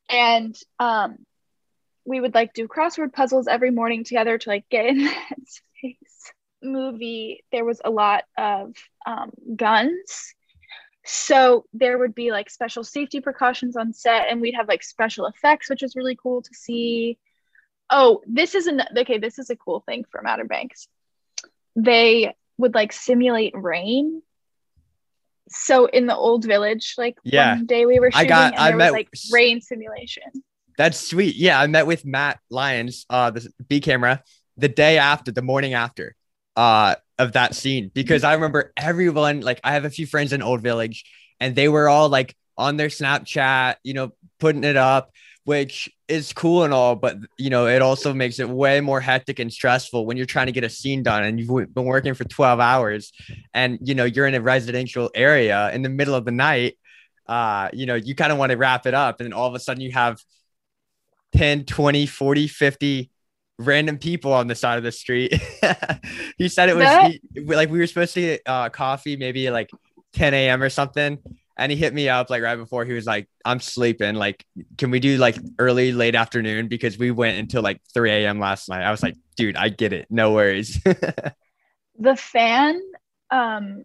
And 0.09 0.57
um 0.79 1.26
we 2.07 2.21
would 2.21 2.33
like 2.33 2.53
do 2.53 2.67
crossword 2.67 3.11
puzzles 3.13 3.47
every 3.47 3.69
morning 3.69 4.03
together 4.05 4.37
to 4.37 4.49
like 4.49 4.65
get 4.69 4.85
in 4.85 4.97
that 5.05 5.35
space. 5.45 6.31
Movie 6.63 7.43
there 7.51 7.65
was 7.65 7.81
a 7.85 7.89
lot 7.91 8.23
of 8.37 8.73
um, 9.05 9.31
guns. 9.55 10.33
So 11.05 11.65
there 11.73 11.97
would 11.97 12.15
be 12.15 12.31
like 12.31 12.49
special 12.49 12.83
safety 12.83 13.19
precautions 13.21 13.75
on 13.77 13.93
set 13.93 14.27
and 14.29 14.41
we'd 14.41 14.55
have 14.55 14.67
like 14.67 14.83
special 14.83 15.25
effects 15.27 15.69
which 15.69 15.83
is 15.83 15.95
really 15.95 16.17
cool 16.21 16.41
to 16.41 16.53
see. 16.53 17.17
Oh 17.89 18.21
this 18.25 18.55
is 18.55 18.67
an 18.67 18.81
okay 18.97 19.17
this 19.17 19.37
is 19.39 19.49
a 19.49 19.55
cool 19.55 19.81
thing 19.85 20.03
from 20.11 20.25
outer 20.25 20.45
banks 20.45 20.87
they 21.75 22.33
would 22.57 22.73
like 22.73 22.91
simulate 22.91 23.53
rain. 23.55 24.21
So 25.49 25.85
in 25.85 26.07
the 26.07 26.15
old 26.15 26.43
village 26.43 26.95
like 26.97 27.17
Yeah. 27.23 27.55
one 27.55 27.65
day 27.67 27.85
we 27.85 27.99
were 27.99 28.11
shooting 28.11 28.25
I 28.25 28.29
got- 28.29 28.53
and 28.53 28.61
I 28.61 28.67
there 28.69 28.77
met- 28.77 28.91
was 28.91 28.93
like 28.93 29.09
rain 29.31 29.61
simulation 29.61 30.23
That's 30.77 30.99
sweet. 30.99 31.35
Yeah, 31.35 31.59
I 31.59 31.67
met 31.67 31.87
with 31.87 32.05
Matt 32.05 32.39
Lyons, 32.49 33.05
uh, 33.09 33.31
the 33.31 33.49
B 33.67 33.81
camera, 33.81 34.23
the 34.57 34.69
day 34.69 34.97
after, 34.97 35.31
the 35.31 35.41
morning 35.41 35.73
after, 35.73 36.15
uh, 36.55 36.95
of 37.17 37.33
that 37.33 37.55
scene 37.55 37.89
because 37.93 38.23
I 38.23 38.33
remember 38.33 38.73
everyone. 38.77 39.41
Like, 39.41 39.59
I 39.63 39.73
have 39.73 39.85
a 39.85 39.89
few 39.89 40.05
friends 40.05 40.33
in 40.33 40.41
Old 40.43 40.61
Village, 40.61 41.03
and 41.39 41.55
they 41.55 41.67
were 41.67 41.89
all 41.89 42.09
like 42.09 42.35
on 42.57 42.77
their 42.77 42.89
Snapchat, 42.89 43.75
you 43.83 43.93
know, 43.93 44.11
putting 44.39 44.63
it 44.63 44.77
up, 44.77 45.11
which 45.45 45.89
is 46.07 46.31
cool 46.33 46.63
and 46.63 46.73
all, 46.73 46.95
but 46.95 47.17
you 47.37 47.49
know, 47.49 47.67
it 47.67 47.81
also 47.81 48.13
makes 48.13 48.39
it 48.39 48.47
way 48.47 48.81
more 48.81 49.01
hectic 49.01 49.39
and 49.39 49.51
stressful 49.51 50.05
when 50.05 50.15
you're 50.17 50.25
trying 50.25 50.45
to 50.47 50.51
get 50.51 50.63
a 50.63 50.69
scene 50.69 51.03
done 51.03 51.23
and 51.23 51.39
you've 51.39 51.73
been 51.73 51.85
working 51.85 52.13
for 52.13 52.23
12 52.23 52.59
hours, 52.59 53.11
and 53.53 53.79
you 53.81 53.95
know, 53.95 54.05
you're 54.05 54.27
in 54.27 54.35
a 54.35 54.41
residential 54.41 55.09
area 55.15 55.71
in 55.73 55.81
the 55.81 55.89
middle 55.89 56.13
of 56.15 56.25
the 56.25 56.31
night. 56.31 56.77
Uh, 57.27 57.69
you 57.73 57.85
know, 57.85 57.95
you 57.95 58.15
kind 58.15 58.31
of 58.31 58.37
want 58.37 58.51
to 58.51 58.57
wrap 58.57 58.85
it 58.85 58.93
up, 58.93 59.19
and 59.19 59.25
then 59.25 59.33
all 59.33 59.47
of 59.47 59.55
a 59.55 59.59
sudden 59.59 59.81
you 59.81 59.91
have 59.91 60.21
10, 61.33 61.65
20, 61.65 62.05
40, 62.05 62.47
50 62.47 63.11
random 63.59 63.97
people 63.97 64.33
on 64.33 64.47
the 64.47 64.55
side 64.55 64.77
of 64.77 64.83
the 64.83 64.91
street. 64.91 65.33
he 66.37 66.47
said 66.47 66.69
it 66.69 66.75
was 66.75 66.85
That- 66.85 67.11
he- 67.33 67.41
like 67.41 67.69
we 67.69 67.79
were 67.79 67.87
supposed 67.87 68.13
to 68.15 68.21
get 68.21 68.41
uh, 68.45 68.69
coffee 68.69 69.15
maybe 69.17 69.49
like 69.49 69.69
10 70.13 70.33
a.m. 70.33 70.61
or 70.63 70.69
something. 70.69 71.17
And 71.59 71.71
he 71.71 71.77
hit 71.77 71.91
me 71.91 72.07
up 72.07 72.29
like 72.29 72.43
right 72.43 72.55
before 72.55 72.85
he 72.85 72.93
was 72.93 73.07
like, 73.07 73.27
I'm 73.43 73.59
sleeping. 73.59 74.13
Like, 74.13 74.45
can 74.77 74.91
we 74.91 74.99
do 74.99 75.17
like 75.17 75.37
early, 75.57 75.91
late 75.91 76.13
afternoon? 76.13 76.67
Because 76.67 76.99
we 76.99 77.09
went 77.09 77.39
until 77.39 77.63
like 77.63 77.81
3 77.95 78.11
a.m. 78.11 78.39
last 78.39 78.69
night. 78.69 78.83
I 78.83 78.91
was 78.91 79.01
like, 79.01 79.15
dude, 79.35 79.57
I 79.57 79.69
get 79.69 79.91
it. 79.91 80.05
No 80.11 80.33
worries. 80.33 80.79
the 81.99 82.15
fan 82.15 82.79
um 83.31 83.83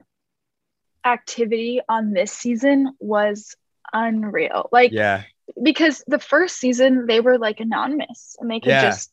activity 1.05 1.81
on 1.89 2.13
this 2.13 2.31
season 2.31 2.95
was 3.01 3.57
unreal 3.93 4.69
like 4.71 4.93
yeah. 4.93 5.23
Because 5.63 6.03
the 6.07 6.19
first 6.19 6.57
season 6.57 7.07
they 7.07 7.21
were 7.21 7.39
like 7.39 7.61
anonymous 7.61 8.37
and 8.39 8.51
they 8.51 8.61
could 8.61 8.71
Yeah. 8.71 8.91
just 8.91 9.11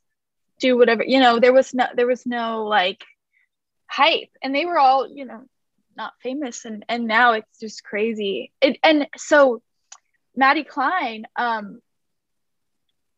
do 0.60 0.78
whatever 0.78 1.04
you 1.06 1.20
know 1.20 1.40
there 1.40 1.54
was 1.54 1.74
no 1.74 1.86
there 1.96 2.06
was 2.08 2.26
no 2.26 2.66
like 2.66 3.04
hype 3.88 4.30
and 4.44 4.54
they 4.54 4.66
were 4.66 4.78
all 4.78 5.08
you 5.10 5.24
know 5.26 5.42
not 5.96 6.14
famous 6.22 6.66
and 6.66 6.84
and 6.90 7.08
now 7.08 7.32
it's 7.32 7.60
just 7.60 7.84
crazy 7.84 8.52
it, 8.62 8.78
and 8.84 9.08
so 9.18 9.62
maddie 10.36 10.66
cline 10.66 11.26
um 11.38 11.82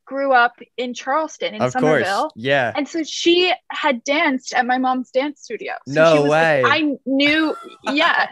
grew 0.06 0.34
up 0.34 0.54
in 0.78 0.94
charleston 0.94 1.56
in 1.56 1.62
Of 1.62 1.72
summerville 1.72 2.30
course. 2.30 2.34
Yeah. 2.36 2.72
and 2.76 2.88
so 2.88 3.04
she 3.04 3.52
had 3.70 4.04
danced 4.04 4.54
at 4.54 4.66
my 4.66 4.78
mom's 4.78 5.10
dance 5.12 5.42
studio. 5.42 5.74
So 5.88 5.94
No 5.94 6.14
she 6.14 6.20
was 6.20 6.30
way. 6.30 6.62
Like, 6.64 6.84
I 6.84 6.98
knew, 7.06 7.56
yeah, 7.84 8.28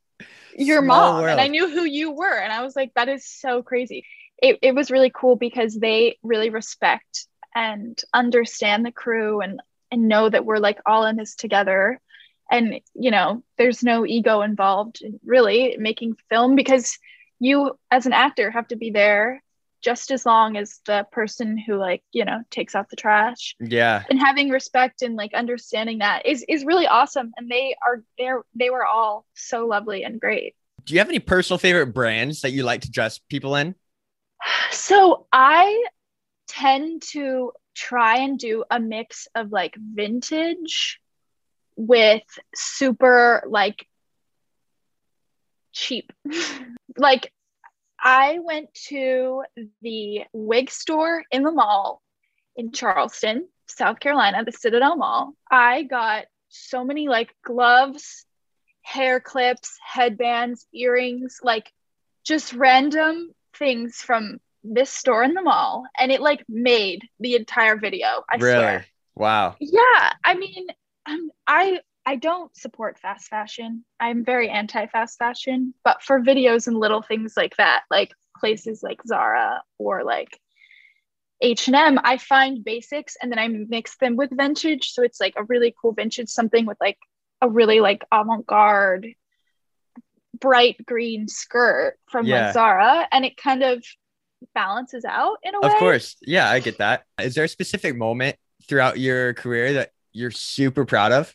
your 0.56 0.82
Small 0.82 1.12
mom, 1.12 1.20
world. 1.22 1.30
and 1.30 1.40
I 1.40 1.46
knew 1.48 1.68
who 1.70 1.84
you 1.84 2.10
were, 2.12 2.36
and 2.38 2.52
I 2.52 2.62
was 2.62 2.74
like, 2.76 2.92
that 2.94 3.08
is 3.08 3.24
so 3.24 3.62
crazy. 3.62 4.04
It 4.42 4.58
it 4.62 4.74
was 4.74 4.90
really 4.90 5.10
cool 5.14 5.36
because 5.36 5.74
they 5.78 6.18
really 6.22 6.50
respect 6.50 7.26
and 7.54 8.00
understand 8.14 8.84
the 8.86 8.92
crew 8.92 9.40
and 9.40 9.60
and 9.90 10.08
know 10.08 10.28
that 10.28 10.44
we're 10.44 10.58
like 10.58 10.78
all 10.86 11.04
in 11.06 11.16
this 11.16 11.34
together. 11.34 12.00
And 12.50 12.80
you 12.94 13.10
know, 13.10 13.42
there's 13.58 13.82
no 13.82 14.06
ego 14.06 14.42
involved 14.42 15.02
in 15.02 15.20
really 15.24 15.76
making 15.78 16.16
film 16.28 16.54
because 16.54 16.98
you 17.38 17.78
as 17.90 18.06
an 18.06 18.12
actor 18.12 18.50
have 18.50 18.68
to 18.68 18.76
be 18.76 18.90
there 18.90 19.42
just 19.82 20.10
as 20.10 20.26
long 20.26 20.58
as 20.58 20.78
the 20.84 21.06
person 21.10 21.56
who 21.56 21.76
like 21.76 22.02
you 22.12 22.24
know 22.24 22.42
takes 22.50 22.74
out 22.74 22.90
the 22.90 22.96
trash 22.96 23.56
Yeah. 23.60 24.02
and 24.10 24.20
having 24.20 24.50
respect 24.50 25.00
and 25.00 25.16
like 25.16 25.32
understanding 25.32 26.00
that 26.00 26.26
is 26.26 26.44
is 26.48 26.66
really 26.66 26.86
awesome 26.86 27.32
and 27.38 27.50
they 27.50 27.74
are 27.86 28.02
they're 28.18 28.42
they 28.54 28.68
were 28.68 28.84
all 28.84 29.24
so 29.34 29.66
lovely 29.66 30.04
and 30.04 30.20
great 30.20 30.54
Do 30.84 30.92
you 30.92 31.00
have 31.00 31.08
any 31.08 31.18
personal 31.18 31.56
favorite 31.56 31.94
brands 31.94 32.42
that 32.42 32.50
you 32.52 32.62
like 32.62 32.82
to 32.82 32.90
dress 32.90 33.18
people 33.18 33.56
in? 33.56 33.74
So 34.70 35.26
i 35.32 35.84
tend 36.48 37.02
to 37.02 37.52
try 37.74 38.18
and 38.18 38.38
do 38.38 38.64
a 38.70 38.80
mix 38.80 39.28
of 39.34 39.52
like 39.52 39.74
vintage 39.76 41.00
with 41.76 42.22
super 42.54 43.42
like 43.48 43.86
cheap 45.72 46.12
like 46.96 47.32
i 48.02 48.38
went 48.42 48.72
to 48.74 49.42
the 49.82 50.22
wig 50.32 50.70
store 50.70 51.24
in 51.30 51.42
the 51.42 51.52
mall 51.52 52.02
in 52.56 52.72
Charleston, 52.72 53.48
South 53.66 54.00
Carolina, 54.00 54.44
the 54.44 54.52
Citadel 54.52 54.96
Mall. 54.96 55.34
I 55.50 55.82
got 55.82 56.26
so 56.48 56.84
many 56.84 57.08
like 57.08 57.34
gloves, 57.42 58.26
hair 58.82 59.18
clips, 59.18 59.78
headbands, 59.82 60.66
earrings, 60.72 61.40
like 61.42 61.72
just 62.24 62.52
random 62.52 63.30
things 63.60 64.02
from 64.02 64.38
this 64.64 64.90
store 64.90 65.22
in 65.22 65.34
the 65.34 65.42
mall. 65.42 65.84
And 65.96 66.10
it 66.10 66.20
like 66.20 66.44
made 66.48 67.08
the 67.20 67.36
entire 67.36 67.76
video. 67.76 68.24
I 68.28 68.36
really? 68.36 68.58
swear. 68.58 68.86
Wow. 69.14 69.54
Yeah. 69.60 70.12
I 70.24 70.34
mean, 70.34 70.66
um, 71.06 71.30
I 71.46 71.78
I 72.04 72.16
don't 72.16 72.54
support 72.56 72.98
fast 72.98 73.28
fashion. 73.28 73.84
I'm 74.00 74.24
very 74.24 74.48
anti 74.48 74.86
fast 74.86 75.18
fashion, 75.18 75.74
but 75.84 76.02
for 76.02 76.20
videos 76.20 76.66
and 76.66 76.76
little 76.76 77.02
things 77.02 77.34
like 77.36 77.56
that, 77.58 77.82
like 77.90 78.10
places 78.38 78.82
like 78.82 79.00
Zara 79.06 79.62
or 79.78 80.02
like 80.02 80.40
H&M, 81.42 81.98
I 82.02 82.18
find 82.18 82.64
basics 82.64 83.16
and 83.20 83.30
then 83.30 83.38
I 83.38 83.48
mix 83.48 83.96
them 83.98 84.16
with 84.16 84.30
vintage, 84.36 84.90
so 84.90 85.02
it's 85.02 85.20
like 85.20 85.34
a 85.36 85.44
really 85.44 85.74
cool 85.80 85.92
vintage 85.92 86.28
something 86.28 86.66
with 86.66 86.76
like 86.80 86.98
a 87.40 87.48
really 87.48 87.80
like 87.80 88.04
avant-garde 88.12 89.06
bright 90.40 90.84
green 90.86 91.28
skirt 91.28 91.98
from 92.10 92.26
Yeah. 92.26 92.46
like 92.46 92.54
Zara 92.54 93.08
and 93.12 93.24
it 93.24 93.36
kind 93.36 93.62
of 93.62 93.84
balances 94.54 95.04
out 95.04 95.36
in 95.42 95.54
a 95.54 95.60
way. 95.60 95.68
Of 95.68 95.74
course. 95.78 96.16
Yeah, 96.22 96.48
I 96.50 96.60
get 96.60 96.78
that. 96.78 97.04
Is 97.20 97.34
there 97.34 97.44
a 97.44 97.48
specific 97.48 97.96
moment 97.96 98.36
throughout 98.68 98.98
your 98.98 99.34
career 99.34 99.74
that 99.74 99.90
you're 100.12 100.30
super 100.30 100.84
proud 100.84 101.12
of? 101.12 101.34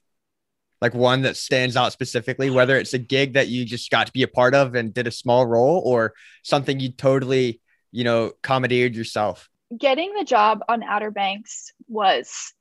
Like 0.81 0.93
one 0.93 1.21
that 1.21 1.37
stands 1.37 1.77
out 1.77 1.93
specifically, 1.93 2.49
whether 2.49 2.77
it's 2.77 2.93
a 2.93 2.97
gig 2.99 3.33
that 3.33 3.47
you 3.47 3.63
just 3.65 3.89
got 3.91 4.07
to 4.07 4.13
be 4.13 4.23
a 4.23 4.27
part 4.27 4.53
of 4.53 4.75
and 4.75 4.93
did 4.93 5.07
a 5.07 5.11
small 5.11 5.45
role 5.45 5.81
or 5.85 6.13
something 6.43 6.79
you 6.79 6.89
totally, 6.91 7.61
you 7.91 8.03
know, 8.03 8.33
commandeered 8.43 8.95
yourself. 8.95 9.49
getting 9.77 10.13
the 10.13 10.23
job 10.25 10.61
on 10.67 10.83
Outer 10.83 11.11
Banks 11.11 11.71
was 11.87 12.53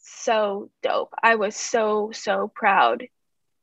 so 0.00 0.70
dope. 0.82 1.14
I 1.22 1.36
was 1.36 1.56
so, 1.56 2.10
so 2.12 2.50
proud 2.54 3.04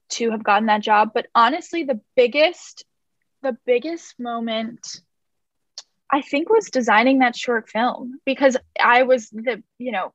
to 0.10 0.32
have 0.32 0.44
gotten 0.44 0.68
that 0.68 0.82
job. 0.82 1.12
But 1.14 1.28
honestly, 1.34 1.84
the 1.84 2.00
biggest, 2.16 2.86
the 3.42 3.58
biggest 3.66 4.20
moment 4.20 5.02
I 6.12 6.22
think 6.22 6.50
was 6.50 6.70
designing 6.72 7.20
that 7.20 7.36
short 7.36 7.70
film 7.70 8.20
because 8.26 8.58
I 8.80 9.04
was 9.04 9.30
the, 9.30 9.62
you 9.78 9.92
know, 9.92 10.14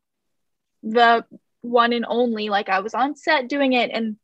the 0.83 1.25
one 1.63 1.93
and 1.93 2.05
only, 2.09 2.49
like 2.49 2.69
I 2.69 2.81
was 2.81 2.95
on 2.95 3.17
set 3.17 3.49
doing 3.49 3.73
it. 3.73 3.91
And 3.93 4.17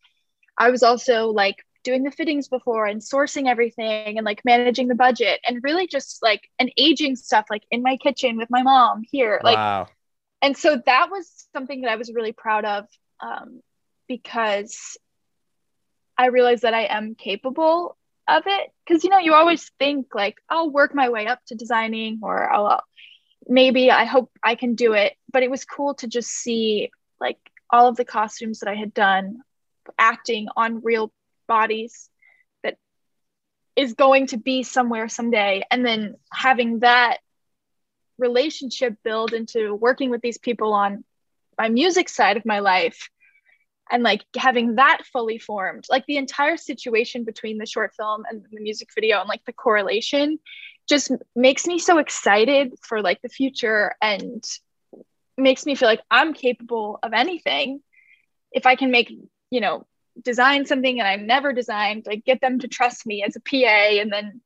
I 0.58 0.70
was 0.70 0.82
also 0.82 1.28
like 1.28 1.64
doing 1.82 2.02
the 2.02 2.10
fittings 2.10 2.48
before 2.48 2.86
and 2.86 3.00
sourcing 3.00 3.46
everything 3.46 4.18
and 4.18 4.24
like 4.24 4.42
managing 4.44 4.88
the 4.88 4.94
budget 4.94 5.40
and 5.48 5.62
really 5.62 5.86
just 5.86 6.22
like 6.22 6.48
and 6.58 6.70
aging 6.76 7.16
stuff 7.16 7.46
like 7.48 7.62
in 7.70 7.82
my 7.82 7.96
kitchen 7.96 8.36
with 8.36 8.50
my 8.50 8.62
mom 8.62 9.02
here 9.10 9.40
like 9.42 9.56
wow. 9.56 9.86
and 10.42 10.56
so 10.56 10.80
that 10.84 11.08
was 11.10 11.46
something 11.54 11.80
that 11.80 11.90
i 11.90 11.96
was 11.96 12.12
really 12.12 12.32
proud 12.32 12.64
of 12.64 12.84
um, 13.20 13.60
because 14.08 14.98
i 16.20 16.26
realized 16.26 16.62
that 16.62 16.74
i 16.74 16.84
am 16.98 17.14
capable 17.14 17.96
of 18.28 18.44
it. 18.46 18.70
Because 18.86 19.02
you 19.04 19.10
know 19.10 19.18
you 19.18 19.34
always 19.34 19.70
think 19.78 20.14
like 20.14 20.36
i'll 20.48 20.70
work 20.70 20.94
my 20.94 21.08
way 21.08 21.26
up 21.26 21.40
to 21.46 21.54
designing 21.54 22.20
or 22.22 22.50
i'll 22.52 22.82
maybe 23.46 23.90
i 23.90 24.04
hope 24.04 24.30
i 24.42 24.54
can 24.54 24.74
do 24.74 24.92
it. 24.92 25.14
But 25.32 25.42
it 25.42 25.50
was 25.50 25.64
cool 25.64 25.94
to 25.94 26.06
just 26.06 26.30
see 26.30 26.90
like 27.20 27.38
all 27.70 27.88
of 27.88 27.96
the 27.96 28.04
costumes 28.04 28.60
that 28.60 28.70
i 28.70 28.74
had 28.74 28.94
done 28.94 29.40
acting 29.98 30.48
on 30.56 30.82
real 30.82 31.12
bodies 31.46 32.08
that 32.62 32.76
is 33.76 33.94
going 33.94 34.28
to 34.28 34.36
be 34.36 34.62
somewhere 34.62 35.08
someday. 35.08 35.62
And 35.70 35.84
then 35.84 36.16
having 36.32 36.80
that 36.80 37.18
relationship 38.18 38.94
build 39.02 39.32
into 39.32 39.74
working 39.74 40.10
with 40.10 40.20
these 40.20 40.38
people 40.38 40.72
on 40.72 41.04
my 41.58 41.68
music 41.68 42.08
side 42.08 42.36
of 42.36 42.46
my 42.46 42.60
life 42.60 43.08
and 43.90 44.02
like 44.02 44.24
having 44.36 44.76
that 44.76 45.02
fully 45.12 45.38
formed 45.38 45.84
like 45.90 46.04
the 46.06 46.16
entire 46.16 46.56
situation 46.56 47.24
between 47.24 47.58
the 47.58 47.66
short 47.66 47.92
film 47.94 48.22
and 48.30 48.44
the 48.50 48.60
music 48.60 48.88
video 48.94 49.20
and 49.20 49.28
like 49.28 49.44
the 49.46 49.52
correlation 49.52 50.38
just 50.88 51.10
makes 51.34 51.66
me 51.66 51.78
so 51.78 51.98
excited 51.98 52.72
for 52.82 53.02
like 53.02 53.20
the 53.22 53.28
future 53.28 53.94
and 54.00 54.44
makes 55.36 55.64
me 55.66 55.74
feel 55.74 55.88
like 55.88 56.02
I'm 56.10 56.34
capable 56.34 56.98
of 57.02 57.12
anything 57.12 57.80
if 58.52 58.66
I 58.66 58.76
can 58.76 58.90
make 58.90 59.12
you 59.50 59.60
know 59.60 59.86
design 60.22 60.66
something 60.66 60.98
and 60.98 61.08
I 61.08 61.16
never 61.16 61.52
designed, 61.52 62.06
like 62.06 62.24
get 62.24 62.40
them 62.40 62.58
to 62.60 62.68
trust 62.68 63.06
me 63.06 63.22
as 63.22 63.36
a 63.36 63.40
PA 63.40 64.00
and 64.00 64.12
then 64.12 64.40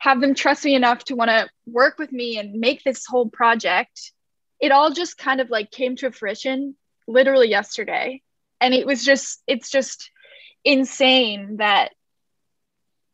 have 0.00 0.20
them 0.20 0.34
trust 0.34 0.64
me 0.64 0.74
enough 0.74 1.04
to 1.04 1.14
want 1.14 1.30
to 1.30 1.48
work 1.66 1.98
with 1.98 2.12
me 2.12 2.38
and 2.38 2.58
make 2.58 2.82
this 2.82 3.06
whole 3.06 3.28
project. 3.28 4.12
It 4.60 4.72
all 4.72 4.92
just 4.92 5.18
kind 5.18 5.40
of 5.40 5.50
like 5.50 5.70
came 5.70 5.96
to 5.96 6.10
fruition 6.10 6.76
literally 7.06 7.48
yesterday. 7.48 8.22
And 8.62 8.72
it 8.72 8.86
was 8.86 9.04
just, 9.04 9.42
it's 9.48 9.70
just 9.70 10.10
insane 10.64 11.56
that 11.56 11.90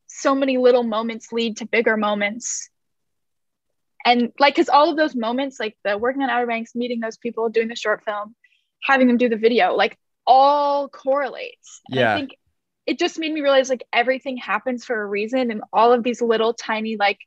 so 0.07 0.35
many 0.35 0.59
little 0.59 0.83
moments 0.83 1.33
lead 1.33 1.57
to 1.57 1.67
bigger 1.67 1.97
moments. 1.97 2.69
And 4.05 4.31
like, 4.39 4.57
cause 4.57 4.69
all 4.69 4.91
of 4.91 4.97
those 4.99 5.15
moments, 5.15 5.59
like 5.59 5.77
the 5.85 5.97
working 5.97 6.23
on 6.23 6.29
Outer 6.29 6.47
Banks, 6.47 6.75
meeting 6.75 7.01
those 7.01 7.17
people, 7.17 7.49
doing 7.49 7.69
the 7.69 7.77
short 7.77 8.05
film, 8.05 8.37
having 8.83 9.07
them 9.07 9.17
do 9.17 9.31
the 9.31 9.37
video, 9.37 9.75
like 9.75 9.99
all 10.27 10.89
correlates. 10.89 11.81
And 11.91 12.01
Yeah. 12.01 12.13
I 12.13 12.17
think 12.17 12.37
it 12.87 12.99
just 12.99 13.19
made 13.19 13.33
me 13.33 13.41
realize 13.41 13.71
like 13.71 13.85
everything 13.91 14.37
happens 14.37 14.85
for 14.85 15.01
a 15.01 15.07
reason 15.07 15.51
and 15.51 15.63
all 15.73 15.95
of 15.95 16.03
these 16.03 16.21
little 16.21 16.53
tiny 16.53 16.97
like 16.97 17.19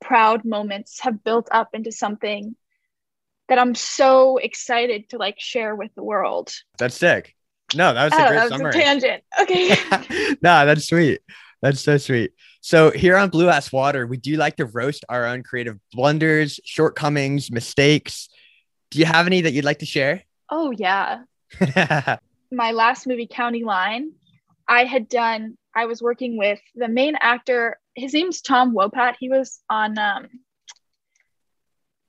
proud 0.00 0.44
moments 0.44 1.00
have 1.00 1.24
built 1.24 1.48
up 1.50 1.70
into 1.72 1.90
something 1.90 2.54
that 3.48 3.58
I'm 3.58 3.74
so 3.74 4.36
excited 4.36 5.08
to 5.10 5.18
like 5.18 5.38
share 5.38 5.74
with 5.74 5.94
the 5.94 6.02
world. 6.02 6.52
That's 6.78 6.96
sick. 6.96 7.34
No, 7.74 7.92
that 7.94 8.04
was 8.04 8.12
a 8.12 8.16
Oh, 8.16 8.28
great 8.28 8.36
that 8.36 8.42
was 8.44 8.52
summary. 8.52 8.70
a 8.70 8.72
tangent. 8.72 9.24
Okay. 9.40 10.36
nah, 10.42 10.64
that's 10.64 10.86
sweet. 10.86 11.20
That's 11.60 11.80
so 11.80 11.96
sweet. 11.96 12.32
So 12.60 12.90
here 12.90 13.16
on 13.16 13.28
Blue 13.30 13.48
Ass 13.48 13.72
Water, 13.72 14.06
we 14.06 14.16
do 14.16 14.36
like 14.36 14.56
to 14.56 14.66
roast 14.66 15.04
our 15.08 15.26
own 15.26 15.42
creative 15.42 15.78
blunders, 15.92 16.60
shortcomings, 16.64 17.50
mistakes. 17.50 18.28
Do 18.90 18.98
you 18.98 19.04
have 19.06 19.26
any 19.26 19.40
that 19.42 19.52
you'd 19.52 19.64
like 19.64 19.78
to 19.80 19.86
share? 19.86 20.22
oh 20.50 20.70
yeah. 20.72 21.22
my 22.52 22.72
last 22.72 23.06
movie, 23.06 23.26
County 23.26 23.64
Line, 23.64 24.12
I 24.68 24.84
had 24.84 25.08
done, 25.08 25.56
I 25.74 25.86
was 25.86 26.02
working 26.02 26.36
with 26.36 26.60
the 26.74 26.88
main 26.88 27.16
actor. 27.20 27.78
His 27.94 28.12
name's 28.12 28.42
Tom 28.42 28.74
Wopat. 28.74 29.14
He 29.18 29.28
was 29.30 29.60
on 29.70 29.98
um, 29.98 30.28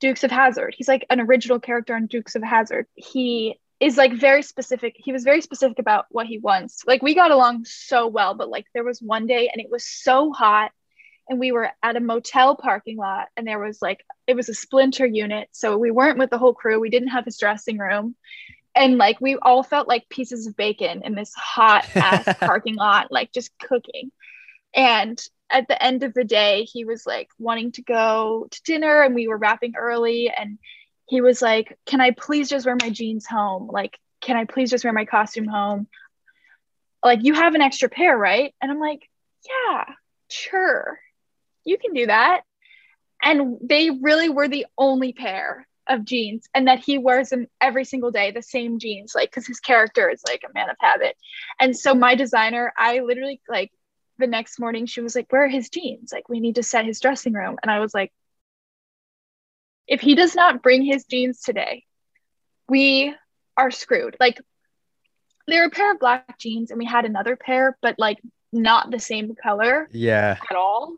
Dukes 0.00 0.24
of 0.24 0.30
Hazzard. 0.30 0.74
He's 0.76 0.88
like 0.88 1.06
an 1.10 1.20
original 1.20 1.58
character 1.58 1.94
on 1.94 2.06
Dukes 2.06 2.34
of 2.36 2.42
Hazzard. 2.42 2.86
He 2.94 3.58
is 3.84 3.96
like 3.96 4.12
very 4.12 4.42
specific. 4.42 4.94
He 4.96 5.12
was 5.12 5.24
very 5.24 5.40
specific 5.40 5.78
about 5.78 6.06
what 6.10 6.26
he 6.26 6.38
wants. 6.38 6.84
Like 6.86 7.02
we 7.02 7.14
got 7.14 7.30
along 7.30 7.64
so 7.64 8.06
well, 8.06 8.34
but 8.34 8.48
like 8.48 8.66
there 8.72 8.84
was 8.84 9.00
one 9.00 9.26
day 9.26 9.50
and 9.52 9.60
it 9.60 9.70
was 9.70 9.84
so 9.84 10.32
hot 10.32 10.72
and 11.28 11.38
we 11.38 11.52
were 11.52 11.70
at 11.82 11.96
a 11.96 12.00
motel 12.00 12.56
parking 12.56 12.96
lot 12.96 13.28
and 13.36 13.46
there 13.46 13.58
was 13.58 13.80
like 13.80 14.04
it 14.26 14.36
was 14.36 14.48
a 14.48 14.54
splinter 14.54 15.06
unit. 15.06 15.48
So 15.52 15.76
we 15.76 15.90
weren't 15.90 16.18
with 16.18 16.30
the 16.30 16.38
whole 16.38 16.54
crew. 16.54 16.80
We 16.80 16.90
didn't 16.90 17.08
have 17.08 17.24
his 17.24 17.38
dressing 17.38 17.78
room 17.78 18.16
and 18.74 18.98
like 18.98 19.20
we 19.20 19.36
all 19.36 19.62
felt 19.62 19.88
like 19.88 20.08
pieces 20.08 20.46
of 20.46 20.56
bacon 20.56 21.02
in 21.04 21.14
this 21.14 21.32
hot 21.34 21.88
ass 21.94 22.36
parking 22.38 22.74
lot 22.74 23.10
like 23.10 23.32
just 23.32 23.56
cooking 23.58 24.10
and 24.74 25.22
at 25.50 25.68
the 25.68 25.82
end 25.82 26.02
of 26.02 26.14
the 26.14 26.24
day 26.24 26.64
he 26.64 26.84
was 26.84 27.06
like 27.06 27.28
wanting 27.38 27.72
to 27.72 27.82
go 27.82 28.46
to 28.50 28.62
dinner 28.62 29.02
and 29.02 29.14
we 29.14 29.28
were 29.28 29.38
wrapping 29.38 29.74
early 29.76 30.30
and 30.30 30.58
he 31.14 31.20
was 31.20 31.40
like 31.40 31.78
can 31.86 32.00
i 32.00 32.10
please 32.10 32.48
just 32.48 32.66
wear 32.66 32.76
my 32.80 32.90
jeans 32.90 33.26
home? 33.26 33.68
Like 33.70 33.98
can 34.20 34.36
i 34.36 34.44
please 34.44 34.70
just 34.70 34.84
wear 34.84 34.92
my 34.92 35.04
costume 35.04 35.46
home? 35.46 35.86
Like 37.02 37.20
you 37.22 37.34
have 37.34 37.54
an 37.54 37.62
extra 37.62 37.88
pair 37.88 38.16
right? 38.16 38.54
And 38.60 38.70
i'm 38.70 38.80
like 38.80 39.08
yeah 39.48 39.84
sure. 40.28 40.98
You 41.64 41.78
can 41.78 41.94
do 41.94 42.06
that. 42.06 42.42
And 43.22 43.56
they 43.62 43.90
really 43.90 44.28
were 44.28 44.48
the 44.48 44.66
only 44.76 45.12
pair 45.12 45.66
of 45.86 46.04
jeans 46.04 46.48
and 46.54 46.66
that 46.68 46.78
he 46.80 46.98
wears 46.98 47.28
them 47.28 47.46
every 47.60 47.84
single 47.84 48.10
day 48.10 48.30
the 48.30 48.42
same 48.42 48.78
jeans 48.78 49.12
like 49.14 49.30
because 49.30 49.46
his 49.46 49.60
character 49.60 50.08
is 50.08 50.22
like 50.26 50.42
a 50.48 50.52
man 50.54 50.70
of 50.70 50.76
habit. 50.80 51.16
And 51.60 51.76
so 51.76 51.94
my 51.94 52.14
designer 52.14 52.72
i 52.76 53.00
literally 53.00 53.40
like 53.48 53.70
the 54.18 54.26
next 54.26 54.58
morning 54.58 54.86
she 54.86 55.00
was 55.00 55.14
like 55.14 55.30
where 55.30 55.44
are 55.44 55.48
his 55.48 55.68
jeans? 55.68 56.10
Like 56.12 56.28
we 56.28 56.40
need 56.40 56.54
to 56.56 56.62
set 56.62 56.86
his 56.86 57.00
dressing 57.00 57.34
room. 57.34 57.58
And 57.62 57.70
i 57.70 57.80
was 57.80 57.94
like 57.94 58.12
if 59.86 60.00
he 60.00 60.14
does 60.14 60.34
not 60.34 60.62
bring 60.62 60.84
his 60.84 61.04
jeans 61.04 61.40
today 61.40 61.84
we 62.68 63.14
are 63.56 63.70
screwed 63.70 64.16
like 64.20 64.40
they're 65.46 65.66
a 65.66 65.70
pair 65.70 65.92
of 65.92 66.00
black 66.00 66.38
jeans 66.38 66.70
and 66.70 66.78
we 66.78 66.86
had 66.86 67.04
another 67.04 67.36
pair 67.36 67.76
but 67.82 67.94
like 67.98 68.18
not 68.54 68.90
the 68.90 69.00
same 69.00 69.34
color 69.34 69.88
yeah. 69.92 70.38
at 70.50 70.56
all. 70.56 70.96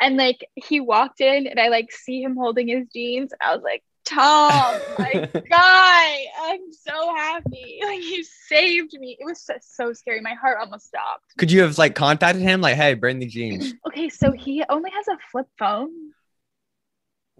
And 0.00 0.16
like 0.16 0.46
he 0.54 0.78
walked 0.78 1.20
in 1.20 1.48
and 1.48 1.58
I 1.58 1.68
like 1.68 1.90
see 1.90 2.22
him 2.22 2.36
holding 2.36 2.68
his 2.68 2.86
jeans. 2.92 3.32
I 3.40 3.54
was 3.54 3.64
like, 3.64 3.82
Tom, 4.04 4.80
my 4.98 5.28
guy, 5.50 6.24
I'm 6.40 6.72
so 6.72 7.14
happy. 7.16 7.80
Like 7.82 8.02
you 8.02 8.24
saved 8.46 8.92
me. 8.98 9.16
It 9.18 9.24
was 9.24 9.40
so, 9.40 9.54
so 9.60 9.92
scary. 9.92 10.20
My 10.20 10.34
heart 10.34 10.58
almost 10.60 10.86
stopped. 10.86 11.36
Could 11.36 11.50
you 11.50 11.62
have 11.62 11.76
like 11.78 11.94
contacted 11.94 12.42
him? 12.42 12.60
Like, 12.60 12.76
hey, 12.76 12.94
bring 12.94 13.18
the 13.18 13.26
jeans. 13.26 13.74
Okay, 13.88 14.08
so 14.10 14.30
he 14.30 14.62
only 14.68 14.90
has 14.90 15.08
a 15.08 15.18
flip 15.32 15.48
phone. 15.58 15.90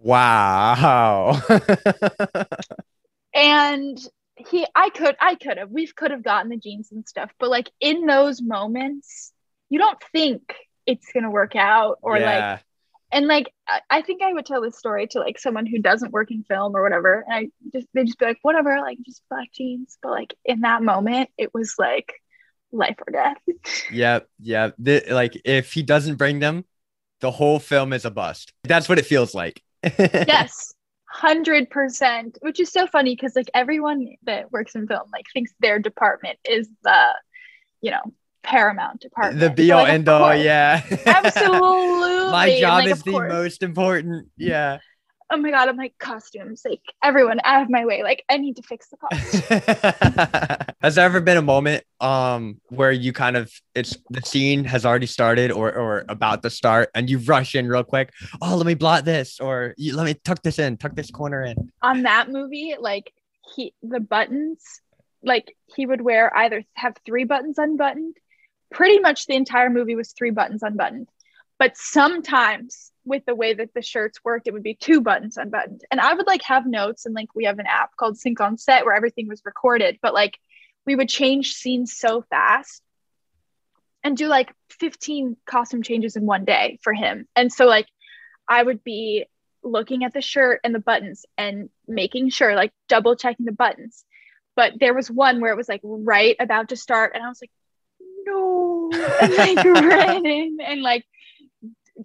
Wow. 0.02 1.40
and 3.34 3.98
he 4.36 4.66
I 4.74 4.90
could 4.90 5.16
I 5.20 5.34
could 5.34 5.58
have 5.58 5.70
we 5.70 5.86
could 5.86 6.10
have 6.10 6.22
gotten 6.22 6.50
the 6.50 6.56
jeans 6.56 6.92
and 6.92 7.06
stuff, 7.06 7.30
but 7.38 7.50
like 7.50 7.70
in 7.80 8.06
those 8.06 8.40
moments, 8.40 9.32
you 9.68 9.78
don't 9.78 9.98
think 10.12 10.54
it's 10.86 11.10
gonna 11.12 11.30
work 11.30 11.56
out 11.56 11.98
or 12.02 12.18
yeah. 12.18 12.52
like 12.52 12.64
and 13.10 13.26
like 13.26 13.52
I, 13.66 13.80
I 13.90 14.02
think 14.02 14.22
I 14.22 14.32
would 14.32 14.46
tell 14.46 14.60
this 14.60 14.78
story 14.78 15.06
to 15.08 15.20
like 15.20 15.38
someone 15.38 15.66
who 15.66 15.78
doesn't 15.78 16.12
work 16.12 16.30
in 16.30 16.44
film 16.44 16.76
or 16.76 16.82
whatever, 16.82 17.24
and 17.26 17.34
I 17.34 17.48
just 17.72 17.86
they 17.94 18.04
just 18.04 18.18
be 18.18 18.26
like 18.26 18.38
whatever, 18.42 18.80
like 18.80 18.98
just 19.04 19.22
black 19.28 19.48
jeans, 19.52 19.98
but 20.02 20.10
like 20.10 20.34
in 20.44 20.60
that 20.60 20.82
moment, 20.82 21.30
it 21.38 21.52
was 21.54 21.74
like 21.78 22.14
life 22.72 22.96
or 23.06 23.12
death. 23.12 23.38
Yep, 23.90 24.28
yep. 24.40 24.74
The, 24.78 25.02
like 25.10 25.40
if 25.44 25.72
he 25.72 25.82
doesn't 25.82 26.16
bring 26.16 26.40
them, 26.40 26.64
the 27.20 27.30
whole 27.30 27.58
film 27.58 27.92
is 27.92 28.04
a 28.04 28.10
bust. 28.10 28.52
That's 28.64 28.88
what 28.88 28.98
it 28.98 29.06
feels 29.06 29.34
like. 29.34 29.62
Yes, 29.82 30.74
hundred 31.08 31.70
percent. 31.70 32.38
Which 32.40 32.60
is 32.60 32.70
so 32.70 32.86
funny 32.86 33.14
because 33.14 33.34
like 33.36 33.50
everyone 33.54 34.16
that 34.24 34.52
works 34.52 34.74
in 34.74 34.86
film 34.86 35.08
like 35.12 35.26
thinks 35.32 35.52
their 35.60 35.78
department 35.78 36.38
is 36.44 36.68
the, 36.82 37.06
you 37.80 37.90
know, 37.90 38.02
paramount 38.42 39.00
department. 39.00 39.40
The 39.40 39.50
be 39.50 39.68
So, 39.68 39.76
all 39.76 39.82
like, 39.84 39.92
end 39.92 40.08
all, 40.08 40.34
yeah. 40.34 40.82
Absolutely. 41.06 42.30
My 42.30 42.58
job 42.60 42.84
like, 42.84 42.92
is 42.92 43.02
the 43.02 43.12
course. 43.12 43.32
most 43.32 43.62
important. 43.62 44.28
Yeah. 44.36 44.78
Oh 45.30 45.36
my 45.36 45.50
god, 45.50 45.68
I'm 45.68 45.76
like 45.76 45.98
costumes, 45.98 46.62
like 46.64 46.80
everyone 47.02 47.40
out 47.44 47.62
of 47.62 47.70
my 47.70 47.84
way. 47.84 48.02
Like 48.02 48.24
I 48.28 48.38
need 48.38 48.56
to 48.56 48.62
fix 48.62 48.88
the 48.88 48.96
costume. 48.96 50.74
has 50.80 50.94
there 50.94 51.04
ever 51.04 51.20
been 51.20 51.36
a 51.36 51.42
moment 51.42 51.84
um 52.00 52.60
where 52.68 52.92
you 52.92 53.12
kind 53.12 53.36
of 53.36 53.52
it's 53.74 53.96
the 54.10 54.22
scene 54.22 54.64
has 54.64 54.86
already 54.86 55.06
started 55.06 55.50
or 55.50 55.72
or 55.74 56.04
about 56.08 56.42
to 56.42 56.50
start 56.50 56.88
and 56.94 57.10
you 57.10 57.18
rush 57.18 57.56
in 57.56 57.66
real 57.66 57.82
quick 57.82 58.12
oh 58.40 58.54
let 58.54 58.66
me 58.66 58.74
blot 58.74 59.04
this 59.04 59.40
or 59.40 59.74
you, 59.76 59.96
let 59.96 60.04
me 60.04 60.14
tuck 60.24 60.40
this 60.42 60.60
in 60.60 60.76
tuck 60.76 60.94
this 60.94 61.10
corner 61.10 61.42
in 61.42 61.56
On 61.82 62.02
that 62.02 62.30
movie, 62.30 62.76
like 62.78 63.12
he 63.54 63.74
the 63.82 64.00
buttons, 64.00 64.62
like 65.22 65.56
he 65.74 65.86
would 65.86 66.00
wear 66.00 66.34
either 66.36 66.64
have 66.74 66.94
three 67.04 67.24
buttons 67.24 67.58
unbuttoned. 67.58 68.16
Pretty 68.70 68.98
much 68.98 69.26
the 69.26 69.34
entire 69.34 69.70
movie 69.70 69.94
was 69.94 70.12
three 70.12 70.30
buttons 70.30 70.62
unbuttoned. 70.62 71.08
But 71.58 71.76
sometimes 71.76 72.92
with 73.08 73.24
the 73.24 73.34
way 73.34 73.54
that 73.54 73.74
the 73.74 73.82
shirts 73.82 74.20
worked, 74.22 74.46
it 74.46 74.52
would 74.52 74.62
be 74.62 74.74
two 74.74 75.00
buttons 75.00 75.36
unbuttoned. 75.36 75.82
And 75.90 76.00
I 76.00 76.14
would 76.14 76.26
like 76.26 76.42
have 76.42 76.66
notes 76.66 77.06
and 77.06 77.14
like 77.14 77.34
we 77.34 77.44
have 77.44 77.58
an 77.58 77.66
app 77.66 77.96
called 77.96 78.18
Sync 78.18 78.40
on 78.40 78.58
Set 78.58 78.84
where 78.84 78.94
everything 78.94 79.28
was 79.28 79.42
recorded, 79.44 79.98
but 80.02 80.14
like 80.14 80.38
we 80.86 80.94
would 80.94 81.08
change 81.08 81.52
scenes 81.52 81.96
so 81.96 82.22
fast 82.22 82.82
and 84.04 84.16
do 84.16 84.26
like 84.26 84.52
15 84.70 85.36
costume 85.46 85.82
changes 85.82 86.16
in 86.16 86.24
one 86.24 86.44
day 86.44 86.78
for 86.82 86.92
him. 86.92 87.26
And 87.34 87.52
so 87.52 87.66
like 87.66 87.86
I 88.48 88.62
would 88.62 88.84
be 88.84 89.26
looking 89.62 90.04
at 90.04 90.14
the 90.14 90.20
shirt 90.20 90.60
and 90.64 90.74
the 90.74 90.78
buttons 90.78 91.26
and 91.36 91.68
making 91.86 92.30
sure 92.30 92.54
like 92.54 92.72
double 92.88 93.16
checking 93.16 93.46
the 93.46 93.52
buttons. 93.52 94.04
But 94.54 94.74
there 94.80 94.94
was 94.94 95.10
one 95.10 95.40
where 95.40 95.52
it 95.52 95.56
was 95.56 95.68
like 95.68 95.80
right 95.84 96.36
about 96.38 96.70
to 96.70 96.76
start 96.76 97.12
and 97.14 97.24
I 97.24 97.28
was 97.28 97.40
like 97.40 97.50
no 98.24 98.90
and 98.92 99.34
like 99.34 99.64
ran 99.64 100.26
in 100.26 100.58
and 100.60 100.82
like 100.82 101.04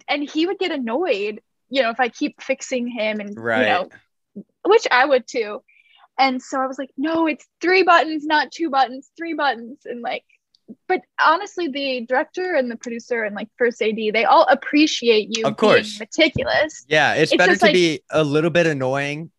and 0.08 0.28
he 0.28 0.46
would 0.46 0.58
get 0.58 0.70
annoyed, 0.70 1.40
you 1.70 1.82
know, 1.82 1.90
if 1.90 2.00
I 2.00 2.08
keep 2.08 2.40
fixing 2.42 2.88
him 2.88 3.20
and 3.20 3.38
Right. 3.38 3.60
you 3.60 3.66
know, 3.66 3.88
which 4.64 4.86
I 4.90 5.04
would 5.04 5.26
too. 5.26 5.62
And 6.18 6.40
so 6.40 6.60
I 6.60 6.66
was 6.66 6.78
like, 6.78 6.90
no, 6.96 7.26
it's 7.26 7.44
three 7.60 7.82
buttons, 7.82 8.24
not 8.24 8.52
two 8.52 8.70
buttons, 8.70 9.10
three 9.16 9.34
buttons. 9.34 9.80
And 9.84 10.00
like, 10.00 10.24
but 10.88 11.00
honestly, 11.20 11.68
the 11.68 12.06
director 12.06 12.54
and 12.54 12.70
the 12.70 12.76
producer 12.76 13.24
and 13.24 13.34
like 13.34 13.48
first 13.58 13.82
AD, 13.82 13.96
they 13.96 14.24
all 14.24 14.44
appreciate 14.48 15.36
you 15.36 15.44
Of 15.44 15.56
course. 15.56 15.98
being 15.98 16.08
meticulous. 16.08 16.84
yeah 16.88 17.14
it's, 17.14 17.32
It's 17.32 17.38
better 17.38 17.56
to 17.56 17.64
like- 17.64 17.74
be 17.74 18.00
a 18.10 18.22
little 18.24 18.50
bit 18.50 18.66
annoying 18.66 19.30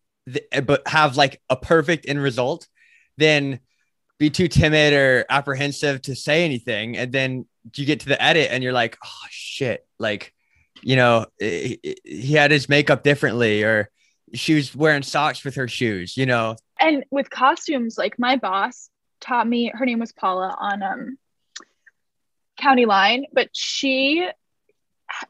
but 0.64 0.86
have 0.88 1.16
like 1.16 1.40
a 1.48 1.56
perfect 1.56 2.08
end 2.08 2.20
result 2.22 2.68
than 3.16 3.60
be 4.18 4.28
too 4.30 4.48
timid 4.48 4.92
or 4.92 5.24
apprehensive 5.30 6.02
to 6.02 6.14
say 6.16 6.44
anything 6.44 6.96
and 6.96 7.12
then 7.12 7.46
you 7.76 7.84
get 7.86 8.00
to 8.00 8.08
the 8.08 8.20
edit 8.22 8.48
and 8.50 8.62
you're 8.64 8.72
like 8.72 8.96
oh 9.04 9.26
shit 9.30 9.86
like 9.98 10.32
you 10.82 10.96
know 10.96 11.26
he, 11.38 11.96
had 12.32 12.50
his 12.50 12.68
makeup 12.68 13.02
differently 13.02 13.62
or 13.62 13.88
she 14.34 14.54
was 14.54 14.74
wearing 14.74 15.02
socks 15.02 15.44
with 15.44 15.54
her 15.54 15.68
shoes 15.68 16.16
you 16.16 16.26
know 16.26 16.56
And 16.80 17.04
with 17.10 17.30
costumes, 17.30 17.96
like 17.96 18.18
my 18.18 18.36
boss 18.36 18.90
taught 19.20 19.48
me, 19.48 19.72
her 19.74 19.86
name 19.86 19.98
was 19.98 20.12
Paula 20.12 20.54
on 20.58 20.82
um 20.82 21.18
County 22.58 22.86
Line, 22.86 23.26
but 23.32 23.48
she 23.52 24.28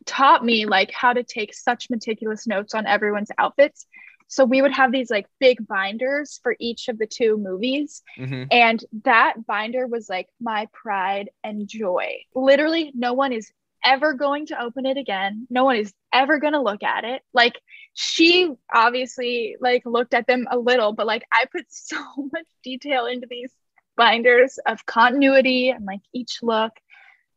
taught 0.07 0.45
me 0.45 0.67
like 0.67 0.91
how 0.93 1.13
to 1.13 1.23
take 1.23 1.55
such 1.55 1.91
meticulous 1.91 2.47
notes 2.47 2.75
on 2.75 2.87
everyone's 2.87 3.31
outfits. 3.39 3.87
So 4.29 4.45
we 4.45 4.61
would 4.61 4.73
have 4.73 4.91
these 4.91 5.11
like 5.11 5.27
big 5.39 5.67
binders 5.69 6.41
for 6.43 6.57
each 6.59 6.89
of 6.89 6.99
the 6.99 7.07
two 7.07 7.37
movies. 7.39 8.03
Mhm. 8.19 8.49
And 8.51 8.85
that 9.05 9.47
binder 9.47 9.87
was 9.87 10.09
like 10.09 10.29
my 10.41 10.67
pride 10.73 11.31
and 11.45 11.69
joy. 11.69 12.25
Literally, 12.35 12.91
no 12.95 13.13
one 13.13 13.33
is 13.33 13.53
ever 13.87 14.13
going 14.15 14.47
to 14.47 14.61
open 14.61 14.85
it 14.85 14.97
again. 14.99 15.47
No 15.49 15.65
one 15.65 15.77
is 15.77 15.95
ever 16.13 16.39
going 16.39 16.53
to 16.55 16.61
look 16.61 16.83
at 16.83 17.05
it. 17.05 17.23
Like, 17.33 17.55
she 17.95 18.53
obviously 18.75 19.57
like 19.61 19.83
looked 19.87 20.13
at 20.13 20.27
them 20.27 20.47
a 20.51 20.59
little, 20.59 20.93
but 20.93 21.07
like 21.07 21.23
I 21.33 21.47
put 21.51 21.65
so 21.71 21.97
much 22.33 22.47
detail 22.63 23.07
into 23.07 23.27
these 23.31 23.51
binders 23.97 24.59
of 24.67 24.85
continuity 24.85 25.71
and 25.71 25.87
like 25.87 26.03
each 26.13 26.41
look 26.43 26.73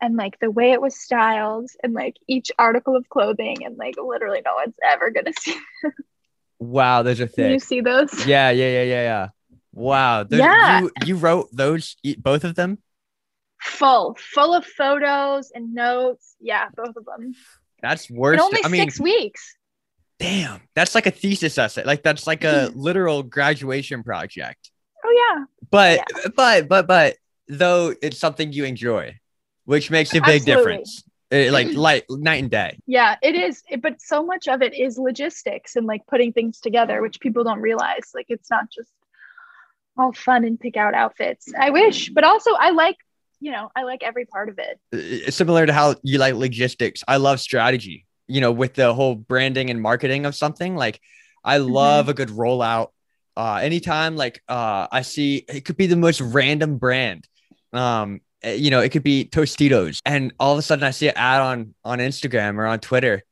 and 0.01 0.17
like 0.17 0.37
the 0.39 0.51
way 0.51 0.71
it 0.71 0.81
was 0.81 0.99
styled 0.99 1.69
and 1.83 1.93
like 1.93 2.17
each 2.27 2.51
article 2.59 2.95
of 2.97 3.07
clothing 3.07 3.63
and 3.63 3.77
like 3.77 3.95
literally 3.97 4.41
no 4.43 4.55
one's 4.55 4.75
ever 4.83 5.11
gonna 5.11 5.31
see. 5.39 5.57
wow 6.59 7.01
those 7.03 7.21
are 7.21 7.27
Can 7.27 7.51
you 7.51 7.59
see 7.59 7.79
those? 7.79 8.25
yeah 8.25 8.49
yeah 8.49 8.69
yeah 8.69 8.83
yeah 8.83 9.01
yeah 9.03 9.27
wow 9.73 10.23
those, 10.23 10.39
Yeah. 10.39 10.81
you 10.81 10.91
you 11.05 11.15
wrote 11.15 11.47
those 11.53 11.95
both 12.17 12.43
of 12.43 12.55
them 12.55 12.79
Full, 13.61 14.15
full 14.19 14.53
of 14.53 14.65
photos 14.65 15.51
and 15.53 15.73
notes. 15.73 16.35
Yeah, 16.39 16.67
both 16.75 16.95
of 16.95 17.05
them. 17.05 17.33
that's 17.81 18.09
worse 18.09 18.39
only 18.41 18.61
i 18.63 18.67
mean 18.67 18.81
six 18.81 18.99
weeks. 18.99 19.55
damn 20.19 20.59
that's 20.75 20.95
like 20.95 21.05
a 21.05 21.11
thesis 21.11 21.57
essay 21.57 21.83
like 21.85 22.03
that's 22.03 22.27
like 22.27 22.43
a 22.43 22.71
literal 22.75 23.23
graduation 23.23 24.03
project 24.03 24.71
Oh 25.05 25.13
yeah. 25.37 25.45
but 25.71 25.99
but 26.35 26.67
but 26.67 26.87
but 26.87 27.15
though 27.47 27.93
it's 28.01 28.17
something 28.17 28.51
you 28.51 28.65
enjoy 28.65 29.17
which 29.63 29.89
makes 29.89 30.11
a 30.11 30.15
big 30.15 30.41
Absolutely. 30.41 30.55
difference 30.55 31.03
Eh, 31.31 31.49
like 31.51 31.67
like 31.87 32.05
night 32.09 32.41
and 32.41 32.49
day 32.51 32.77
Yeah, 32.87 33.15
it 33.21 33.35
is. 33.35 33.63
It- 33.69 33.81
but 33.81 34.01
so 34.01 34.25
much 34.25 34.47
of 34.47 34.61
it 34.61 34.73
is 34.73 34.97
logistics 34.97 35.75
and 35.75 35.85
like 35.85 36.01
putting 36.07 36.33
things 36.33 36.59
together, 36.59 37.01
which 37.03 37.19
people 37.19 37.43
don't 37.43 37.61
realize. 37.61 38.11
Like 38.15 38.25
it's 38.29 38.49
not 38.49 38.65
just 38.71 38.89
all 39.95 40.11
fun 40.11 40.43
and 40.43 40.59
pick 40.59 40.75
out 40.75 40.93
outfits. 40.95 41.53
I 41.57 41.69
wish, 41.69 42.09
but 42.09 42.23
also 42.23 42.51
I 42.53 42.71
like, 42.71 42.97
you 43.39 43.51
know, 43.51 43.71
I 43.75 43.83
like 43.83 44.03
every 44.03 44.25
part 44.25 44.49
of 44.49 44.59
it. 44.59 45.33
Similar 45.33 45.65
to 45.65 45.73
how 45.73 45.95
you 46.03 46.17
like 46.17 46.35
logistics. 46.35 47.03
I 47.07 47.17
love 47.17 47.39
strategy 47.39 48.05
you 48.29 48.39
know 48.39 48.51
with 48.51 48.75
the 48.75 48.93
whole 48.93 49.15
branding 49.15 49.69
and 49.69 49.81
marketing 49.81 50.25
of 50.25 50.35
something. 50.35 50.75
Like 50.75 51.01
i 51.43 51.57
love 51.57 52.07
a 52.07 52.13
good 52.13 52.29
rollout. 52.29 52.89
Uh 53.35 53.59
anytime 53.61 54.15
like 54.15 54.41
uh 54.47 54.87
i 54.91 55.01
see 55.01 55.43
it 55.49 55.65
could 55.65 55.75
be 55.75 55.87
the 55.87 55.97
most 55.97 56.21
random 56.21 56.77
brand. 56.77 57.27
Um 57.73 58.21
eh, 58.43 58.53
you 58.53 58.69
know 58.69 58.79
it 58.79 58.89
could 58.89 59.03
be 59.03 59.25
tostitos. 59.25 59.99
And 60.05 60.33
all 60.39 60.53
of 60.53 60.59
a 60.59 60.61
sudden 60.61 60.85
i 60.85 60.91
see 60.91 61.09
an 61.09 61.17
ad 61.17 61.41
on 61.41 61.75
on 61.83 61.99
instagram 61.99 62.57
or 62.57 62.65
on 62.67 62.79
twitter. 62.79 63.23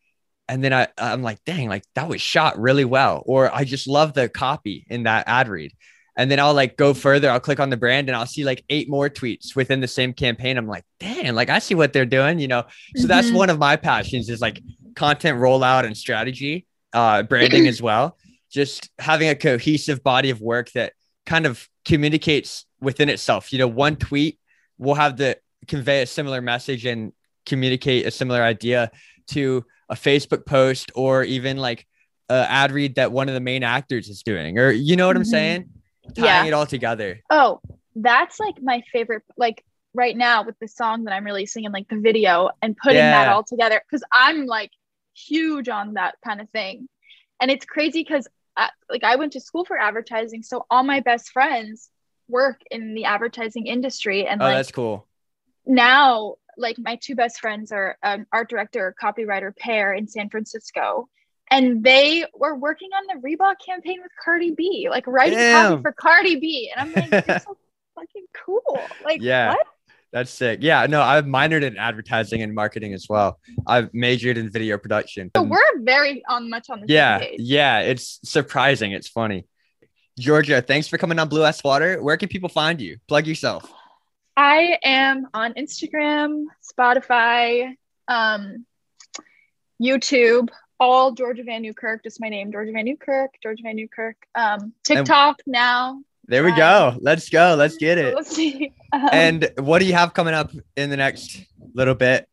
And 0.50 0.64
then 0.64 0.72
I, 0.72 0.88
I'm 0.98 1.24
like, 1.24 1.44
dang, 1.44 1.68
like 1.68 1.84
that 1.96 2.08
was 2.08 2.22
shot 2.22 2.58
really 2.58 2.86
well. 2.86 3.22
Or 3.26 3.54
I 3.54 3.66
just 3.66 3.86
love 3.86 4.14
the 4.14 4.30
copy 4.30 4.88
in 4.90 5.04
that 5.04 5.28
ad 5.28 5.50
read. 5.50 5.74
And 6.18 6.30
then 6.32 6.40
I'll 6.40 6.54
like 6.56 6.78
go 6.78 6.94
further. 6.96 7.30
I'll 7.30 7.40
click 7.40 7.60
on 7.60 7.70
the 7.70 7.78
brand 7.78 8.10
and 8.10 8.16
I'll 8.16 8.26
see 8.26 8.44
like 8.44 8.66
eight 8.70 8.90
more 8.90 9.08
tweets 9.10 9.56
within 9.56 9.80
the 9.82 9.88
same 9.88 10.14
campaign. 10.14 10.58
I'm 10.58 10.68
like, 10.68 10.84
dang, 11.00 11.36
like 11.36 11.50
I 11.50 11.60
see 11.60 11.76
what 11.76 11.94
they're 11.94 12.06
doing, 12.08 12.40
you 12.40 12.48
know? 12.48 12.64
So 12.96 13.08
that's 13.08 13.30
Mhm. 13.30 13.36
one 13.36 13.50
of 13.52 13.60
my 13.60 13.76
passions 13.76 14.28
is 14.30 14.42
like 14.42 14.60
content 14.96 15.38
rollout 15.40 15.86
and 15.86 15.96
strategy, 15.96 16.66
uh, 16.92 17.22
branding 17.24 17.68
as 17.68 17.82
well. 17.82 18.18
Just 18.52 18.90
having 18.98 19.30
a 19.30 19.36
cohesive 19.36 20.04
body 20.04 20.32
of 20.32 20.42
work 20.42 20.72
that 20.72 20.94
kind 21.26 21.46
of 21.46 21.68
communicates 21.86 22.66
within 22.82 23.10
itself. 23.10 23.54
You 23.54 23.60
know, 23.60 23.68
one 23.68 23.96
tweet 23.96 24.40
will 24.80 24.96
have 24.96 25.18
to 25.18 25.38
convey 25.68 26.02
a 26.02 26.06
similar 26.08 26.42
message 26.42 26.86
and 26.86 27.12
communicate 27.46 28.06
a 28.08 28.12
similar 28.12 28.42
idea 28.42 28.90
to 29.28 29.66
a 29.90 29.96
Facebook 29.96 30.46
post 30.46 30.92
or 30.96 31.24
even 31.24 31.58
like 31.58 31.86
a 32.30 32.46
ad 32.50 32.72
read 32.72 32.96
that 32.96 33.12
one 33.12 33.28
of 33.28 33.34
the 33.36 33.40
main 33.40 33.64
actors 33.64 34.10
is 34.10 34.24
doing, 34.24 34.58
or 34.58 34.72
you 34.72 34.96
know 34.96 35.08
what 35.08 35.16
I'm 35.16 35.24
Mhm. 35.24 35.28
saying? 35.28 35.70
Tying 36.16 36.26
Yeah. 36.26 36.46
it 36.46 36.54
all 36.54 36.66
together. 36.66 37.22
Oh, 37.30 37.62
that's 37.96 38.40
like 38.40 38.62
my 38.62 38.84
favorite. 38.92 39.24
Like 39.38 39.64
right 39.94 40.16
now 40.16 40.44
with 40.44 40.58
the 40.60 40.68
song 40.68 41.06
that 41.06 41.14
I'm 41.14 41.26
releasing 41.26 41.66
and 41.66 41.74
like 41.74 41.88
the 41.88 42.00
video 42.00 42.50
and 42.62 42.78
putting 42.78 42.98
that 43.12 43.28
all 43.28 43.44
together 43.44 43.82
because 43.90 44.04
I'm 44.12 44.46
like 44.46 44.72
huge 45.16 45.70
on 45.70 45.94
that 45.96 46.16
kind 46.24 46.40
of 46.42 46.50
thing, 46.52 46.88
and 47.42 47.50
it's 47.50 47.66
crazy 47.66 48.02
because 48.04 48.28
uh, 48.56 48.68
like 48.90 49.04
I 49.04 49.16
went 49.16 49.34
to 49.34 49.40
school 49.40 49.66
for 49.66 49.78
advertising, 49.80 50.44
so 50.44 50.66
all 50.70 50.84
my 50.84 51.00
best 51.00 51.30
friends 51.32 51.90
work 52.28 52.60
in 52.70 52.94
the 52.94 53.06
advertising 53.06 53.68
industry, 53.68 54.28
and 54.28 54.42
Oh, 54.42 54.46
like 54.46 54.58
that's 54.58 54.72
cool. 54.72 55.08
now 55.66 56.36
like 56.58 56.78
my 56.80 56.98
two 57.02 57.16
best 57.16 57.40
friends 57.40 57.72
are 57.72 57.98
an 58.04 58.26
art 58.32 58.50
director 58.50 58.96
copywriter 59.02 59.56
pair 59.56 59.94
in 59.94 60.08
san 60.08 60.28
francisco 60.30 61.08
and 61.52 61.84
they 61.84 62.26
were 62.34 62.56
working 62.56 62.90
on 62.94 63.04
the 63.22 63.28
Reebok 63.28 63.56
campaign 63.66 64.00
with 64.02 64.12
Cardi 64.24 64.52
B, 64.52 64.88
like 64.90 65.06
writing 65.08 65.38
copy 65.40 65.82
for 65.82 65.92
Cardi 65.94 66.36
B. 66.38 66.72
And 66.76 66.90
I'm 66.90 66.94
like, 67.12 67.26
this 67.26 67.42
is 67.42 67.46
fucking 67.96 68.26
cool. 68.46 68.80
Like, 69.04 69.22
Yeah. 69.22 69.50
what? 69.50 69.68
That's 70.14 70.32
sick. 70.32 70.60
Yeah, 70.62 70.86
no, 70.88 71.02
I've 71.02 71.26
minored 71.26 71.64
in 71.64 71.76
advertising 71.78 72.42
and 72.42 72.56
marketing 72.56 72.94
as 72.94 73.08
well. 73.10 73.40
I've 73.68 73.94
majored 73.94 74.38
in 74.38 74.50
video 74.50 74.78
production. 74.78 75.30
So 75.36 75.44
we're 75.44 75.60
very 75.82 76.24
on 76.30 76.50
much 76.50 76.70
on 76.70 76.80
the 76.80 76.88
yeah, 76.88 77.20
same 77.20 77.30
page. 77.32 77.40
yeah, 77.42 77.80
it's 77.80 78.20
surprising. 78.24 78.94
It's 78.94 79.10
funny. 79.10 79.46
Georgia, 80.18 80.62
thanks 80.62 80.88
for 80.88 80.98
coming 80.98 81.20
on 81.20 81.28
Blue 81.28 81.44
Ass 81.44 81.62
Water. 81.64 82.02
Where 82.02 82.16
can 82.16 82.30
people 82.30 82.48
find 82.50 82.80
you? 82.80 82.98
Plug 83.10 83.28
yourself. 83.28 83.70
I 84.38 84.80
am 84.84 85.28
on 85.34 85.54
Instagram, 85.56 86.46
Spotify, 86.64 87.76
um, 88.08 88.66
YouTube, 89.82 90.50
all 90.80 91.12
Georgia 91.12 91.44
VanNewkirk, 91.44 92.04
just 92.04 92.20
my 92.22 92.30
name, 92.30 92.52
Georgia 92.52 92.72
VanNewkirk, 92.72 93.30
Georgia 93.42 93.64
VanNewkirk. 93.64 94.14
Um, 94.36 94.74
TikTok 94.84 95.40
now. 95.46 96.02
There 96.28 96.44
we 96.44 96.52
go. 96.52 96.98
Let's 97.00 97.30
go. 97.30 97.56
Let's 97.58 97.78
get 97.78 97.98
it. 97.98 98.14
We'll 98.14 98.24
see. 98.24 98.74
Um, 98.94 99.10
And 99.12 99.52
what 99.58 99.80
do 99.80 99.86
you 99.86 99.92
have 99.96 100.14
coming 100.14 100.34
up 100.34 100.50
in 100.78 100.90
the 100.90 100.96
next 100.96 101.44
little 101.74 101.94
bit? 101.94 102.30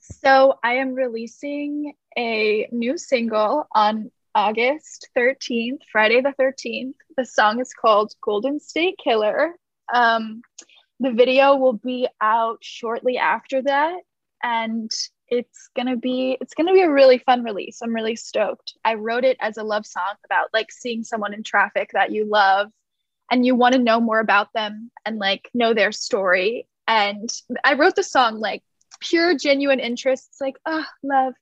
so 0.00 0.58
I 0.64 0.74
am 0.74 0.94
releasing 0.94 1.92
a 2.16 2.68
new 2.72 2.98
single 2.98 3.68
on 3.72 4.10
August 4.34 5.08
13th, 5.16 5.78
Friday 5.92 6.20
the 6.20 6.34
13th. 6.40 6.94
The 7.16 7.24
song 7.24 7.60
is 7.60 7.72
called 7.72 8.12
Golden 8.20 8.58
State 8.58 8.98
Killer. 9.02 9.54
Um, 9.94 10.42
the 10.98 11.12
video 11.12 11.54
will 11.54 11.74
be 11.74 12.08
out 12.20 12.58
shortly 12.60 13.18
after 13.18 13.62
that. 13.62 14.00
And 14.42 14.90
it's 15.30 15.68
gonna 15.76 15.96
be 15.96 16.36
it's 16.40 16.54
gonna 16.54 16.72
be 16.72 16.82
a 16.82 16.90
really 16.90 17.18
fun 17.18 17.42
release. 17.42 17.80
I'm 17.82 17.94
really 17.94 18.16
stoked. 18.16 18.74
I 18.84 18.94
wrote 18.94 19.24
it 19.24 19.36
as 19.40 19.56
a 19.56 19.62
love 19.62 19.86
song 19.86 20.14
about 20.24 20.48
like 20.52 20.72
seeing 20.72 21.04
someone 21.04 21.34
in 21.34 21.42
traffic 21.42 21.90
that 21.92 22.12
you 22.12 22.24
love 22.24 22.70
and 23.30 23.44
you 23.44 23.54
want 23.54 23.74
to 23.74 23.80
know 23.80 24.00
more 24.00 24.20
about 24.20 24.52
them 24.52 24.90
and 25.04 25.18
like 25.18 25.50
know 25.54 25.74
their 25.74 25.92
story. 25.92 26.66
And 26.86 27.30
I 27.64 27.74
wrote 27.74 27.96
the 27.96 28.02
song 28.02 28.40
like 28.40 28.62
pure 29.00 29.36
genuine 29.36 29.80
interest. 29.80 30.28
It's 30.30 30.40
like, 30.40 30.56
oh, 30.66 30.84
love. 31.02 31.34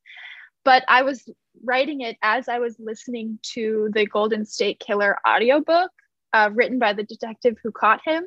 But 0.64 0.84
I 0.89 1.03
was 1.03 1.28
writing 1.64 2.01
it 2.01 2.16
as 2.22 2.49
I 2.49 2.59
was 2.59 2.76
listening 2.78 3.39
to 3.55 3.91
the 3.95 4.07
Golden 4.07 4.45
State 4.45 4.80
Killer 4.80 5.16
audiobook 5.26 5.91
uh, 6.32 6.51
written 6.53 6.78
by 6.78 6.93
the 6.93 7.05
detective 7.05 7.57
who 7.62 7.70
caught 7.70 8.01
him. 8.05 8.24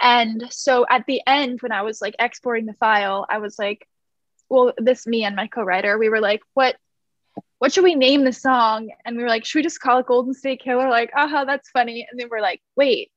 And 0.00 0.44
so 0.50 0.84
at 0.88 1.06
the 1.06 1.22
end, 1.26 1.62
when 1.62 1.72
I 1.72 1.82
was 1.82 2.02
like 2.02 2.14
exporting 2.18 2.66
the 2.66 2.74
file, 2.74 3.26
I 3.30 3.38
was 3.38 3.58
like, 3.58 3.88
well, 4.48 4.72
this 4.78 5.06
me 5.06 5.24
and 5.24 5.36
my 5.36 5.46
co-writer, 5.48 5.98
we 5.98 6.08
were 6.08 6.20
like, 6.20 6.40
what 6.54 6.76
what 7.58 7.72
should 7.72 7.84
we 7.84 7.94
name 7.94 8.24
the 8.24 8.32
song? 8.32 8.90
And 9.04 9.16
we 9.16 9.22
were 9.22 9.28
like, 9.28 9.44
should 9.44 9.58
we 9.58 9.62
just 9.62 9.80
call 9.80 9.98
it 9.98 10.06
Golden 10.06 10.34
State 10.34 10.60
Killer? 10.62 10.88
Like, 10.88 11.10
aha, 11.16 11.44
that's 11.44 11.70
funny. 11.70 12.06
And 12.10 12.18
then 12.20 12.28
we're 12.30 12.40
like, 12.40 12.60
wait, 12.76 13.10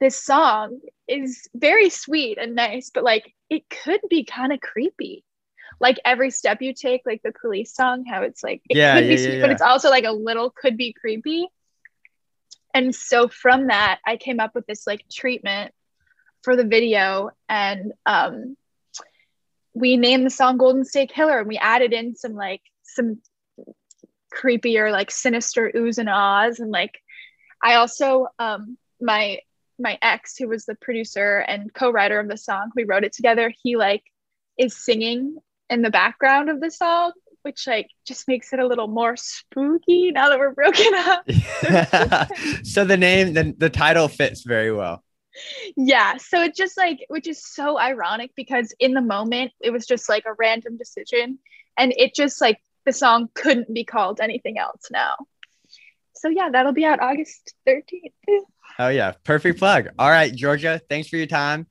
this 0.00 0.22
song 0.22 0.80
is 1.08 1.48
very 1.54 1.88
sweet 1.90 2.38
and 2.38 2.54
nice, 2.54 2.90
but 2.92 3.04
like 3.04 3.32
it 3.50 3.62
could 3.70 4.00
be 4.10 4.24
kind 4.24 4.52
of 4.52 4.60
creepy. 4.60 5.24
Like 5.80 5.98
every 6.04 6.30
step 6.30 6.62
you 6.62 6.74
take, 6.74 7.02
like 7.06 7.22
the 7.22 7.32
police 7.40 7.74
song, 7.74 8.04
how 8.04 8.22
it's 8.22 8.42
like 8.42 8.62
it 8.68 8.78
Yeah, 8.78 8.90
could 8.90 9.08
be 9.08 9.16
yeah, 9.16 9.20
yeah, 9.20 9.28
sweet, 9.28 9.40
but 9.40 9.50
it's 9.50 9.62
also 9.62 9.90
like 9.90 10.04
a 10.04 10.12
little 10.12 10.50
could 10.50 10.76
be 10.76 10.92
creepy. 10.92 11.48
And 12.74 12.94
so 12.94 13.28
from 13.28 13.68
that, 13.68 14.00
I 14.06 14.16
came 14.16 14.40
up 14.40 14.54
with 14.54 14.66
this 14.66 14.86
like 14.86 15.04
treatment 15.10 15.72
for 16.42 16.56
the 16.56 16.64
video 16.64 17.30
and 17.48 17.92
um 18.06 18.56
we 19.74 19.96
named 19.96 20.24
the 20.24 20.30
song 20.30 20.56
Golden 20.56 20.84
State 20.84 21.12
Killer 21.12 21.38
and 21.38 21.48
we 21.48 21.58
added 21.58 21.92
in 21.92 22.14
some 22.16 22.34
like 22.34 22.62
some 22.82 23.20
creepier 24.32 24.90
like 24.90 25.10
sinister 25.10 25.70
oohs 25.74 25.98
and 25.98 26.08
ahs. 26.08 26.60
And 26.60 26.70
like 26.70 26.98
I 27.62 27.74
also 27.74 28.28
um 28.38 28.78
my 29.00 29.40
my 29.78 29.98
ex 30.00 30.36
who 30.36 30.48
was 30.48 30.64
the 30.64 30.76
producer 30.76 31.38
and 31.38 31.74
co-writer 31.74 32.20
of 32.20 32.28
the 32.28 32.36
song 32.36 32.70
we 32.76 32.84
wrote 32.84 33.04
it 33.04 33.12
together. 33.12 33.52
He 33.62 33.76
like 33.76 34.04
is 34.56 34.76
singing 34.76 35.36
in 35.68 35.82
the 35.82 35.90
background 35.90 36.48
of 36.48 36.60
the 36.60 36.70
song 36.70 37.12
which 37.42 37.66
like 37.66 37.90
just 38.06 38.26
makes 38.26 38.52
it 38.54 38.58
a 38.58 38.66
little 38.66 38.88
more 38.88 39.16
spooky 39.16 40.10
now 40.10 40.30
that 40.30 40.38
we're 40.38 40.54
broken 40.54 40.94
up. 40.94 41.28
So 42.64 42.84
the 42.84 42.96
name, 42.96 43.34
the, 43.34 43.54
the 43.56 43.70
title 43.70 44.08
fits 44.08 44.42
very 44.42 44.72
well. 44.72 45.04
Yeah 45.76 46.16
so 46.16 46.42
it 46.42 46.54
just 46.54 46.76
like 46.76 47.04
which 47.08 47.26
is 47.26 47.44
so 47.44 47.78
ironic 47.78 48.30
because 48.36 48.72
in 48.78 48.94
the 48.94 49.00
moment 49.00 49.52
it 49.60 49.70
was 49.70 49.86
just 49.86 50.08
like 50.08 50.24
a 50.26 50.34
random 50.38 50.76
decision 50.76 51.38
and 51.76 51.92
it 51.96 52.14
just 52.14 52.40
like 52.40 52.58
the 52.86 52.92
song 52.92 53.28
couldn't 53.34 53.72
be 53.72 53.84
called 53.84 54.20
anything 54.20 54.58
else 54.58 54.86
now 54.90 55.14
so 56.14 56.28
yeah 56.28 56.50
that'll 56.50 56.72
be 56.72 56.84
out 56.84 57.00
august 57.00 57.54
13th 57.66 58.12
Oh 58.78 58.88
yeah, 58.88 59.12
perfect 59.22 59.58
plug. 59.58 59.88
All 59.98 60.10
right, 60.10 60.34
Georgia, 60.34 60.80
thanks 60.88 61.08
for 61.08 61.16
your 61.16 61.26
time. 61.26 61.66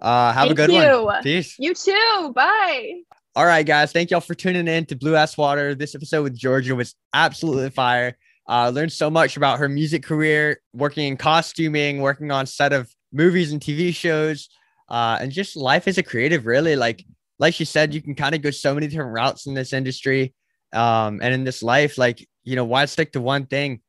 Uh, 0.00 0.32
have 0.32 0.50
a 0.50 0.54
good 0.54 0.70
you. 0.70 1.04
one. 1.04 1.22
Peace. 1.22 1.56
you 1.58 1.72
too 1.72 2.32
bye 2.34 2.92
All 3.34 3.46
right, 3.46 3.64
guys. 3.64 3.92
Thank 3.92 4.10
y'all 4.10 4.20
for 4.20 4.34
tuning 4.34 4.68
in 4.68 4.84
to 4.86 4.96
Blue 4.96 5.16
Ass 5.16 5.38
Water. 5.38 5.74
This 5.74 5.94
episode 5.94 6.22
with 6.22 6.36
Georgia 6.36 6.74
was 6.74 6.94
absolutely 7.14 7.70
fire. 7.70 8.18
Uh, 8.48 8.70
learned 8.70 8.92
so 8.92 9.10
much 9.10 9.36
about 9.36 9.58
her 9.58 9.68
music 9.68 10.02
career, 10.02 10.60
working 10.72 11.08
in 11.08 11.16
costuming, 11.16 12.00
working 12.00 12.30
on 12.30 12.46
set 12.46 12.72
of 12.72 12.90
movies 13.12 13.52
and 13.52 13.60
TV 13.60 13.94
shows, 13.94 14.48
uh, 14.88 15.18
and 15.20 15.32
just 15.32 15.56
life 15.56 15.88
as 15.88 15.98
a 15.98 16.02
creative. 16.02 16.46
Really, 16.46 16.76
like 16.76 17.04
like 17.38 17.54
she 17.54 17.64
said, 17.64 17.92
you 17.92 18.00
can 18.00 18.14
kind 18.14 18.34
of 18.34 18.42
go 18.42 18.50
so 18.50 18.74
many 18.74 18.86
different 18.86 19.12
routes 19.12 19.46
in 19.46 19.54
this 19.54 19.72
industry, 19.72 20.32
um, 20.72 21.20
and 21.22 21.34
in 21.34 21.44
this 21.44 21.62
life. 21.62 21.98
Like 21.98 22.26
you 22.44 22.56
know, 22.56 22.64
why 22.64 22.84
stick 22.84 23.12
to 23.12 23.20
one 23.20 23.46
thing? 23.46 23.80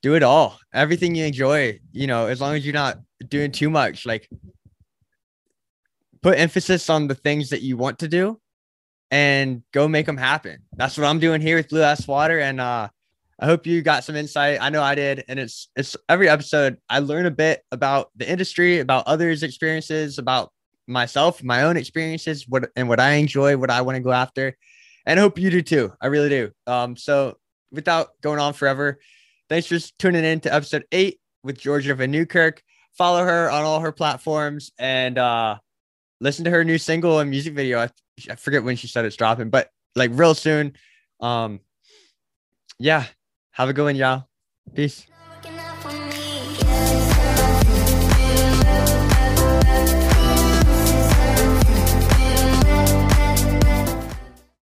Do 0.00 0.14
it 0.14 0.22
all. 0.22 0.58
Everything 0.72 1.16
you 1.16 1.24
enjoy. 1.24 1.80
You 1.90 2.06
know, 2.06 2.26
as 2.26 2.40
long 2.40 2.54
as 2.54 2.64
you're 2.64 2.74
not 2.74 2.98
doing 3.26 3.50
too 3.50 3.70
much. 3.70 4.06
Like 4.06 4.28
put 6.22 6.38
emphasis 6.38 6.90
on 6.90 7.08
the 7.08 7.14
things 7.14 7.50
that 7.50 7.62
you 7.62 7.76
want 7.76 8.00
to 8.00 8.08
do 8.08 8.40
and 9.10 9.62
go 9.72 9.88
make 9.88 10.06
them 10.06 10.16
happen. 10.16 10.60
That's 10.76 10.98
what 10.98 11.06
I'm 11.06 11.18
doing 11.18 11.40
here 11.40 11.56
with 11.56 11.68
Blue 11.68 11.82
Ass 11.82 12.06
Water. 12.06 12.38
And 12.40 12.60
uh, 12.60 12.88
I 13.40 13.46
hope 13.46 13.66
you 13.66 13.82
got 13.82 14.04
some 14.04 14.16
insight. 14.16 14.58
I 14.60 14.70
know 14.70 14.82
I 14.82 14.94
did. 14.94 15.24
And 15.28 15.38
it's 15.38 15.68
it's 15.76 15.96
every 16.08 16.28
episode 16.28 16.78
I 16.88 16.98
learn 16.98 17.26
a 17.26 17.30
bit 17.30 17.62
about 17.70 18.10
the 18.16 18.28
industry, 18.28 18.80
about 18.80 19.06
others' 19.06 19.42
experiences, 19.42 20.18
about 20.18 20.52
myself, 20.86 21.42
my 21.42 21.62
own 21.62 21.76
experiences, 21.76 22.48
what 22.48 22.70
and 22.74 22.88
what 22.88 22.98
I 23.00 23.12
enjoy, 23.12 23.56
what 23.56 23.70
I 23.70 23.82
want 23.82 23.96
to 23.96 24.02
go 24.02 24.10
after. 24.10 24.56
And 25.06 25.18
I 25.18 25.22
hope 25.22 25.38
you 25.38 25.50
do 25.50 25.62
too. 25.62 25.92
I 26.00 26.08
really 26.08 26.28
do. 26.28 26.50
Um, 26.66 26.96
so 26.96 27.38
without 27.70 28.08
going 28.20 28.40
on 28.40 28.54
forever, 28.54 28.98
thanks 29.48 29.66
for 29.66 29.78
tuning 29.98 30.24
in 30.24 30.40
to 30.40 30.52
episode 30.52 30.84
eight 30.90 31.20
with 31.44 31.58
Georgia 31.58 31.94
VanNewkirk. 31.94 32.58
Follow 32.96 33.22
her 33.22 33.50
on 33.50 33.62
all 33.62 33.80
her 33.80 33.92
platforms 33.92 34.72
and 34.78 35.16
uh 35.16 35.58
listen 36.20 36.44
to 36.44 36.50
her 36.50 36.64
new 36.64 36.78
single 36.78 37.20
and 37.20 37.30
music 37.30 37.54
video. 37.54 37.78
I, 37.78 37.90
I 38.28 38.34
forget 38.34 38.64
when 38.64 38.76
she 38.76 38.88
said 38.88 39.04
it's 39.04 39.16
dropping, 39.16 39.50
but 39.50 39.68
like 39.94 40.10
real 40.14 40.34
soon. 40.34 40.74
Um, 41.20 41.60
yeah, 42.78 43.04
have 43.58 43.68
a 43.68 43.72
good 43.72 43.82
one, 43.82 43.96
y'all. 43.96 44.24
Peace. 44.72 45.04